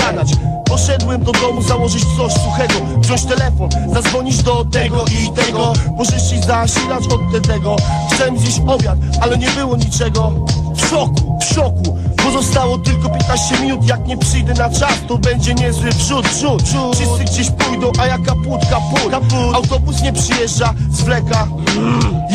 Poszedłem 0.65 1.25
do 1.25 1.33
domu 1.33 1.63
założyć 1.63 2.05
coś 2.17 2.33
suchego. 2.33 2.75
Wziąć 2.99 3.25
telefon, 3.25 3.71
zadzwonić 3.93 4.43
do 4.43 4.65
tego 4.65 5.05
i 5.05 5.33
tego. 5.33 5.73
Pożyczyć 5.97 6.45
zasilacz 6.45 7.05
od 7.05 7.47
tego. 7.47 7.77
Chciałem 8.13 8.39
zjeść 8.39 8.61
obiad, 8.67 8.99
ale 9.21 9.39
nie 9.39 9.51
było 9.51 9.77
niczego 9.77 10.33
W 10.75 10.89
szoku, 10.89 11.39
w 11.41 11.45
szoku 11.55 11.99
Pozostało 12.23 12.79
tylko 12.79 13.09
15 13.11 13.61
minut. 13.61 13.89
Jak 13.89 14.07
nie 14.07 14.17
przyjdę 14.17 14.55
na 14.55 14.71
czas, 14.71 14.95
to 15.09 15.19
będzie 15.19 15.55
niezły 15.55 15.91
wrzut, 15.91 16.29
wrzut 16.29 16.63
Wszyscy 16.95 17.25
gdzieś 17.25 17.51
pójdą, 17.51 17.93
a 18.01 18.07
ja 18.07 18.19
kaput, 18.19 18.61
kaput, 18.71 19.11
kaput. 19.11 19.55
Autobus 19.55 20.03
nie 20.03 20.13
przyjeżdża, 20.13 20.75
zwleka 20.91 21.47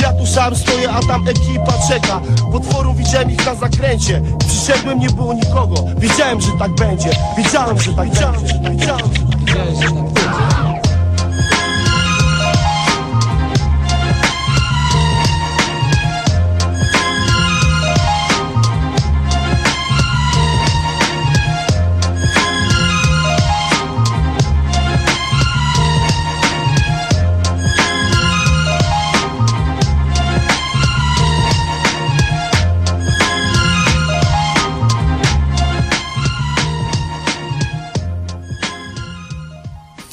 Ja 0.01 0.13
tu 0.13 0.25
sam 0.25 0.55
stoję, 0.55 0.89
a 0.89 0.99
tam 0.99 1.27
ekipa 1.27 1.73
czeka. 1.89 2.21
Potworu 2.51 2.93
widziałem 2.93 3.31
ich 3.31 3.45
na 3.45 3.55
zakręcie. 3.55 4.21
Przyszedłem, 4.47 4.99
nie 4.99 5.09
było 5.09 5.33
nikogo. 5.33 5.75
Wiedziałem, 5.97 6.41
że 6.41 6.51
tak 6.59 6.75
będzie. 6.75 7.09
Wiedziałem, 7.37 7.79
że 7.79 7.93
tak 7.93 8.09
będzie. 8.09 8.27
Wiedziałem, 8.69 9.15
że 9.15 9.23
tak 9.23 9.39
będzie 9.39 10.16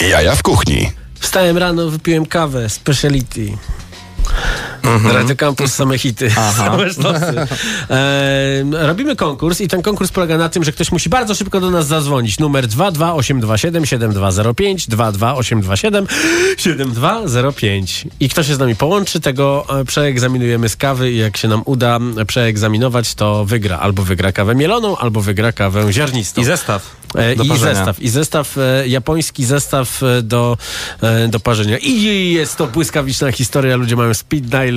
Jaja 0.09 0.35
w 0.35 0.43
kuchni. 0.43 0.91
Wstałem 1.21 1.59
rano, 1.59 1.91
wypiłem 1.91 2.27
kawę, 2.27 2.69
speciality. 2.69 3.57
Radio 5.13 5.37
Campus, 5.37 5.75
same 5.75 5.99
hity. 5.99 6.31
Same. 6.57 6.87
E, 7.91 8.87
robimy 8.87 9.17
konkurs 9.17 9.61
i 9.61 9.69
ten 9.69 9.83
konkurs 9.83 10.11
polega 10.11 10.39
na 10.39 10.49
tym, 10.49 10.65
że 10.65 10.73
ktoś 10.73 10.93
musi 10.93 11.09
bardzo 11.09 11.35
szybko 11.35 11.61
do 11.61 11.71
nas 11.71 11.87
zadzwonić. 11.87 12.39
Numer 12.39 12.67
22827 12.67 13.87
7205 13.87 14.87
22827 14.89 16.07
7205. 16.57 18.07
I 18.21 18.29
kto 18.29 18.43
się 18.43 18.55
z 18.55 18.59
nami 18.59 18.77
połączy, 18.77 19.21
tego 19.21 19.67
e, 19.81 19.85
przeegzaminujemy 19.85 20.69
z 20.69 20.77
kawy 20.77 21.13
i 21.13 21.17
jak 21.17 21.37
się 21.37 21.49
nam 21.49 21.63
uda 21.65 21.99
przeegzaminować, 22.27 23.15
to 23.15 23.45
wygra. 23.45 23.79
Albo 23.79 24.03
wygra 24.03 24.33
kawę 24.33 24.55
mieloną, 24.55 24.97
albo 24.97 25.21
wygra 25.21 25.53
kawę 25.53 25.93
ziarnistą. 25.93 26.41
I 26.41 26.45
zestaw. 26.45 27.05
E, 27.15 27.33
I 27.33 27.37
parzenia. 27.49 27.75
zestaw, 27.75 28.03
i 28.03 28.09
zestaw, 28.09 28.59
e, 28.59 28.89
japoński 28.89 29.45
zestaw 29.45 30.03
e, 30.03 30.23
do, 30.23 30.57
e, 31.03 31.29
do 31.29 31.41
parzenia. 31.41 31.79
I 31.79 32.33
jest 32.33 32.57
to 32.57 32.67
błyskawiczna 32.67 33.33
historia, 33.33 33.77
ludzie 33.77 33.97
mają 33.97 34.15
speed 34.15 34.49
dial. 34.49 34.74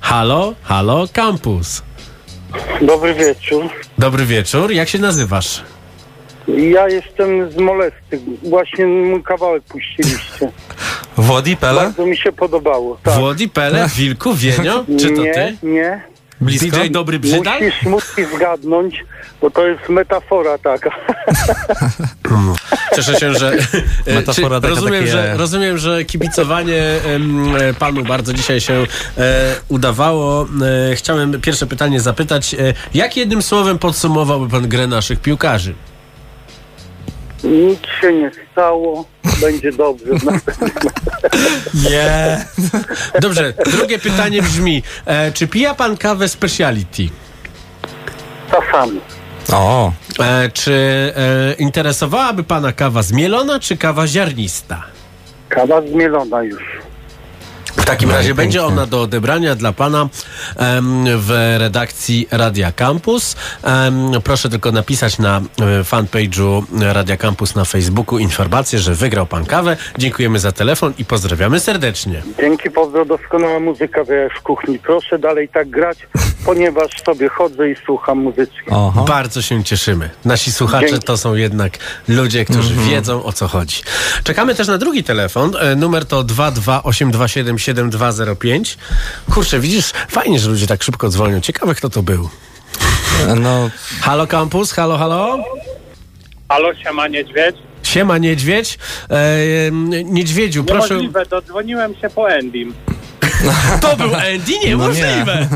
Halo, 0.00 0.54
halo, 0.62 1.08
campus. 1.12 1.82
Dobry 2.82 3.14
wieczór. 3.14 3.64
Dobry 3.98 4.26
wieczór, 4.26 4.72
jak 4.72 4.88
się 4.88 4.98
nazywasz? 4.98 5.62
Ja 6.48 6.88
jestem 6.88 7.50
z 7.52 7.56
Molesty. 7.56 8.20
Właśnie 8.42 8.86
mój 8.86 9.22
kawałek 9.22 9.62
puściliście. 9.62 10.52
Włodi, 11.16 11.56
Pele? 11.56 11.80
Bardzo 11.82 12.06
mi 12.06 12.16
się 12.16 12.32
podobało. 12.32 12.98
Tak. 13.02 13.14
Włodi, 13.14 13.48
Pele, 13.48 13.88
Wilku, 13.96 14.34
Wienio? 14.34 14.84
Czy 14.98 15.10
to 15.10 15.22
nie, 15.22 15.34
ty? 15.34 15.56
nie. 15.62 16.09
Blisko? 16.40 16.76
DJ 16.76 16.90
Dobry 16.90 17.18
Brzydal? 17.18 17.60
Musisz, 17.62 17.82
musisz 17.82 18.34
zgadnąć, 18.36 19.04
bo 19.40 19.50
to 19.50 19.66
jest 19.66 19.88
metafora 19.88 20.58
taka. 20.58 20.90
Cieszę 22.96 23.14
się, 23.20 23.34
że. 23.34 23.52
e, 24.06 24.14
Metafora 24.14 24.60
taka, 24.60 24.74
rozumiem, 24.74 25.00
takie- 25.00 25.12
że, 25.12 25.36
rozumiem, 25.36 25.78
że 25.78 26.04
kibicowanie 26.04 26.82
em, 26.82 27.56
e, 27.56 27.74
panu 27.74 28.04
bardzo 28.04 28.32
dzisiaj 28.32 28.60
się 28.60 28.74
e, 29.18 29.54
udawało. 29.68 30.48
E, 30.92 30.96
chciałem 30.96 31.40
pierwsze 31.40 31.66
pytanie 31.66 32.00
zapytać. 32.00 32.54
E, 32.54 32.58
jak 32.94 33.16
jednym 33.16 33.42
słowem 33.42 33.78
podsumowałby 33.78 34.48
pan 34.48 34.68
grę 34.68 34.86
naszych 34.86 35.20
piłkarzy? 35.20 35.74
Nic 37.44 37.80
się 38.00 38.12
nie 38.12 38.30
stało, 38.52 39.04
będzie 39.40 39.72
dobrze. 39.72 40.06
Nie. 41.90 42.44
Dobrze, 43.20 43.52
drugie 43.72 43.98
pytanie 43.98 44.42
brzmi, 44.42 44.82
e, 45.06 45.32
czy 45.32 45.46
pija 45.48 45.74
pan 45.74 45.96
kawę 45.96 46.28
speciality? 46.28 47.02
Czasami. 48.50 49.00
O, 49.52 49.92
E, 50.20 50.48
czy 50.50 50.72
e, 51.16 51.52
interesowałaby 51.52 52.44
pana 52.44 52.72
kawa 52.72 53.02
zmielona, 53.02 53.60
czy 53.60 53.76
kawa 53.76 54.06
ziarnista? 54.06 54.82
Kawa 55.48 55.82
zmielona 55.82 56.42
już. 56.42 56.62
W 57.80 57.84
takim 57.84 58.10
razie 58.10 58.34
będzie 58.34 58.64
ona 58.64 58.86
do 58.86 59.02
odebrania 59.02 59.54
dla 59.54 59.72
pana 59.72 60.08
em, 60.56 61.04
w 61.18 61.56
redakcji 61.58 62.28
Radia 62.30 62.72
Campus. 62.72 63.36
Em, 63.62 64.10
proszę 64.24 64.48
tylko 64.48 64.72
napisać 64.72 65.18
na 65.18 65.36
e, 65.38 65.42
fanpage'u 65.84 66.62
Radia 66.92 67.16
Campus 67.16 67.54
na 67.54 67.64
Facebooku 67.64 68.18
informację, 68.18 68.78
że 68.78 68.94
wygrał 68.94 69.26
pan 69.26 69.44
kawę. 69.46 69.76
Dziękujemy 69.98 70.38
za 70.38 70.52
telefon 70.52 70.92
i 70.98 71.04
pozdrawiamy 71.04 71.60
serdecznie. 71.60 72.22
Dzięki, 72.40 72.70
pozdro, 72.70 73.04
doskonała 73.04 73.60
muzyka 73.60 74.00
w 74.38 74.42
kuchni. 74.42 74.78
Proszę 74.78 75.18
dalej 75.18 75.48
tak 75.48 75.70
grać, 75.70 75.98
ponieważ 76.44 76.90
sobie 77.06 77.28
chodzę 77.28 77.70
i 77.70 77.76
słucham 77.86 78.18
muzyczki. 78.18 78.70
oho. 78.70 79.04
Bardzo 79.04 79.42
się 79.42 79.64
cieszymy. 79.64 80.10
Nasi 80.24 80.52
słuchacze 80.52 80.86
Dzięki. 80.90 81.06
to 81.06 81.16
są 81.16 81.34
jednak 81.34 81.72
ludzie, 82.08 82.44
którzy 82.44 82.70
Mhm. 82.70 82.88
wiedzą 82.90 83.24
o 83.24 83.32
co 83.32 83.48
chodzi. 83.48 83.76
Czekamy 84.24 84.54
też 84.54 84.68
na 84.68 84.78
drugi 84.78 85.04
telefon. 85.04 85.52
E, 85.60 85.76
Numer 85.76 86.06
to 86.06 86.24
228277205. 87.74 88.76
Kurczę, 89.34 89.60
widzisz, 89.60 89.92
fajnie, 90.08 90.38
że 90.38 90.50
ludzie 90.50 90.66
tak 90.66 90.82
szybko 90.82 91.08
dzwonią. 91.08 91.40
Ciekawe, 91.40 91.74
kto 91.74 91.90
to 91.90 92.02
był. 92.02 92.28
No, 93.40 93.70
Halo 94.00 94.26
Campus, 94.26 94.72
halo, 94.72 94.98
halo. 94.98 95.38
Halo, 96.48 96.74
siema 96.74 97.08
niedźwiedź. 97.08 97.56
Siema 97.82 98.18
Niedźwiedź. 98.18 98.78
E, 99.10 99.70
niedźwiedziu, 100.04 100.64
proszę. 100.64 100.88
Niemożliwe, 100.88 101.26
dodzwoniłem 101.26 101.94
się 101.94 102.10
po 102.10 102.30
Endym. 102.30 102.74
To 103.82 103.96
był 103.96 104.14
Andy? 104.14 104.52
Niemożliwe. 104.64 105.48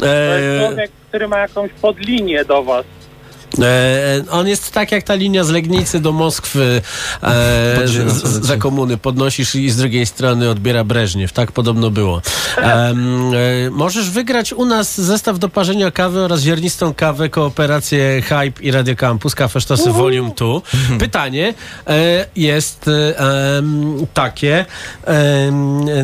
To 0.00 0.06
jest 0.06 0.06
E, 0.06 0.66
człowiek, 0.66 0.90
który 1.08 1.28
ma 1.28 1.38
jakąś 1.38 1.70
podlinię 1.72 2.44
do 2.44 2.62
was. 2.62 2.84
E, 3.60 4.24
on 4.30 4.48
jest 4.48 4.72
tak 4.72 4.92
jak 4.92 5.02
ta 5.02 5.14
linia 5.14 5.44
z 5.44 5.50
Legnicy 5.50 6.00
do 6.00 6.12
Moskwy 6.12 6.82
e, 7.22 7.80
z, 7.84 8.12
z, 8.12 8.46
za 8.46 8.56
komuny 8.56 8.96
podnosisz 8.96 9.54
i 9.54 9.70
z 9.70 9.76
drugiej 9.76 10.06
strony 10.06 10.50
odbiera 10.50 10.84
Breżniew. 10.84 11.32
Tak 11.32 11.52
podobno 11.52 11.90
było. 11.90 12.22
E, 12.58 12.94
możesz 13.70 14.10
wygrać 14.10 14.52
u 14.52 14.64
nas 14.64 15.00
zestaw 15.00 15.38
do 15.38 15.48
parzenia 15.48 15.90
kawy 15.90 16.20
oraz 16.20 16.40
ziarnistą 16.40 16.94
kawę, 16.94 17.28
kooperację 17.28 18.22
Hype 18.22 18.62
i 18.62 18.70
Radio 18.70 18.96
Campus, 18.96 19.34
Kafe 19.34 19.60
Sztosy 19.60 19.92
Volume 19.92 20.30
2. 20.36 20.46
Pytanie 20.98 21.54
e, 21.86 22.26
jest 22.36 22.88
e, 22.88 23.62
takie, 24.14 24.66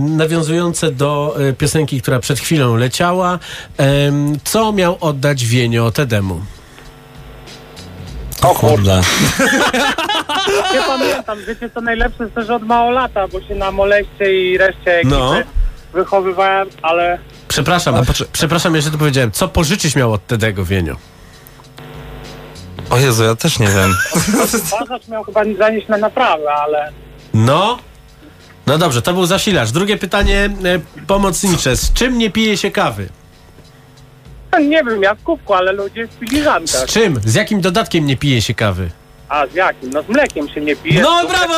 nawiązujące 0.00 0.92
do 0.92 1.36
e, 1.40 1.52
piosenki, 1.52 2.02
która 2.02 2.18
przed 2.18 2.40
chwilą 2.40 2.76
leciała. 2.76 3.38
Co 4.44 4.72
miał 4.72 4.96
oddać 5.00 5.46
Wienio 5.46 5.90
Tedemu? 5.90 6.40
O 8.42 8.54
kurde. 8.54 9.00
Nie 10.74 10.82
pamiętam, 10.98 11.38
wiecie 11.48 11.70
co 11.74 11.80
najlepsze 11.80 12.22
jest 12.24 12.34
też 12.34 12.50
od 12.50 12.62
mało 12.62 12.90
lata, 12.90 13.28
bo 13.28 13.40
się 13.40 13.54
na 13.54 13.70
moleście 13.72 14.40
i 14.42 14.58
reszcie 14.58 14.96
ekipy 14.98 15.10
No. 15.16 15.34
wychowywałem, 15.92 16.68
ale 16.82 17.18
Przepraszam, 17.48 17.94
przepraszam, 18.32 18.74
jeszcze 18.74 18.90
to 18.90 18.98
powiedziałem. 18.98 19.32
Co 19.32 19.48
pożyczyć 19.48 19.96
miał 19.96 20.12
od 20.12 20.26
Tedego 20.26 20.64
Wienio? 20.64 20.96
O 22.90 22.98
Jezu, 22.98 23.24
ja 23.24 23.34
też 23.34 23.58
nie 23.58 23.66
wiem. 23.68 23.94
Barzacz 24.78 25.08
miał 25.08 25.24
chyba 25.24 25.40
zanieść 25.58 25.88
na 25.88 25.96
naprawę, 25.96 26.52
ale 26.54 26.92
No. 27.34 27.78
No 28.66 28.78
dobrze, 28.78 29.02
to 29.02 29.12
był 29.14 29.26
zasilacz. 29.26 29.70
Drugie 29.70 29.96
pytanie 29.96 30.50
e, 30.64 30.78
pomocnicze. 31.06 31.76
Z 31.76 31.92
czym 31.92 32.18
nie 32.18 32.30
pije 32.30 32.56
się 32.56 32.70
kawy? 32.70 33.08
No, 34.52 34.58
nie 34.58 34.84
wiem, 34.84 35.02
ja 35.02 35.14
w 35.14 35.22
kubku, 35.22 35.54
ale 35.54 35.72
ludzie 35.72 36.06
w 36.06 36.12
Z 36.12 36.16
filiżankach. 36.18 36.84
czym? 36.86 37.20
Z 37.24 37.34
jakim 37.34 37.60
dodatkiem 37.60 38.06
nie 38.06 38.16
pije 38.16 38.42
się 38.42 38.54
kawy? 38.54 38.90
A 39.28 39.46
z 39.46 39.54
jakim? 39.54 39.90
No 39.90 40.02
z 40.02 40.08
mlekiem 40.08 40.48
się 40.48 40.60
nie 40.60 40.76
pije. 40.76 41.02
No 41.02 41.22
Z 41.26 41.28
brawo! 41.30 41.54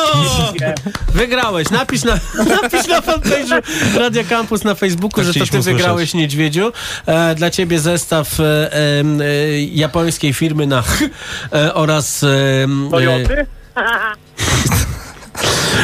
Wygrałeś. 1.13 1.69
Napisz 1.69 2.03
na, 2.03 2.13
napisz 2.61 2.87
na 2.87 3.01
fanpage'u 3.01 3.61
Radia 3.99 4.23
Campus 4.23 4.63
na 4.63 4.75
Facebooku, 4.75 5.23
Tak 5.23 5.33
że 5.33 5.39
to 5.39 5.45
ty 5.45 5.59
wygrałeś 5.59 6.13
niedźwiedziu. 6.13 6.71
E, 7.05 7.35
dla 7.35 7.49
ciebie 7.49 7.79
zestaw 7.79 8.39
e, 8.39 8.43
e, 8.71 9.61
japońskiej 9.61 10.33
firmy 10.33 10.67
na 10.67 10.81
ch, 10.81 11.01
e, 11.53 11.73
oraz 11.73 12.23
e, 12.23 12.27
Toyoty? 12.91 13.45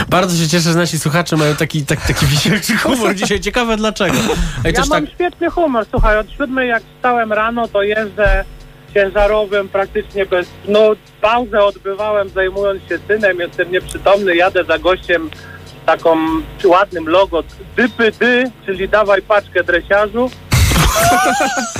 Bardzo 0.10 0.44
się 0.44 0.50
cieszę, 0.50 0.72
że 0.72 0.78
nasi 0.78 1.00
słuchacze 1.00 1.38
mają 1.38 1.56
taki, 1.56 1.86
tak, 1.86 2.08
taki 2.08 2.26
wisielczy 2.36 2.78
humor 2.78 3.16
dzisiaj. 3.16 3.40
Ciekawe 3.40 3.78
dlaczego. 3.78 4.18
Ej, 4.66 4.74
Ja 4.74 4.86
mam 4.90 5.06
tak, 5.06 5.14
świetny 5.14 5.50
humor. 5.50 5.86
Słuchaj, 5.90 6.18
od 6.18 6.32
siódmej 6.32 6.70
jak 6.70 6.84
wstałem 6.96 7.34
rano, 7.34 7.68
to 7.68 7.84
jeżdżę 7.84 8.46
ciężarowym 8.94 9.70
praktycznie 9.70 10.26
bez... 10.26 10.48
No, 10.68 10.80
pauzę 11.22 11.64
odbywałem 11.64 12.30
zajmując 12.30 12.82
się 12.90 13.00
synem, 13.08 13.40
jestem 13.40 13.72
nieprzytomny, 13.72 14.36
jadę 14.36 14.64
za 14.64 14.80
gościem 14.80 15.30
taką 15.86 16.18
ładnym 16.64 17.08
logo 17.10 17.44
dypy 17.76 18.12
dy, 18.20 18.52
czyli 18.66 18.90
dawaj 18.90 19.22
paczkę 19.22 19.64
dresiarzu. 19.64 20.30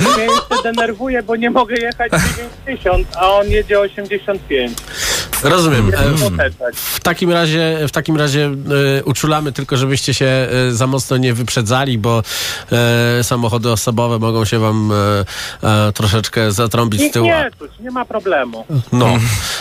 Mnie 0.00 0.24
jeszcze 0.24 0.62
denerwuje, 0.62 1.22
bo 1.22 1.36
nie 1.36 1.50
mogę 1.50 1.76
jechać 1.76 2.12
90, 2.66 3.08
a 3.16 3.30
on 3.30 3.48
jedzie 3.48 3.80
85. 3.80 4.78
rozumiem. 5.42 5.92
E, 5.94 6.10
Jest 6.10 6.80
w, 6.80 7.00
takim 7.00 7.32
razie, 7.32 7.78
w 7.88 7.90
takim 7.90 8.16
razie 8.16 8.50
e, 8.98 9.04
uczulamy 9.04 9.52
tylko, 9.52 9.76
żebyście 9.76 10.14
się 10.14 10.26
e, 10.26 10.72
za 10.72 10.86
mocno 10.86 11.16
nie 11.16 11.34
wyprzedzali, 11.34 11.98
bo 11.98 12.22
samochody 13.22 13.70
osobowe 13.70 14.18
mogą 14.18 14.44
się 14.44 14.58
wam 14.58 14.92
troszeczkę 15.94 16.52
zatrąbić 16.52 17.02
z 17.02 17.10
tyłu. 17.10 17.26
nie 17.26 17.50
nie 17.80 17.90
ma 17.90 18.04
problemu. 18.04 18.64
No, 18.92 19.16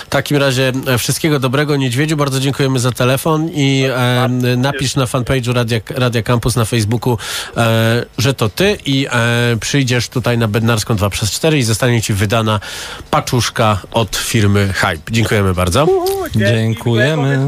w 0.06 0.10
takim 0.10 0.38
razie 0.38 0.72
wszystkiego 0.98 1.40
dobrego 1.40 1.76
Niedźwiedziu, 1.76 2.18
bardzo 2.18 2.40
dziękujemy 2.40 2.80
za 2.80 2.92
telefon 2.92 3.50
i 3.54 3.84
napisz 4.58 4.96
na 4.96 5.06
fanpage'u 5.06 5.54
Radia, 5.54 5.80
Radia 5.90 6.24
Campus 6.24 6.56
na 6.56 6.66
Facebooku, 6.66 7.18
że 8.18 8.34
to 8.34 8.50
ty 8.50 8.78
i 8.86 9.08
przyjdziesz 9.60 10.10
tutaj 10.10 10.38
na 10.38 10.48
Bednarską 10.48 10.96
2 10.96 11.10
przez 11.10 11.32
4 11.32 11.58
i 11.58 11.64
zostanie 11.64 12.02
ci 12.02 12.14
wydana 12.14 12.60
paczuszka 13.12 13.82
od 13.92 14.16
firmy 14.16 14.74
Hype. 14.74 15.12
Dziękujemy 15.12 15.54
bardzo. 15.54 15.67
Uhu, 15.90 16.30
dzięki, 16.30 16.54
Dziękujemy. 16.54 17.48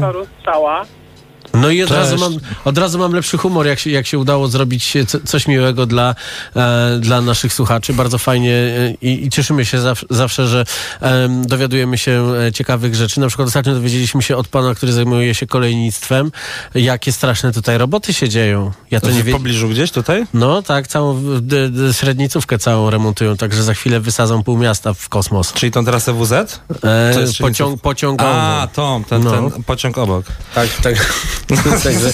No 1.54 1.70
i 1.70 1.82
od 1.82 1.88
Cześć. 1.88 2.00
razu, 2.00 2.16
mam, 2.18 2.36
od 2.64 2.78
razu 2.78 2.98
mam 2.98 3.12
lepszy 3.12 3.38
humor, 3.38 3.66
jak 3.66 3.78
się, 3.78 3.90
jak 3.90 4.06
się 4.06 4.18
udało 4.18 4.48
zrobić 4.48 4.94
co, 5.08 5.18
coś 5.20 5.46
miłego 5.46 5.86
dla, 5.86 6.14
e, 6.56 6.98
dla 7.00 7.20
naszych 7.20 7.52
słuchaczy. 7.54 7.94
Bardzo 7.94 8.18
fajnie 8.18 8.52
e, 8.54 8.94
i, 9.02 9.26
i 9.26 9.30
cieszymy 9.30 9.64
się 9.64 9.80
zaw, 9.80 10.04
zawsze, 10.10 10.46
że 10.48 10.64
em, 11.00 11.46
dowiadujemy 11.46 11.98
się 11.98 12.32
e, 12.48 12.52
ciekawych 12.52 12.94
rzeczy. 12.94 13.20
Na 13.20 13.26
przykład 13.26 13.48
ostatnio 13.48 13.74
dowiedzieliśmy 13.74 14.22
się 14.22 14.36
od 14.36 14.48
pana, 14.48 14.74
który 14.74 14.92
zajmuje 14.92 15.34
się 15.34 15.46
kolejnictwem, 15.46 16.32
jakie 16.74 17.12
straszne 17.12 17.52
tutaj 17.52 17.78
roboty 17.78 18.14
się 18.14 18.28
dzieją. 18.28 18.72
Ja 18.90 19.00
to 19.00 19.10
nie 19.10 19.22
W 19.22 19.24
wiem. 19.24 19.36
pobliżu 19.36 19.68
gdzieś 19.68 19.90
tutaj? 19.90 20.26
No 20.34 20.62
tak, 20.62 20.86
całą 20.88 21.22
d, 21.40 21.68
d, 21.70 21.94
średnicówkę 21.94 22.58
całą 22.58 22.90
remontują, 22.90 23.36
także 23.36 23.62
za 23.62 23.74
chwilę 23.74 24.00
wysadzą 24.00 24.42
pół 24.42 24.58
miasta 24.58 24.94
w 24.94 25.08
kosmos. 25.08 25.52
Czyli 25.52 25.72
tą 25.72 25.84
trasę 25.84 26.12
WZ? 26.12 26.32
E, 26.32 27.10
To 27.14 27.20
jest 27.20 27.38
pociąg, 27.38 27.80
pociągową. 27.82 28.30
A, 28.30 28.68
tą, 28.72 29.04
ten, 29.04 29.22
No. 29.24 29.50
ten 29.50 29.62
pociąg 29.62 29.98
obok. 29.98 30.24
Tak, 30.54 30.68
tak. 30.82 31.14
Także, 31.84 32.12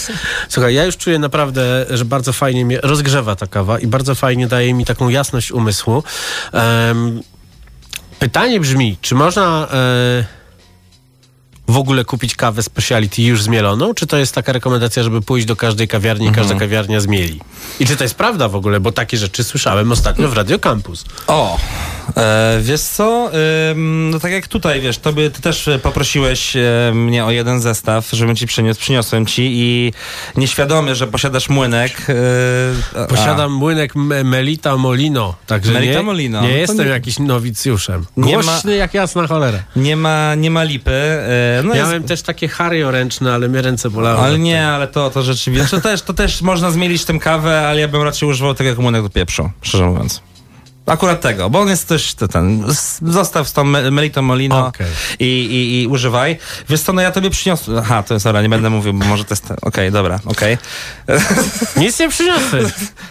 słuchaj, 0.48 0.74
ja 0.74 0.84
już 0.84 0.96
czuję 0.96 1.18
naprawdę, 1.18 1.86
że 1.90 2.04
bardzo 2.04 2.32
fajnie 2.32 2.64
mnie 2.64 2.80
rozgrzewa 2.82 3.36
ta 3.36 3.46
kawa 3.46 3.78
i 3.78 3.86
bardzo 3.86 4.14
fajnie 4.14 4.46
daje 4.46 4.74
mi 4.74 4.84
taką 4.84 5.08
jasność 5.08 5.52
umysłu. 5.52 6.02
Em, 6.52 7.22
pytanie 8.18 8.60
brzmi, 8.60 8.96
czy 9.00 9.14
można 9.14 9.68
e, 9.72 10.35
w 11.68 11.76
ogóle 11.76 12.04
kupić 12.04 12.36
kawę 12.36 12.62
speciality 12.62 13.22
już 13.22 13.42
zmieloną, 13.42 13.94
czy 13.94 14.06
to 14.06 14.16
jest 14.16 14.34
taka 14.34 14.52
rekomendacja, 14.52 15.02
żeby 15.02 15.22
pójść 15.22 15.46
do 15.46 15.56
każdej 15.56 15.88
kawiarni 15.88 16.26
i 16.26 16.32
każda 16.32 16.54
kawiarnia 16.54 17.00
zmieli? 17.00 17.40
I 17.80 17.86
czy 17.86 17.96
to 17.96 18.04
jest 18.04 18.14
prawda 18.14 18.48
w 18.48 18.54
ogóle, 18.54 18.80
bo 18.80 18.92
takie 18.92 19.16
rzeczy 19.16 19.44
słyszałem 19.44 19.92
ostatnio 19.92 20.28
w 20.28 20.32
Radio 20.32 20.58
Campus. 20.58 21.04
O, 21.26 21.58
e, 22.16 22.58
wiesz 22.62 22.80
co, 22.80 23.30
Ym, 23.70 24.10
no 24.10 24.18
tak 24.20 24.32
jak 24.32 24.48
tutaj, 24.48 24.80
wiesz, 24.80 24.98
tobie, 24.98 25.30
ty 25.30 25.42
też 25.42 25.68
e, 25.68 25.78
poprosiłeś 25.78 26.56
e, 26.56 26.62
mnie 26.94 27.24
o 27.24 27.30
jeden 27.30 27.60
zestaw, 27.60 28.08
żebym 28.12 28.36
ci 28.36 28.46
przyniósł, 28.46 28.80
przyniosłem 28.80 29.26
ci 29.26 29.42
i 29.54 29.92
nieświadomy, 30.36 30.94
że 30.94 31.06
posiadasz 31.06 31.48
młynek. 31.48 32.06
e, 32.96 33.02
a- 33.02 33.06
Posiadam 33.06 33.52
młynek 33.52 33.94
Me- 33.94 34.24
Melita 34.24 34.76
Molino, 34.76 35.34
także 35.46 35.72
Melita 35.72 35.98
nie, 35.98 36.02
Molino. 36.02 36.40
nie 36.42 36.48
To 36.48 36.56
jestem 36.56 36.78
nie- 36.78 36.92
jakiś 36.92 37.18
nowicjuszem. 37.18 38.06
Nie 38.16 38.36
ma- 38.36 38.42
Głośny 38.42 38.76
jak 38.76 38.94
jasna 38.94 39.26
cholera. 39.26 39.58
Nie 39.76 39.96
ma, 39.96 40.34
nie 40.34 40.50
ma 40.50 40.62
lipy. 40.62 40.92
No 41.62 41.74
Miałem 41.74 41.94
jest, 41.94 42.08
też 42.08 42.22
takie 42.22 42.48
hario 42.48 42.90
ręczne, 42.90 43.34
ale 43.34 43.48
mnie 43.48 43.62
ręce 43.62 43.90
bolały. 43.90 44.18
ale 44.20 44.38
nie, 44.38 44.66
ale 44.66 44.88
to, 44.88 45.10
to 45.10 45.22
rzeczywiście, 45.22 45.68
to 45.70 45.80
też, 45.80 46.02
to 46.02 46.14
też 46.14 46.42
można 46.42 46.70
zmielić 46.70 47.04
tym 47.04 47.18
kawę, 47.18 47.68
ale 47.68 47.80
ja 47.80 47.88
bym 47.88 48.02
raczej 48.02 48.28
używał 48.28 48.54
tego 48.54 48.70
jak 48.70 48.78
młynek 48.78 49.02
do 49.02 49.10
pieprzu, 49.10 49.50
szczerze 49.62 49.84
mówiąc. 49.86 50.22
Akurat 50.86 51.20
tego, 51.20 51.50
bo 51.50 51.60
on 51.60 51.68
jest 51.68 51.88
też 51.88 52.14
ten. 52.14 52.64
Zostaw 53.02 53.48
z 53.48 53.52
tą 53.52 53.64
me- 53.64 53.90
Melito 53.90 54.22
Molino 54.22 54.66
Okej. 54.66 54.86
i, 55.18 55.24
i, 55.24 55.82
i 55.82 55.86
używaj. 55.86 56.38
Wiesz 56.68 56.80
co, 56.80 56.92
no 56.92 57.02
ja 57.02 57.10
tobie 57.10 57.30
przyniosłem. 57.30 57.78
Aha, 57.78 58.02
to 58.02 58.14
jest 58.14 58.24
dobra, 58.26 58.42
nie 58.42 58.48
będę 58.48 58.70
mówił, 58.70 58.92
bo 58.92 59.04
może 59.06 59.24
to 59.24 59.32
jest. 59.32 59.44
Okej, 59.62 59.92
dobra, 59.92 60.20
okej. 60.24 60.58
Nic 61.76 61.98
nie 61.98 62.08
przyniosłeś. 62.08 62.64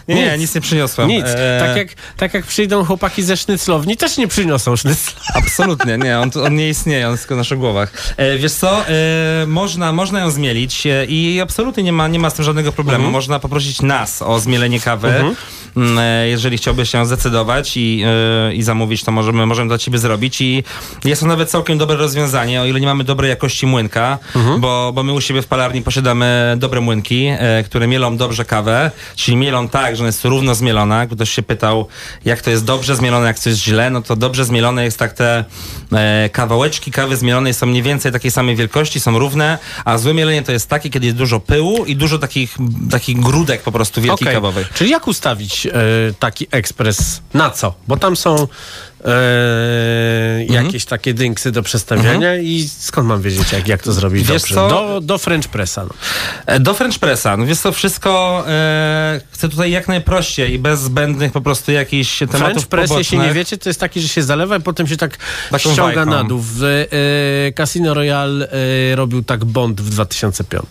Nie, 0.07 0.15
nie, 0.15 0.37
nic 0.37 0.55
nie 0.55 0.61
przyniosłem. 0.61 1.07
Nic. 1.07 1.25
E, 1.27 1.63
Tak, 1.67 1.77
jak, 1.77 1.87
tak 2.17 2.33
jak 2.33 2.45
przyjdą 2.45 2.85
chłopaki 2.85 3.23
ze 3.23 3.37
sznyclowni, 3.37 3.97
też 3.97 4.17
nie 4.17 4.27
przyniosą 4.27 4.75
sznycla. 4.75 5.13
Absolutnie, 5.33 5.97
nie, 5.97 6.19
on, 6.19 6.31
on 6.45 6.55
nie 6.55 6.69
istnieje, 6.69 7.05
on 7.05 7.11
jest 7.11 7.23
tylko 7.23 7.35
w 7.35 7.37
naszych 7.37 7.59
głowach. 7.59 7.91
E, 8.17 8.37
wiesz 8.37 8.53
co, 8.53 8.87
e, 8.87 8.93
można, 9.47 9.91
można 9.91 10.19
ją 10.19 10.31
zmielić 10.31 10.83
i 11.07 11.39
absolutnie 11.43 11.83
nie 11.83 11.93
ma, 11.93 12.07
nie 12.07 12.19
ma 12.19 12.29
z 12.29 12.33
tym 12.33 12.45
żadnego 12.45 12.71
problemu. 12.71 12.97
Mhm. 13.03 13.11
Można 13.13 13.39
poprosić 13.39 13.81
nas 13.81 14.21
o 14.21 14.39
zmielenie 14.39 14.79
kawy. 14.79 15.07
E, 15.09 15.33
Jeżeli 16.25 16.57
chciałbyś 16.57 16.89
się 16.89 17.05
zdecydować 17.05 17.77
i, 17.77 18.03
e, 18.49 18.53
i 18.53 18.63
zamówić, 18.63 19.03
to 19.03 19.11
możemy, 19.11 19.45
możemy 19.45 19.67
dla 19.67 19.77
ciebie 19.77 19.97
zrobić 19.99 20.41
i 20.41 20.63
jest 21.05 21.21
to 21.21 21.27
nawet 21.27 21.49
całkiem 21.49 21.77
dobre 21.77 21.95
rozwiązanie, 21.95 22.61
o 22.61 22.65
ile 22.65 22.79
nie 22.79 22.87
mamy 22.87 23.03
dobrej 23.03 23.29
jakości 23.29 23.65
młynka, 23.67 24.17
Mhm. 24.35 24.61
bo, 24.61 24.91
bo 24.95 25.03
my 25.03 25.13
u 25.13 25.21
siebie 25.21 25.41
w 25.41 25.47
palarni 25.47 25.81
posiadamy 25.81 26.55
dobre 26.57 26.81
młynki, 26.81 27.25
e, 27.39 27.63
które 27.63 27.87
mielą 27.87 28.17
dobrze 28.17 28.45
kawę, 28.45 28.91
czyli 29.15 29.37
mielą 29.37 29.69
tak, 29.69 29.95
że 29.95 29.99
ona 30.01 30.07
jest 30.07 30.25
równo 30.25 30.55
zmielona. 30.55 31.07
Ktoś 31.07 31.29
się 31.29 31.41
pytał, 31.43 31.87
jak 32.25 32.41
to 32.41 32.49
jest 32.49 32.65
dobrze 32.65 32.95
zmielone, 32.95 33.27
jak 33.27 33.39
to 33.39 33.49
jest 33.49 33.61
źle, 33.61 33.89
no 33.89 34.01
to 34.01 34.15
dobrze 34.15 34.45
zmielone 34.45 34.83
jest 34.83 34.99
tak 34.99 35.13
te 35.13 35.45
e, 35.93 36.29
kawałeczki 36.29 36.91
kawy 36.91 37.17
zmielonej 37.17 37.53
są 37.53 37.65
mniej 37.65 37.83
więcej 37.83 38.11
takiej 38.11 38.31
samej 38.31 38.55
wielkości, 38.55 38.99
są 38.99 39.19
równe, 39.19 39.57
a 39.85 39.97
złe 39.97 40.13
mielenie 40.13 40.41
to 40.43 40.51
jest 40.51 40.69
takie, 40.69 40.89
kiedy 40.89 41.05
jest 41.05 41.17
dużo 41.17 41.39
pyłu 41.39 41.85
i 41.85 41.95
dużo 41.95 42.19
takich, 42.19 42.57
takich 42.91 43.19
grudek 43.19 43.61
po 43.61 43.71
prostu 43.71 44.01
wielkich 44.01 44.27
Okej. 44.27 44.33
kawowych. 44.35 44.69
Czyli 44.73 44.89
jak 44.89 45.07
ustawić 45.07 45.64
e, 45.67 45.71
taki 46.19 46.47
ekspres? 46.51 47.21
Na 47.33 47.49
co? 47.49 47.73
Bo 47.87 47.97
tam 47.97 48.15
są 48.15 48.35
e, 48.35 48.45
Mhm. 49.05 50.65
jakieś 50.65 50.85
takie 50.85 51.13
dynksy 51.13 51.51
do 51.51 51.63
przestawiania 51.63 52.35
i 52.37 52.69
skąd 52.79 53.07
mam 53.07 53.21
wiedzieć, 53.21 53.51
jak, 53.51 53.67
jak 53.67 53.81
to 53.83 53.93
zrobić 53.93 54.27
Wiesz 54.27 54.41
dobrze? 54.41 54.55
co? 54.55 54.69
Do, 54.69 55.01
do 55.01 55.17
French 55.17 55.47
Pressa. 55.47 55.83
No. 55.83 55.89
E, 56.45 56.59
Do 56.59 56.73
French 56.73 56.99
Pressa, 56.99 57.37
no 57.37 57.45
wiesz 57.45 57.59
to 57.61 57.71
wszystko 57.71 58.43
chcę 59.31 59.49
tutaj 59.49 59.71
jak 59.71 59.87
najprościej 59.87 60.53
i 60.53 60.59
bez 60.59 60.79
zbędnych 60.81 61.31
po 61.31 61.41
prostu 61.41 61.71
jakichś 61.71 62.19
tematów 62.19 62.39
French 62.41 62.67
Press, 62.67 62.89
jeśli 62.91 63.03
pobocznych. 63.17 63.27
nie 63.27 63.33
wiecie, 63.33 63.57
to 63.57 63.69
jest 63.69 63.79
taki, 63.79 64.01
że 64.01 64.07
się 64.07 64.23
zalewa 64.23 64.57
i 64.57 64.61
potem 64.61 64.87
się 64.87 64.97
tak 64.97 65.17
Taką 65.51 65.73
ściąga 65.73 66.05
na 66.05 66.23
dół. 66.23 66.39
W, 66.43 66.85
Casino 67.57 67.93
Royale 67.93 68.47
robił 68.95 69.23
tak 69.23 69.45
Bond 69.45 69.81
w 69.81 69.89
2005. 69.89 70.65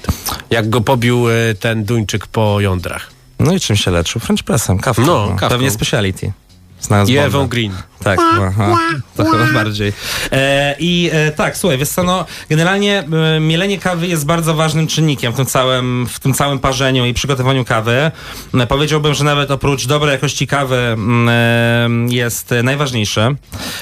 Jak 0.50 0.68
go 0.70 0.80
pobił 0.80 1.24
ten 1.60 1.84
Duńczyk 1.84 2.26
po 2.26 2.60
jądrach. 2.60 3.13
No 3.44 3.52
i 3.52 3.60
czym 3.60 3.76
się 3.76 3.90
leczył? 3.90 4.20
French 4.20 4.42
Pressem, 4.42 4.78
kawką. 4.78 5.06
No, 5.06 5.26
No, 5.26 5.28
kawką. 5.28 5.48
Pewnie 5.48 5.70
speciality. 5.70 6.32
Znalazł 6.80 7.12
I. 7.12 7.16
Ewą 7.16 7.46
Green. 7.46 7.72
Tak, 8.02 8.20
aha, 8.40 8.76
to 9.16 9.24
chyba 9.24 9.52
bardziej. 9.52 9.92
E, 10.32 10.76
I 10.78 11.10
e, 11.12 11.32
tak, 11.32 11.56
słuchaj, 11.56 11.78
wiesz 11.78 11.88
co, 11.88 12.02
no, 12.02 12.24
generalnie 12.48 13.04
e, 13.36 13.40
mielenie 13.40 13.78
kawy 13.78 14.06
jest 14.06 14.26
bardzo 14.26 14.54
ważnym 14.54 14.86
czynnikiem 14.86 15.32
w 15.32 15.36
tym 15.36 15.46
całym, 15.46 16.06
w 16.10 16.20
tym 16.20 16.34
całym 16.34 16.58
parzeniu 16.58 17.06
i 17.06 17.14
przygotowaniu 17.14 17.64
kawy. 17.64 18.10
E, 18.54 18.66
powiedziałbym, 18.66 19.14
że 19.14 19.24
nawet 19.24 19.50
oprócz 19.50 19.86
dobrej 19.86 20.12
jakości 20.12 20.46
kawy 20.46 20.76
mm, 20.76 21.28
e, 21.28 22.14
jest 22.14 22.52
e, 22.52 22.62
najważniejszy 22.62 23.36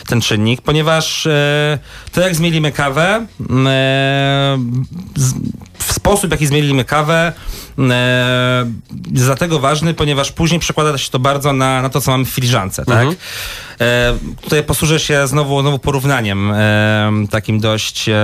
ten 0.07 0.21
czynnik, 0.21 0.61
ponieważ 0.63 1.27
e, 1.27 1.79
to 2.13 2.21
jak 2.21 2.35
zmielimy 2.35 2.73
kawę, 2.73 3.27
mm, 3.51 4.85
z, 5.93 5.95
w 5.95 6.03
sposób, 6.03 6.31
jaki 6.31 6.47
zmielimy 6.47 6.85
kawę, 6.85 7.33
e, 7.79 8.67
dlatego 8.91 9.59
ważny, 9.59 9.95
ponieważ 9.95 10.33
później 10.33 10.61
przekłada 10.61 10.99
się 10.99 11.11
to 11.11 11.19
bardzo 11.19 11.53
na, 11.53 11.83
na 11.83 11.89
to, 11.89 12.01
co 12.01 12.11
mamy 12.11 12.25
w 12.25 12.29
filiżance, 12.29 12.85
tak? 12.85 13.09
E, 13.81 14.15
tutaj 14.43 14.63
posłużę 14.63 15.01
się 15.01 15.27
znowu, 15.27 15.61
znowu 15.61 15.79
porównaniem 15.79 16.53
e, 16.53 17.11
takim 17.31 17.61
dość, 17.61 18.09
e, 18.09 18.15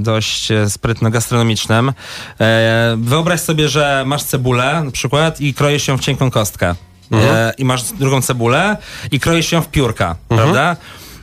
dość 0.00 0.48
sprytno-gastronomicznym. 0.68 1.92
E, 2.40 2.96
wyobraź 2.98 3.40
sobie, 3.40 3.68
że 3.68 4.04
masz 4.06 4.22
cebulę 4.22 4.82
na 4.84 4.90
przykład 4.90 5.40
i 5.40 5.54
kroisz 5.54 5.88
ją 5.88 5.98
w 5.98 6.00
cienką 6.00 6.30
kostkę. 6.30 6.74
E, 7.12 7.52
I 7.58 7.64
masz 7.64 7.82
drugą 7.82 8.22
cebulę 8.22 8.76
i 9.10 9.20
kroisz 9.20 9.52
ją 9.52 9.62
w 9.62 9.68
piórka, 9.68 10.16
prawda? 10.28 10.76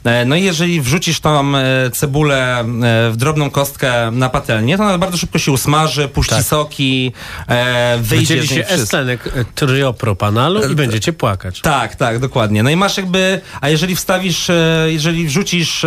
E, 0.04 0.26
No 0.26 0.36
i 0.36 0.44
jeżeli 0.44 0.82
wrzucisz 0.82 1.20
tą 1.20 1.56
e, 1.58 1.90
cebulę 1.92 2.60
e, 2.60 2.64
w 3.12 3.14
drobną 3.16 3.50
kostkę 3.50 4.12
na 4.12 4.30
patelnię, 4.30 4.78
to 4.78 4.84
ona 4.84 4.98
bardzo 4.98 5.18
szybko 5.18 5.40
się 5.40 5.52
usmaży, 5.52 6.08
puści 6.08 6.44
soki, 6.44 7.12
e, 7.48 7.98
wyjdzie 7.98 8.36
Wydzieli 8.36 8.48
z 8.48 8.52
się 8.52 8.64
wszystko. 8.64 8.84
estlenek 8.84 9.28
e, 9.28 9.46
triopropanalu 9.56 10.72
i 10.72 10.76
będziecie 10.76 11.14
płakać. 11.14 11.62
Tak, 11.62 11.96
tak, 11.96 12.20
dokładnie. 12.20 12.64
No 12.64 12.70
i 12.70 12.76
masz 12.76 12.98
jakby, 12.98 13.42
a 13.62 13.70
jeżeli 13.70 13.96
wstawisz, 13.96 14.52
jeżeli 14.88 15.28
wrzucisz 15.28 15.86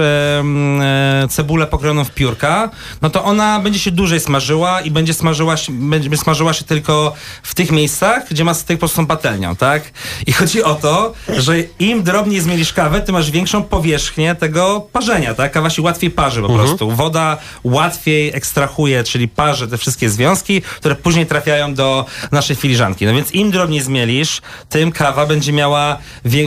cebulę 1.30 1.66
pokrojoną 1.66 2.04
w 2.04 2.10
piórka, 2.10 2.70
no 3.02 3.10
to 3.10 3.24
ona 3.24 3.60
będzie 3.60 3.78
się 3.78 3.90
dłużej 3.90 4.20
smażyła 4.20 4.80
i 4.80 4.90
będzie 4.90 5.14
smażyła 5.14 5.56
się, 5.56 5.72
będzie 5.72 6.16
smażyła 6.16 6.52
się 6.52 6.64
tylko 6.64 7.14
w 7.42 7.54
tych 7.54 7.72
miejscach, 7.72 8.28
gdzie 8.30 8.44
ma 8.44 8.54
styk 8.54 8.76
po 8.76 8.80
prostu 8.80 9.06
patelnią, 9.06 9.56
tak? 9.56 9.82
I 10.26 10.32
chodzi 10.32 10.62
o 10.62 10.74
to, 10.74 11.12
że 11.38 11.54
im 11.78 12.02
drobniej 12.02 12.40
zmielisz 12.40 12.72
kawę, 12.72 13.00
ty 13.00 13.12
masz 13.12 13.30
większą 13.30 13.62
powierzchnię 13.62 14.05
tego 14.38 14.88
parzenia, 14.92 15.34
tak? 15.34 15.52
Kawa 15.52 15.70
się 15.70 15.82
łatwiej 15.82 16.10
parzy 16.10 16.42
po 16.42 16.48
prostu. 16.48 16.90
Woda 16.90 17.36
łatwiej 17.64 18.36
ekstrahuje, 18.36 19.04
czyli 19.04 19.28
parzy 19.28 19.68
te 19.68 19.78
wszystkie 19.78 20.10
związki, 20.10 20.62
które 20.62 20.94
później 20.94 21.26
trafiają 21.26 21.74
do 21.74 22.04
naszej 22.32 22.56
filiżanki. 22.56 23.06
No 23.06 23.12
więc 23.12 23.32
im 23.32 23.50
drobniej 23.50 23.80
zmielisz, 23.80 24.42
tym 24.68 24.92
kawa 24.92 25.26
będzie 25.26 25.52
miała 25.52 25.98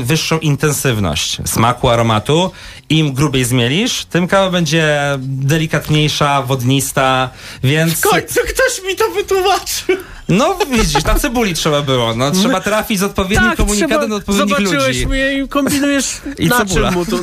wyższą 0.04 0.40
intensywność 0.40 1.38
smaku, 1.46 1.90
aromatu. 1.90 2.52
Im 2.90 3.14
grubiej 3.14 3.46
zmielisz, 3.46 4.06
tym 4.06 4.28
kawa 4.28 4.50
będzie 4.50 5.00
delikatniejsza, 5.20 6.42
wodnista, 6.42 7.30
więc... 7.64 8.00
W 8.00 8.02
końcu 8.02 8.40
ktoś 8.50 8.88
mi 8.88 8.96
to 8.96 9.10
wytłumaczył. 9.12 9.96
No 10.30 10.56
widzisz, 10.72 11.04
na 11.04 11.16
cebuli 11.16 11.54
trzeba 11.54 11.82
było. 11.82 12.16
No, 12.16 12.32
trzeba 12.32 12.62
trafić 12.62 13.00
z 13.00 13.04
odpowiednim 13.04 13.56
komunikatem 13.56 14.10
do 14.10 14.16
odpowiednich 14.16 14.58
Tak, 14.58 14.68
zobaczyłeś 14.68 14.98
ludzi. 14.98 15.08
mnie 15.08 15.34
i 15.34 15.48
kombinujesz 15.48 16.06
I 16.38 16.48
na 16.48 16.58
cebula. 16.58 16.90
czym 16.90 17.00
mu 17.00 17.06
tu... 17.06 17.20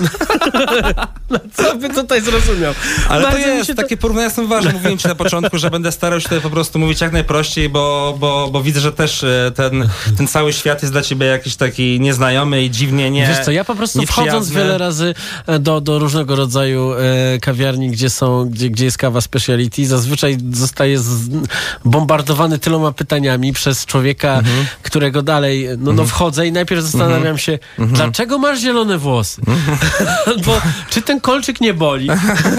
no, 1.30 1.38
co 1.54 1.76
by 1.76 1.88
tutaj 1.90 2.20
zrozumiał? 2.20 2.74
Ale 3.08 3.22
Bardzo 3.22 3.38
to 3.42 3.48
jest, 3.48 3.66
to- 3.68 3.74
takie 3.74 3.96
porównania 3.96 4.30
są 4.30 4.46
ważne. 4.46 4.72
Mówiłem 4.72 4.98
ci 4.98 5.08
na 5.08 5.14
początku, 5.14 5.58
że 5.58 5.70
będę 5.70 5.92
starał 5.92 6.20
się 6.20 6.24
tutaj 6.24 6.40
po 6.40 6.50
prostu 6.50 6.78
mówić 6.78 7.00
jak 7.00 7.12
najprościej, 7.12 7.68
bo, 7.68 8.16
bo, 8.20 8.48
bo 8.52 8.62
widzę, 8.62 8.80
że 8.80 8.92
też 8.92 9.24
e, 9.24 9.52
ten, 9.54 9.88
ten 10.16 10.28
cały 10.28 10.52
świat 10.52 10.82
jest 10.82 10.94
dla 10.94 11.02
ciebie 11.02 11.26
jakiś 11.26 11.56
taki 11.56 12.00
nieznajomy 12.00 12.64
i 12.64 12.70
dziwnie 12.70 13.10
nie 13.10 13.26
Wiesz 13.26 13.44
co, 13.44 13.50
ja 13.50 13.64
po 13.64 13.74
prostu 13.74 14.02
wchodząc 14.06 14.50
wiele 14.50 14.78
razy 14.78 15.14
e, 15.46 15.58
do, 15.58 15.80
do 15.80 15.98
różnego 15.98 16.36
rodzaju 16.36 16.92
e, 16.92 17.38
kawiarni, 17.40 17.90
gdzie 17.90 18.10
są, 18.10 18.44
gdzie, 18.50 18.70
gdzie 18.70 18.84
jest 18.84 18.98
kawa 18.98 19.20
speciality, 19.20 19.86
zazwyczaj 19.86 20.38
zostaje 20.52 20.98
z, 20.98 21.28
bombardowany 21.84 22.58
tyloma 22.58 22.92
pytaniami 22.96 23.52
przez 23.52 23.86
człowieka, 23.86 24.42
którego 24.82 25.22
dalej, 25.22 25.68
no, 25.78 25.92
no 25.92 26.04
wchodzę 26.06 26.46
i 26.46 26.52
najpierw 26.52 26.82
zastanawiam 26.82 27.38
się, 27.38 27.58
dlaczego 27.78 28.38
masz 28.38 28.60
zielone 28.60 28.98
włosy? 28.98 29.42
Albo 30.26 30.60
czy 30.90 31.02
ten 31.02 31.20
kolczyk 31.20 31.60
nie 31.60 31.74
boli? 31.74 32.08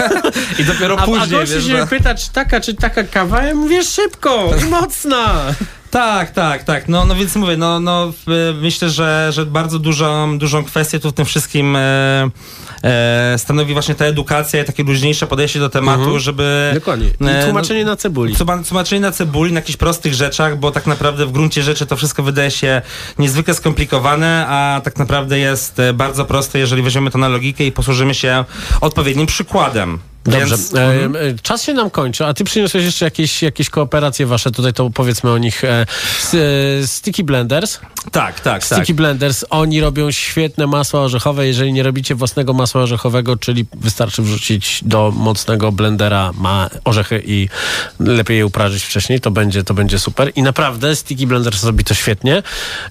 I 0.60 0.64
dopiero 0.64 0.98
A, 0.98 1.02
a 1.02 1.04
później, 1.04 1.30
gościu 1.30 1.54
wiesz, 1.54 1.64
się 1.64 1.76
że- 1.76 1.86
pyta, 1.86 2.14
czy 2.14 2.30
taka, 2.32 2.60
czy 2.60 2.74
taka 2.74 3.04
kawa? 3.04 3.42
Ja 3.42 3.54
mówię, 3.54 3.84
szybko 3.84 4.50
i 4.62 4.64
mocna. 4.64 5.24
Tak, 5.90 6.30
tak, 6.30 6.64
tak. 6.64 6.88
No, 6.88 7.04
no 7.04 7.14
więc 7.14 7.36
mówię, 7.36 7.56
no, 7.56 7.80
no 7.80 8.12
myślę, 8.60 8.90
że, 8.90 9.28
że 9.32 9.46
bardzo 9.46 9.78
dużą, 9.78 10.38
dużą 10.38 10.64
kwestię 10.64 11.00
tu 11.00 11.10
w 11.10 11.12
tym 11.12 11.24
wszystkim 11.24 11.76
e, 11.76 12.30
e, 12.84 13.34
stanowi 13.38 13.72
właśnie 13.72 13.94
ta 13.94 14.04
edukacja 14.04 14.62
i 14.62 14.64
takie 14.64 14.82
luźniejsze 14.82 15.26
podejście 15.26 15.60
do 15.60 15.68
tematu, 15.68 16.00
Mhm. 16.02 16.18
żeby... 16.20 16.70
Dokładnie. 16.74 17.06
I 17.06 17.24
e, 17.26 17.44
tłumaczenie 17.44 17.84
na 17.84 17.96
cebuli. 17.96 18.34
Tłuma- 18.34 18.64
Tłumaczenie 18.68 19.00
na 19.00 19.12
cebuli, 19.12 19.52
na 19.52 19.58
jakichś 19.60 19.76
prostych 19.76 20.14
rzeczach, 20.14 20.58
bo 20.58 20.70
tak 20.70 20.86
naprawdę 20.86 21.26
w 21.26 21.32
gruncie 21.32 21.62
rzeczy 21.62 21.86
to 21.86 21.96
wszystko 21.96 22.22
wydaje 22.22 22.50
się 22.50 22.82
niezwykle 23.18 23.54
skomplikowane, 23.54 24.46
a 24.48 24.80
tak 24.84 24.98
naprawdę 24.98 25.38
jest 25.38 25.78
e, 25.80 25.92
bardzo 25.92 26.24
proste, 26.24 26.58
jeżeli 26.58 26.82
weźmiemy 26.82 27.10
to 27.10 27.18
na 27.18 27.28
logikę 27.28 27.64
i 27.64 27.72
posłużymy 27.72 28.14
się 28.14 28.44
odpowiednim 28.80 29.26
przykładem. 29.26 29.98
Dobrze, 30.30 30.56
Więc, 30.56 30.74
e, 30.74 30.84
mhm. 30.84 31.16
e, 31.16 31.38
czas 31.42 31.62
się 31.62 31.74
nam 31.74 31.90
kończy, 31.90 32.26
a 32.26 32.34
ty 32.34 32.44
przyniosłeś 32.44 32.84
jeszcze 32.84 33.04
jakieś, 33.04 33.42
jakieś 33.42 33.70
kooperacje 33.70 34.26
wasze, 34.26 34.50
tutaj 34.50 34.72
to 34.72 34.90
powiedzmy 34.90 35.30
o 35.30 35.38
nich. 35.38 35.64
E, 35.64 35.86
Sticky 36.86 37.24
Blenders. 37.24 37.80
Tak, 38.12 38.40
tak, 38.40 38.64
Sticky 38.64 38.86
tak. 38.86 38.96
Blenders, 38.96 39.44
oni 39.50 39.80
robią 39.80 40.10
świetne 40.10 40.66
masła 40.66 41.00
orzechowe. 41.00 41.46
Jeżeli 41.46 41.72
nie 41.72 41.82
robicie 41.82 42.14
własnego 42.14 42.52
masła 42.52 42.82
orzechowego, 42.82 43.36
czyli 43.36 43.66
wystarczy 43.74 44.22
wrzucić 44.22 44.80
do 44.84 45.12
mocnego 45.16 45.72
blendera 45.72 46.32
ma 46.38 46.70
orzechy 46.84 47.22
i 47.26 47.48
lepiej 48.00 48.38
je 48.38 48.46
uprażyć 48.46 48.84
wcześniej, 48.84 49.20
to 49.20 49.30
będzie, 49.30 49.64
to 49.64 49.74
będzie 49.74 49.98
super. 49.98 50.32
I 50.36 50.42
naprawdę 50.42 50.96
Sticky 50.96 51.26
Blenders 51.26 51.64
robi 51.64 51.84
to 51.84 51.94
świetnie. 51.94 52.42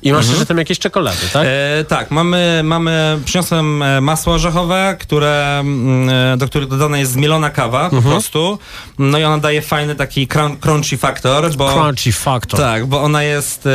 I 0.02 0.12
masz 0.12 0.28
jeszcze 0.28 0.46
tam 0.46 0.58
jakieś 0.58 0.80
czekolady, 0.80 1.18
tak? 1.34 1.48
E, 1.48 1.86
tak, 1.88 2.12
mamy, 2.12 2.62
mamy, 2.64 3.20
przyniosłem 3.26 3.84
masło 4.04 4.34
orzechowe, 4.34 4.98
które, 5.00 5.60
mm, 5.60 6.38
do 6.38 6.48
których 6.48 6.68
dodane 6.68 7.00
jest 7.00 7.12
zmielone 7.12 7.27
mielona 7.28 7.50
kawa 7.50 7.90
po 7.90 8.02
prostu. 8.02 8.60
No 9.00 9.20
i 9.20 9.24
ona 9.24 9.38
daje 9.38 9.62
fajny 9.62 9.96
taki 9.96 10.28
crun- 10.28 10.58
crunchy 10.60 10.98
faktor, 10.98 11.56
bo... 11.56 11.74
Crunchy 11.74 12.12
factor. 12.12 12.60
Tak, 12.60 12.86
bo 12.86 13.02
ona 13.04 13.24
jest 13.24 13.60
e, 13.60 13.70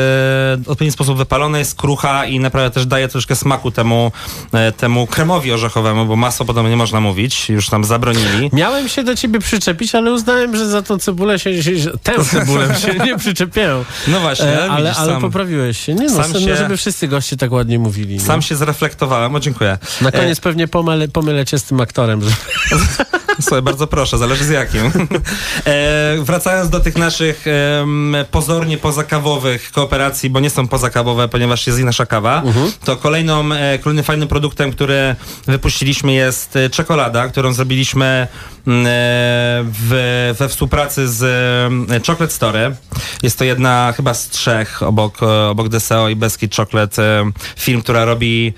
w 0.56 0.62
odpowiedni 0.66 0.92
sposób 0.92 1.18
wypalona, 1.18 1.58
jest 1.58 1.74
krucha 1.74 2.26
i 2.26 2.40
naprawdę 2.40 2.70
też 2.70 2.86
daje 2.86 3.08
troszkę 3.08 3.36
smaku 3.36 3.70
temu, 3.70 4.12
e, 4.52 4.72
temu 4.72 5.06
kremowi 5.06 5.52
orzechowemu, 5.52 6.06
bo 6.06 6.16
masło 6.16 6.46
podobno 6.46 6.70
nie 6.70 6.76
można 6.76 7.00
mówić, 7.00 7.48
już 7.50 7.68
tam 7.68 7.84
zabronili. 7.84 8.50
Miałem 8.52 8.88
się 8.88 9.04
do 9.04 9.16
ciebie 9.16 9.40
przyczepić, 9.40 9.94
ale 9.94 10.12
uznałem, 10.12 10.56
że 10.56 10.68
za 10.68 10.82
tą 10.82 10.98
cebulę 10.98 11.38
się, 11.38 11.62
się 11.62 11.72
tę 12.02 12.24
cebulę 12.24 12.74
się 12.74 12.94
nie 13.06 13.18
przyczepię. 13.18 13.68
No 14.08 14.20
właśnie, 14.20 14.46
E, 14.48 14.70
ale, 14.70 14.94
ale 14.94 15.12
sam- 15.12 15.20
poprawiłeś 15.20 15.78
się. 15.78 15.94
Nie 15.94 16.06
no, 16.06 16.22
sam 16.22 16.32
no, 16.32 16.40
się- 16.40 16.56
żeby 16.56 16.76
wszyscy 16.76 17.08
goście 17.08 17.36
tak 17.36 17.52
ładnie 17.52 17.78
mówili. 17.78 18.20
Sam 18.20 18.36
nie? 18.40 18.42
się 18.42 18.56
zreflektowałem, 18.56 19.34
o 19.34 19.40
dziękuję. 19.40 19.78
Na 20.00 20.12
koniec 20.12 20.40
pewnie 20.40 20.68
pomylę, 20.68 21.08
pomylę 21.08 21.44
cię 21.44 21.58
z 21.58 21.64
tym 21.64 21.80
aktorem. 21.80 22.22
Że... 22.22 22.30
Słuchaj, 23.42 23.62
bardzo 23.62 23.86
proszę, 23.86 24.18
zależy 24.18 24.44
z 24.44 24.48
jakim. 24.48 24.86
e, 25.66 26.16
wracając 26.22 26.70
do 26.70 26.80
tych 26.80 26.96
naszych 26.96 27.44
em, 27.46 28.16
pozornie 28.30 28.78
pozakawowych 28.78 29.72
kooperacji, 29.72 30.30
bo 30.30 30.40
nie 30.40 30.50
są 30.50 30.68
pozakawowe, 30.68 31.28
ponieważ 31.28 31.66
jest 31.66 31.78
i 31.78 31.84
nasza 31.84 32.06
kawa, 32.06 32.42
to 32.84 32.96
kolejną, 32.96 33.52
e, 33.52 33.78
kolejnym 33.78 34.04
fajnym 34.04 34.28
produktem, 34.28 34.72
który 34.72 35.16
wypuściliśmy 35.46 36.12
jest 36.12 36.56
e, 36.56 36.70
czekolada, 36.70 37.28
którą 37.28 37.52
zrobiliśmy 37.52 38.26
mm, 38.66 38.86
e, 38.86 38.88
w, 39.64 40.34
we 40.38 40.48
współpracy 40.48 41.08
z 41.08 41.22
Chocolate 42.06 42.32
Story. 42.32 42.76
Jest 43.22 43.38
to 43.38 43.44
jedna 43.44 43.92
chyba 43.96 44.14
z 44.14 44.28
trzech 44.28 44.82
obok, 44.82 45.18
obok 45.50 45.68
DSO 45.68 46.08
i 46.08 46.16
Beskid 46.16 46.56
Chocolate 46.56 47.30
firm, 47.56 47.82
która 47.82 48.04
robi 48.04 48.52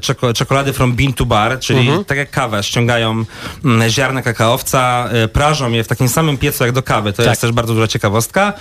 czeko, 0.00 0.34
czekolady 0.34 0.72
from 0.72 0.92
bean 0.92 1.12
to 1.12 1.26
bar, 1.26 1.58
czyli 1.60 1.88
tak 2.06 2.18
jak 2.18 2.30
kawę, 2.30 2.62
ściągają 2.62 3.24
mm, 3.64 3.90
ziarna 4.04 4.22
kakaowca, 4.22 5.08
e, 5.12 5.28
prażą 5.28 5.70
je 5.70 5.84
w 5.84 5.88
takim 5.88 6.08
samym 6.08 6.38
piecu 6.38 6.64
jak 6.64 6.72
do 6.72 6.82
kawy. 6.82 7.12
To 7.12 7.22
jest 7.22 7.40
też 7.40 7.52
bardzo 7.52 7.74
duża 7.74 7.88
ciekawostka. 7.88 8.52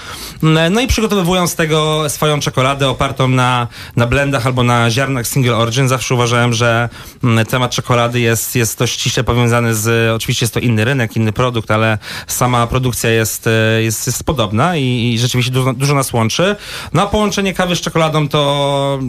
Mm, 0.44 0.74
No 0.74 0.82
i 0.82 0.88
przygotowują 0.88 1.48
z 1.48 1.56
tego 1.56 2.10
swoją 2.10 2.40
czekoladę 2.40 2.90
opartą 2.90 3.28
na, 3.28 3.68
na 3.96 4.08
blendach 4.08 4.46
albo 4.46 4.64
na 4.64 4.92
ziarnach 4.92 5.28
single 5.28 5.56
origin. 5.56 5.88
Zawsze 5.88 6.16
uważałem, 6.16 6.54
że 6.54 6.90
mm, 7.24 7.46
temat 7.46 7.72
czekolady 7.72 8.20
jest, 8.20 8.56
jest 8.56 8.80
dość 8.80 8.94
ściśle 8.94 9.24
powiązany 9.24 9.76
z, 9.76 10.16
oczywiście 10.16 10.44
jest 10.44 10.54
to 10.54 10.60
inny 10.60 10.86
rynek, 10.86 11.16
inny 11.16 11.34
produkt, 11.34 11.72
ale 11.72 11.98
sama 12.28 12.68
produkcja 12.68 13.10
jest, 13.10 13.48
e, 13.48 13.84
jest, 13.84 14.08
jest 14.08 14.24
podobna 14.24 14.78
i, 14.78 15.14
i 15.14 15.20
rzeczywiście 15.20 15.52
dużo, 15.52 15.74
dużo 15.74 15.96
nas 15.96 16.14
łączy. 16.14 16.56
No 16.94 17.02
a 17.02 17.06
połączenie 17.06 17.54
kawy 17.54 17.76
z 17.76 17.82
czekoladą 17.82 18.28
to, 18.28 19.00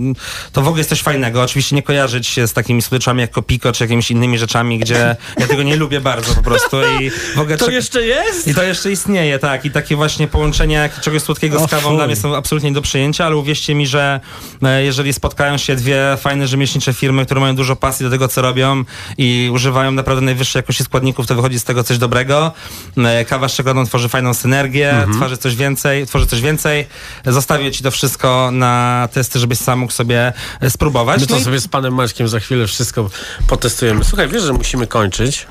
to 0.52 0.62
w 0.62 0.68
ogóle 0.68 0.80
jest 0.80 0.90
coś 0.90 1.02
fajnego. 1.02 1.42
Oczywiście 1.42 1.76
nie 1.76 1.82
kojarzyć 1.82 2.26
się 2.26 2.46
z 2.46 2.52
takimi 2.52 2.82
słodyczami 2.82 3.20
jak 3.20 3.30
Kopiko 3.30 3.72
czy 3.72 3.84
jakimiś 3.84 4.10
innymi 4.10 4.38
rzeczami, 4.38 4.78
gdzie 4.78 5.16
ja 5.38 5.46
tego 5.46 5.62
nie 5.62 5.76
lubię 5.76 6.00
bardzo 6.00 6.23
po 6.34 6.42
prostu 6.42 6.76
i 7.00 7.10
w 7.10 7.38
ogóle 7.38 7.56
To 7.58 7.66
czek- 7.66 7.74
jeszcze 7.74 8.02
jest? 8.06 8.48
i 8.48 8.54
to 8.54 8.62
jeszcze 8.62 8.92
istnieje, 8.92 9.38
tak. 9.38 9.64
I 9.64 9.70
takie 9.70 9.96
właśnie 9.96 10.28
połączenia 10.28 10.88
czegoś 11.00 11.22
słodkiego 11.22 11.66
z 11.66 11.70
kawą 11.70 11.88
fuj. 11.88 11.96
dla 11.96 12.06
mnie 12.06 12.16
są 12.16 12.36
absolutnie 12.36 12.70
nie 12.70 12.74
do 12.74 12.82
przyjęcia, 12.82 13.26
ale 13.26 13.36
uwierzcie 13.36 13.74
mi, 13.74 13.86
że 13.86 14.20
e, 14.62 14.84
jeżeli 14.84 15.12
spotkają 15.12 15.56
się 15.58 15.76
dwie 15.76 16.16
fajne 16.20 16.46
rzemieślnicze 16.48 16.92
firmy, 16.92 17.24
które 17.24 17.40
mają 17.40 17.56
dużo 17.56 17.76
pasji 17.76 18.04
do 18.04 18.10
tego, 18.10 18.28
co 18.28 18.42
robią 18.42 18.84
i 19.18 19.50
używają 19.52 19.90
naprawdę 19.92 20.22
najwyższej 20.22 20.58
jakości 20.60 20.84
składników, 20.84 21.26
to 21.26 21.34
wychodzi 21.34 21.58
z 21.58 21.64
tego 21.64 21.84
coś 21.84 21.98
dobrego. 21.98 22.52
E, 22.96 23.24
Kawa 23.24 23.48
z 23.48 23.52
czekoladą 23.54 23.86
tworzy 23.86 24.08
fajną 24.08 24.34
synergię, 24.34 24.90
Mhm. 24.90 25.12
tworzy 25.18 25.36
coś 25.36 25.56
więcej, 25.56 26.06
tworzy 26.06 26.26
coś 26.26 26.40
więcej. 26.40 26.86
Zostawię 27.26 27.72
ci 27.72 27.82
to 27.82 27.90
wszystko 27.90 28.50
na 28.52 29.08
testy, 29.12 29.38
żebyś 29.38 29.58
sam 29.58 29.78
mógł 29.78 29.92
sobie 29.92 30.32
e, 30.60 30.70
spróbować. 30.70 31.20
My 31.20 31.26
to 31.26 31.34
No 31.34 31.40
i 31.40 31.44
sobie 31.44 31.60
z 31.60 31.68
panem 31.68 31.94
Maćkiem 31.94 32.28
za 32.28 32.40
chwilę 32.40 32.66
wszystko 32.66 33.10
potestujemy. 33.46 34.04
Słuchaj, 34.04 34.28
wiesz, 34.28 34.42
że 34.42 34.52
musimy 34.52 34.86
kończyć. 34.86 35.46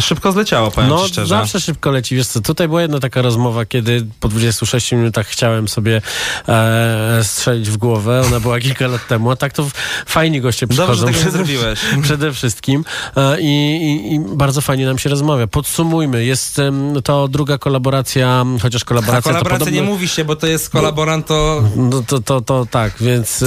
Szybko 0.00 0.32
zleciało, 0.32 0.70
powiem 0.70 0.90
No, 0.90 1.02
ci 1.02 1.08
szczerze. 1.08 1.26
zawsze 1.26 1.60
szybko 1.60 1.90
leci. 1.90 2.16
Wiesz 2.16 2.26
co, 2.26 2.40
tutaj 2.40 2.68
była 2.68 2.82
jedna 2.82 3.00
taka 3.00 3.22
rozmowa, 3.22 3.64
kiedy 3.64 4.06
po 4.20 4.28
26 4.28 4.92
minutach 4.92 5.26
chciałem 5.26 5.68
sobie 5.68 6.02
e, 6.48 7.20
strzelić 7.22 7.70
w 7.70 7.76
głowę. 7.76 8.22
Ona 8.26 8.40
była 8.40 8.60
kilka 8.60 8.86
lat 8.86 9.06
temu, 9.06 9.30
a 9.30 9.36
tak 9.36 9.52
to 9.52 9.66
fajni 10.06 10.40
goście 10.40 10.66
Dobrze, 10.66 10.82
przychodzą. 10.82 11.00
że 11.00 11.06
tego 11.06 11.18
nie 11.18 11.22
przede- 11.24 11.36
zrobiłeś. 11.36 11.80
Przede 12.02 12.32
wszystkim. 12.32 12.84
E, 13.16 13.40
i, 13.40 14.14
i, 14.14 14.20
bardzo 14.36 14.60
fajnie 14.60 14.86
nam 14.86 14.98
się 14.98 15.10
rozmawia. 15.10 15.46
Podsumujmy. 15.46 16.24
Jest 16.24 16.60
to 17.04 17.28
druga 17.28 17.58
kolaboracja, 17.58 18.44
chociaż 18.62 18.84
kolaboracja 18.84 19.22
kolaboracja 19.32 19.58
podobno... 19.58 19.80
nie 19.80 19.86
mówi 19.86 20.08
się, 20.08 20.24
bo 20.24 20.36
to 20.36 20.46
jest 20.46 20.70
kolaborant, 20.70 21.26
to 21.26 21.62
No 21.76 22.02
to, 22.06 22.20
to, 22.20 22.40
to 22.40 22.66
tak, 22.70 22.92
więc 23.00 23.44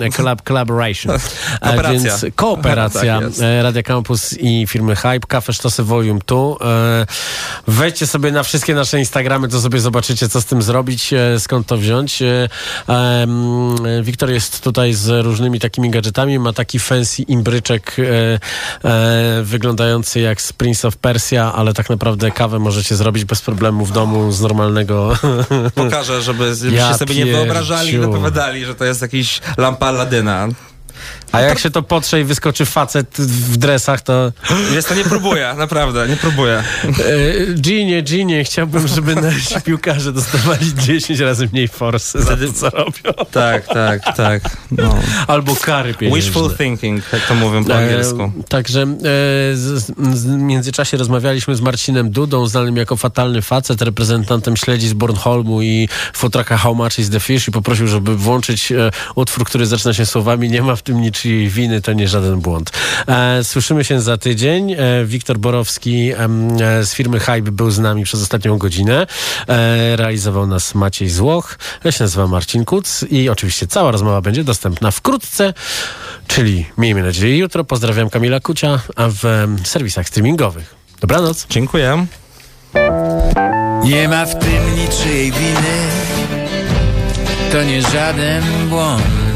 wiesz? 0.00 0.14
collab, 0.16 0.42
collaboration. 0.42 1.12
E, 1.60 1.66
Kooperacja. 1.68 1.90
Więc 2.18 2.34
kooperacja 2.36 3.20
Tak 3.20 3.30
e, 3.40 3.62
Radia 3.62 3.82
Campus 3.82 4.32
i 4.40 4.66
firmy 4.66 4.96
Hype, 4.96 5.20
Cafe 5.28 5.52
Sztosy 5.60 5.82
Volume 5.84 6.20
2. 6.26 6.36
E, 6.36 7.06
Wejdźcie 7.68 8.06
sobie 8.06 8.32
na 8.32 8.42
wszystkie 8.42 8.74
nasze 8.74 8.98
Instagramy, 8.98 9.48
to 9.48 9.60
sobie 9.60 9.80
zobaczycie, 9.80 10.28
co 10.28 10.40
z 10.40 10.44
tym 10.44 10.62
zrobić, 10.62 11.12
e, 11.12 11.40
skąd 11.40 11.66
to 11.66 11.76
wziąć. 11.76 12.22
E, 12.22 12.48
Wiktor 14.02 14.30
jest 14.30 14.60
tutaj 14.62 14.94
z 14.94 15.24
różnymi 15.24 15.60
takimi 15.60 15.90
gadżetami, 15.90 16.38
ma 16.38 16.52
taki 16.52 16.78
fancy 16.78 17.22
imbryczek 17.22 17.96
wyglądający 19.42 20.20
jak 20.20 20.42
z 20.42 20.52
Prince 20.52 20.84
of 20.84 20.96
Persia, 20.96 21.52
ale 21.54 21.74
tak 21.74 21.90
naprawdę 21.90 22.30
kawę 22.30 22.58
możecie 22.58 22.96
zrobić 22.96 23.24
bez 23.24 23.42
problemu 23.42 23.84
w 23.84 23.92
domu 23.92 24.32
z 24.32 24.40
normalnego 24.40 25.16
pokażę, 25.74 26.22
żeby, 26.22 26.54
żebyście 26.54 26.76
Ja 26.76 26.98
sobie 26.98 27.14
nie 27.14 27.26
wyobrażali 27.26 27.88
i 27.88 27.92
pierdziu. 27.92 28.06
dopowiadali, 28.10 28.64
że 28.64 28.74
to 28.74 28.84
jest 28.84 29.02
jakiś 29.02 29.40
lampa 29.56 29.86
Aladyna. 29.86 30.48
A 31.32 31.40
jak 31.40 31.58
się 31.58 31.70
to 31.70 31.82
potrze 31.82 32.20
i 32.20 32.24
wyskoczy 32.24 32.64
facet 32.66 33.16
w 33.18 33.56
dresach, 33.56 34.02
to... 34.02 34.32
Wiesz, 34.72 34.84
to 34.84 34.94
nie 34.94 35.04
próbuję, 35.04 35.54
naprawdę, 35.58 36.08
nie 36.08 36.16
próbuję. 36.16 36.62
E, 36.84 37.54
Ginie, 37.54 38.02
Ginie, 38.02 38.44
chciałbym, 38.44 38.88
żeby 38.88 39.14
nasi 39.14 39.60
piłkarze 39.64 40.12
dostawali 40.12 40.74
10 40.74 41.20
razy 41.20 41.48
mniej 41.52 41.68
forsy 41.68 42.22
za 42.22 42.36
to, 42.36 42.52
co 42.52 42.70
robią. 42.70 43.24
Tak, 43.30 43.66
tak, 43.66 44.16
tak. 44.16 44.42
No. 44.70 44.94
Albo 45.26 45.56
kary 45.56 45.94
pieniężne. 45.94 46.20
Wishful 46.20 46.56
thinking, 46.56 47.12
jak 47.12 47.26
to 47.26 47.34
mówią 47.34 47.64
po 47.64 47.74
angielsku. 47.74 48.22
E, 48.22 48.42
także 48.48 48.82
e, 48.82 48.86
z, 49.56 49.92
z, 50.14 50.26
w 50.26 50.26
międzyczasie 50.26 50.96
rozmawialiśmy 50.96 51.56
z 51.56 51.60
Marcinem 51.60 52.10
Dudą, 52.10 52.46
znanym 52.46 52.76
jako 52.76 52.96
fatalny 52.96 53.42
facet, 53.42 53.82
reprezentantem 53.82 54.56
śledzi 54.56 54.88
z 54.88 54.92
Bornholmu 54.92 55.62
i 55.62 55.88
futraka 56.14 56.56
How 56.56 56.74
Much 56.74 56.98
is 56.98 57.10
the 57.10 57.20
Fish 57.20 57.48
i 57.48 57.50
poprosił, 57.50 57.86
żeby 57.86 58.16
włączyć 58.16 58.72
e, 58.72 58.90
utwór, 59.14 59.44
który 59.44 59.66
zaczyna 59.66 59.94
się 59.94 60.06
słowami 60.06 60.50
nie 60.50 60.62
ma 60.62 60.76
w 60.76 60.82
tym 60.82 60.89
niczyjej 60.94 61.48
winy, 61.48 61.80
to 61.80 61.92
nie 61.92 62.08
żaden 62.08 62.40
błąd. 62.40 62.70
E, 63.08 63.44
słyszymy 63.44 63.84
się 63.84 64.00
za 64.00 64.16
tydzień. 64.16 64.72
E, 64.72 65.04
Wiktor 65.04 65.38
Borowski 65.38 66.10
e, 66.12 66.84
z 66.84 66.94
firmy 66.94 67.20
Hype 67.20 67.42
był 67.52 67.70
z 67.70 67.78
nami 67.78 68.04
przez 68.04 68.22
ostatnią 68.22 68.58
godzinę. 68.58 69.06
E, 69.48 69.96
realizował 69.96 70.46
nas 70.46 70.74
Maciej 70.74 71.08
Złoch. 71.08 71.58
Ja 71.84 71.92
się 71.92 72.04
nazywam 72.04 72.30
Marcin 72.30 72.64
Kuc 72.64 73.04
i 73.10 73.28
oczywiście 73.28 73.66
cała 73.66 73.90
rozmowa 73.90 74.20
będzie 74.20 74.44
dostępna 74.44 74.90
wkrótce, 74.90 75.54
czyli 76.26 76.66
miejmy 76.78 77.02
nadzieję 77.02 77.38
jutro. 77.38 77.64
Pozdrawiam 77.64 78.10
Kamila 78.10 78.40
Kucia, 78.40 78.80
a 78.96 79.08
w 79.08 79.24
serwisach 79.64 80.08
streamingowych. 80.08 80.74
Dobranoc. 81.00 81.46
Dziękuję. 81.50 82.06
Nie 83.84 84.08
ma 84.08 84.26
w 84.26 84.38
tym 84.38 84.76
niczyjej 84.76 85.32
winy, 85.32 85.88
to 87.52 87.62
nie 87.62 87.82
żaden 87.82 88.68
błąd. 88.68 89.29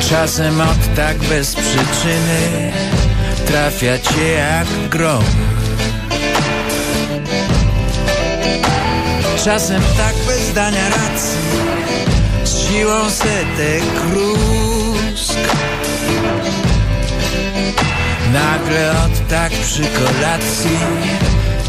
Czasem 0.00 0.60
od 0.60 0.96
tak 0.96 1.18
bez 1.18 1.54
przyczyny 1.54 2.72
trafia 3.46 3.98
cię 3.98 4.28
jak 4.28 4.88
grom. 4.88 5.24
Czasem 9.44 9.82
tak 9.96 10.14
bez 10.26 10.52
dania 10.52 10.88
racji, 10.88 11.38
z 12.44 12.68
siłą 12.68 13.10
setek 13.10 13.82
krusk. 13.94 15.38
Nagle 18.32 18.90
od 18.90 19.28
tak 19.28 19.52
przy 19.52 19.82
kolacji 19.82 20.78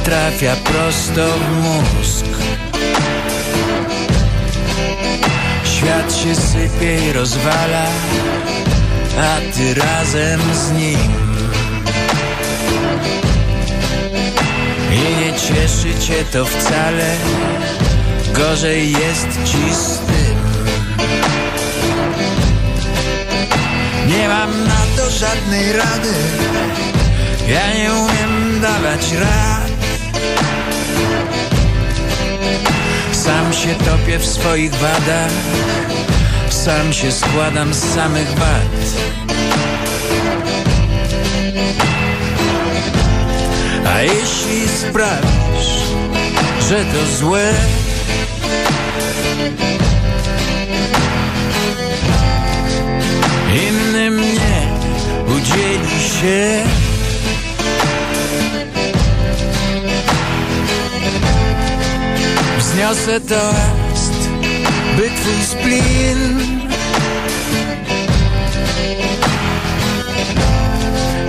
trafia 0.03 0.55
prosto 0.55 1.27
w 1.27 1.63
mózg. 1.63 2.28
Świat 5.79 6.15
się 6.15 6.35
sypie 6.35 7.09
i 7.09 7.13
rozwala, 7.13 7.85
a 9.17 9.53
ty 9.55 9.73
razem 9.73 10.41
z 10.53 10.71
nim. 10.71 11.11
I 14.91 15.19
nie 15.19 15.33
cieszy 15.33 15.99
cię 16.07 16.23
to 16.31 16.45
wcale, 16.45 17.15
gorzej 18.33 18.91
jest 18.91 19.43
ci 19.45 19.75
z 19.75 19.99
tym. 19.99 20.37
Nie 24.07 24.27
mam 24.27 24.67
na 24.67 24.81
to 24.97 25.09
żadnej 25.09 25.73
rady 25.73 26.13
Ja 27.47 27.73
nie 27.73 27.93
umiem 27.93 28.61
dawać 28.61 29.11
rad 29.13 29.58
Sam 33.29 33.53
się 33.53 33.75
topię 33.75 34.19
w 34.19 34.25
swoich 34.25 34.73
wadach. 34.73 35.31
Sam 36.49 36.93
się 36.93 37.11
składam 37.11 37.73
z 37.73 37.83
samych 37.83 38.29
wad. 38.29 38.71
A 43.87 44.01
jeśli 44.01 44.67
sprawisz, 44.67 45.73
że 46.69 46.85
to 46.85 47.17
złe 47.17 47.53
Innym 53.53 54.21
nie 54.21 54.67
udzieli 55.35 56.03
się. 56.21 56.88
Wzniosę 62.69 63.21
toast, 63.21 64.13
by 64.97 65.09
twój 65.09 65.43
splin 65.43 66.39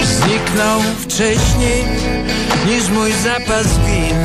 Zniknął 0.02 0.80
wcześniej 0.98 1.84
niż 2.66 2.88
mój 2.88 3.12
zapas 3.12 3.66
win 3.78 4.16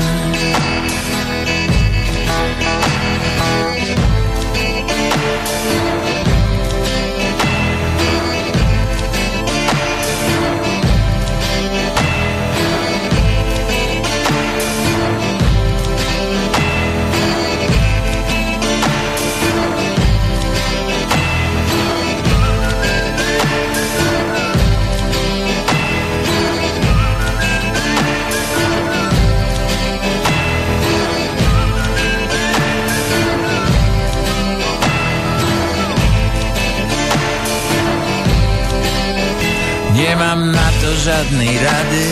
Nie 40.16 40.22
mam 40.22 40.52
na 40.52 40.72
to 40.82 40.96
żadnej 40.96 41.60
rady. 41.60 42.06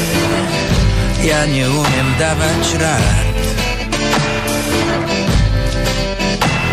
Ja 1.23 1.45
nie 1.45 1.69
umiem 1.69 2.15
dawać 2.19 2.73
rad. 2.73 3.33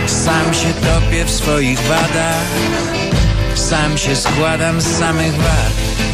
Sam 0.07 0.55
się 0.55 0.73
topię 0.75 1.25
w 1.25 1.31
swoich 1.31 1.81
wadach. 1.81 2.47
Sam 3.55 3.99
się 3.99 4.17
składam 4.17 4.81
z 4.81 4.99
samych 4.99 5.35
wad 5.35 6.10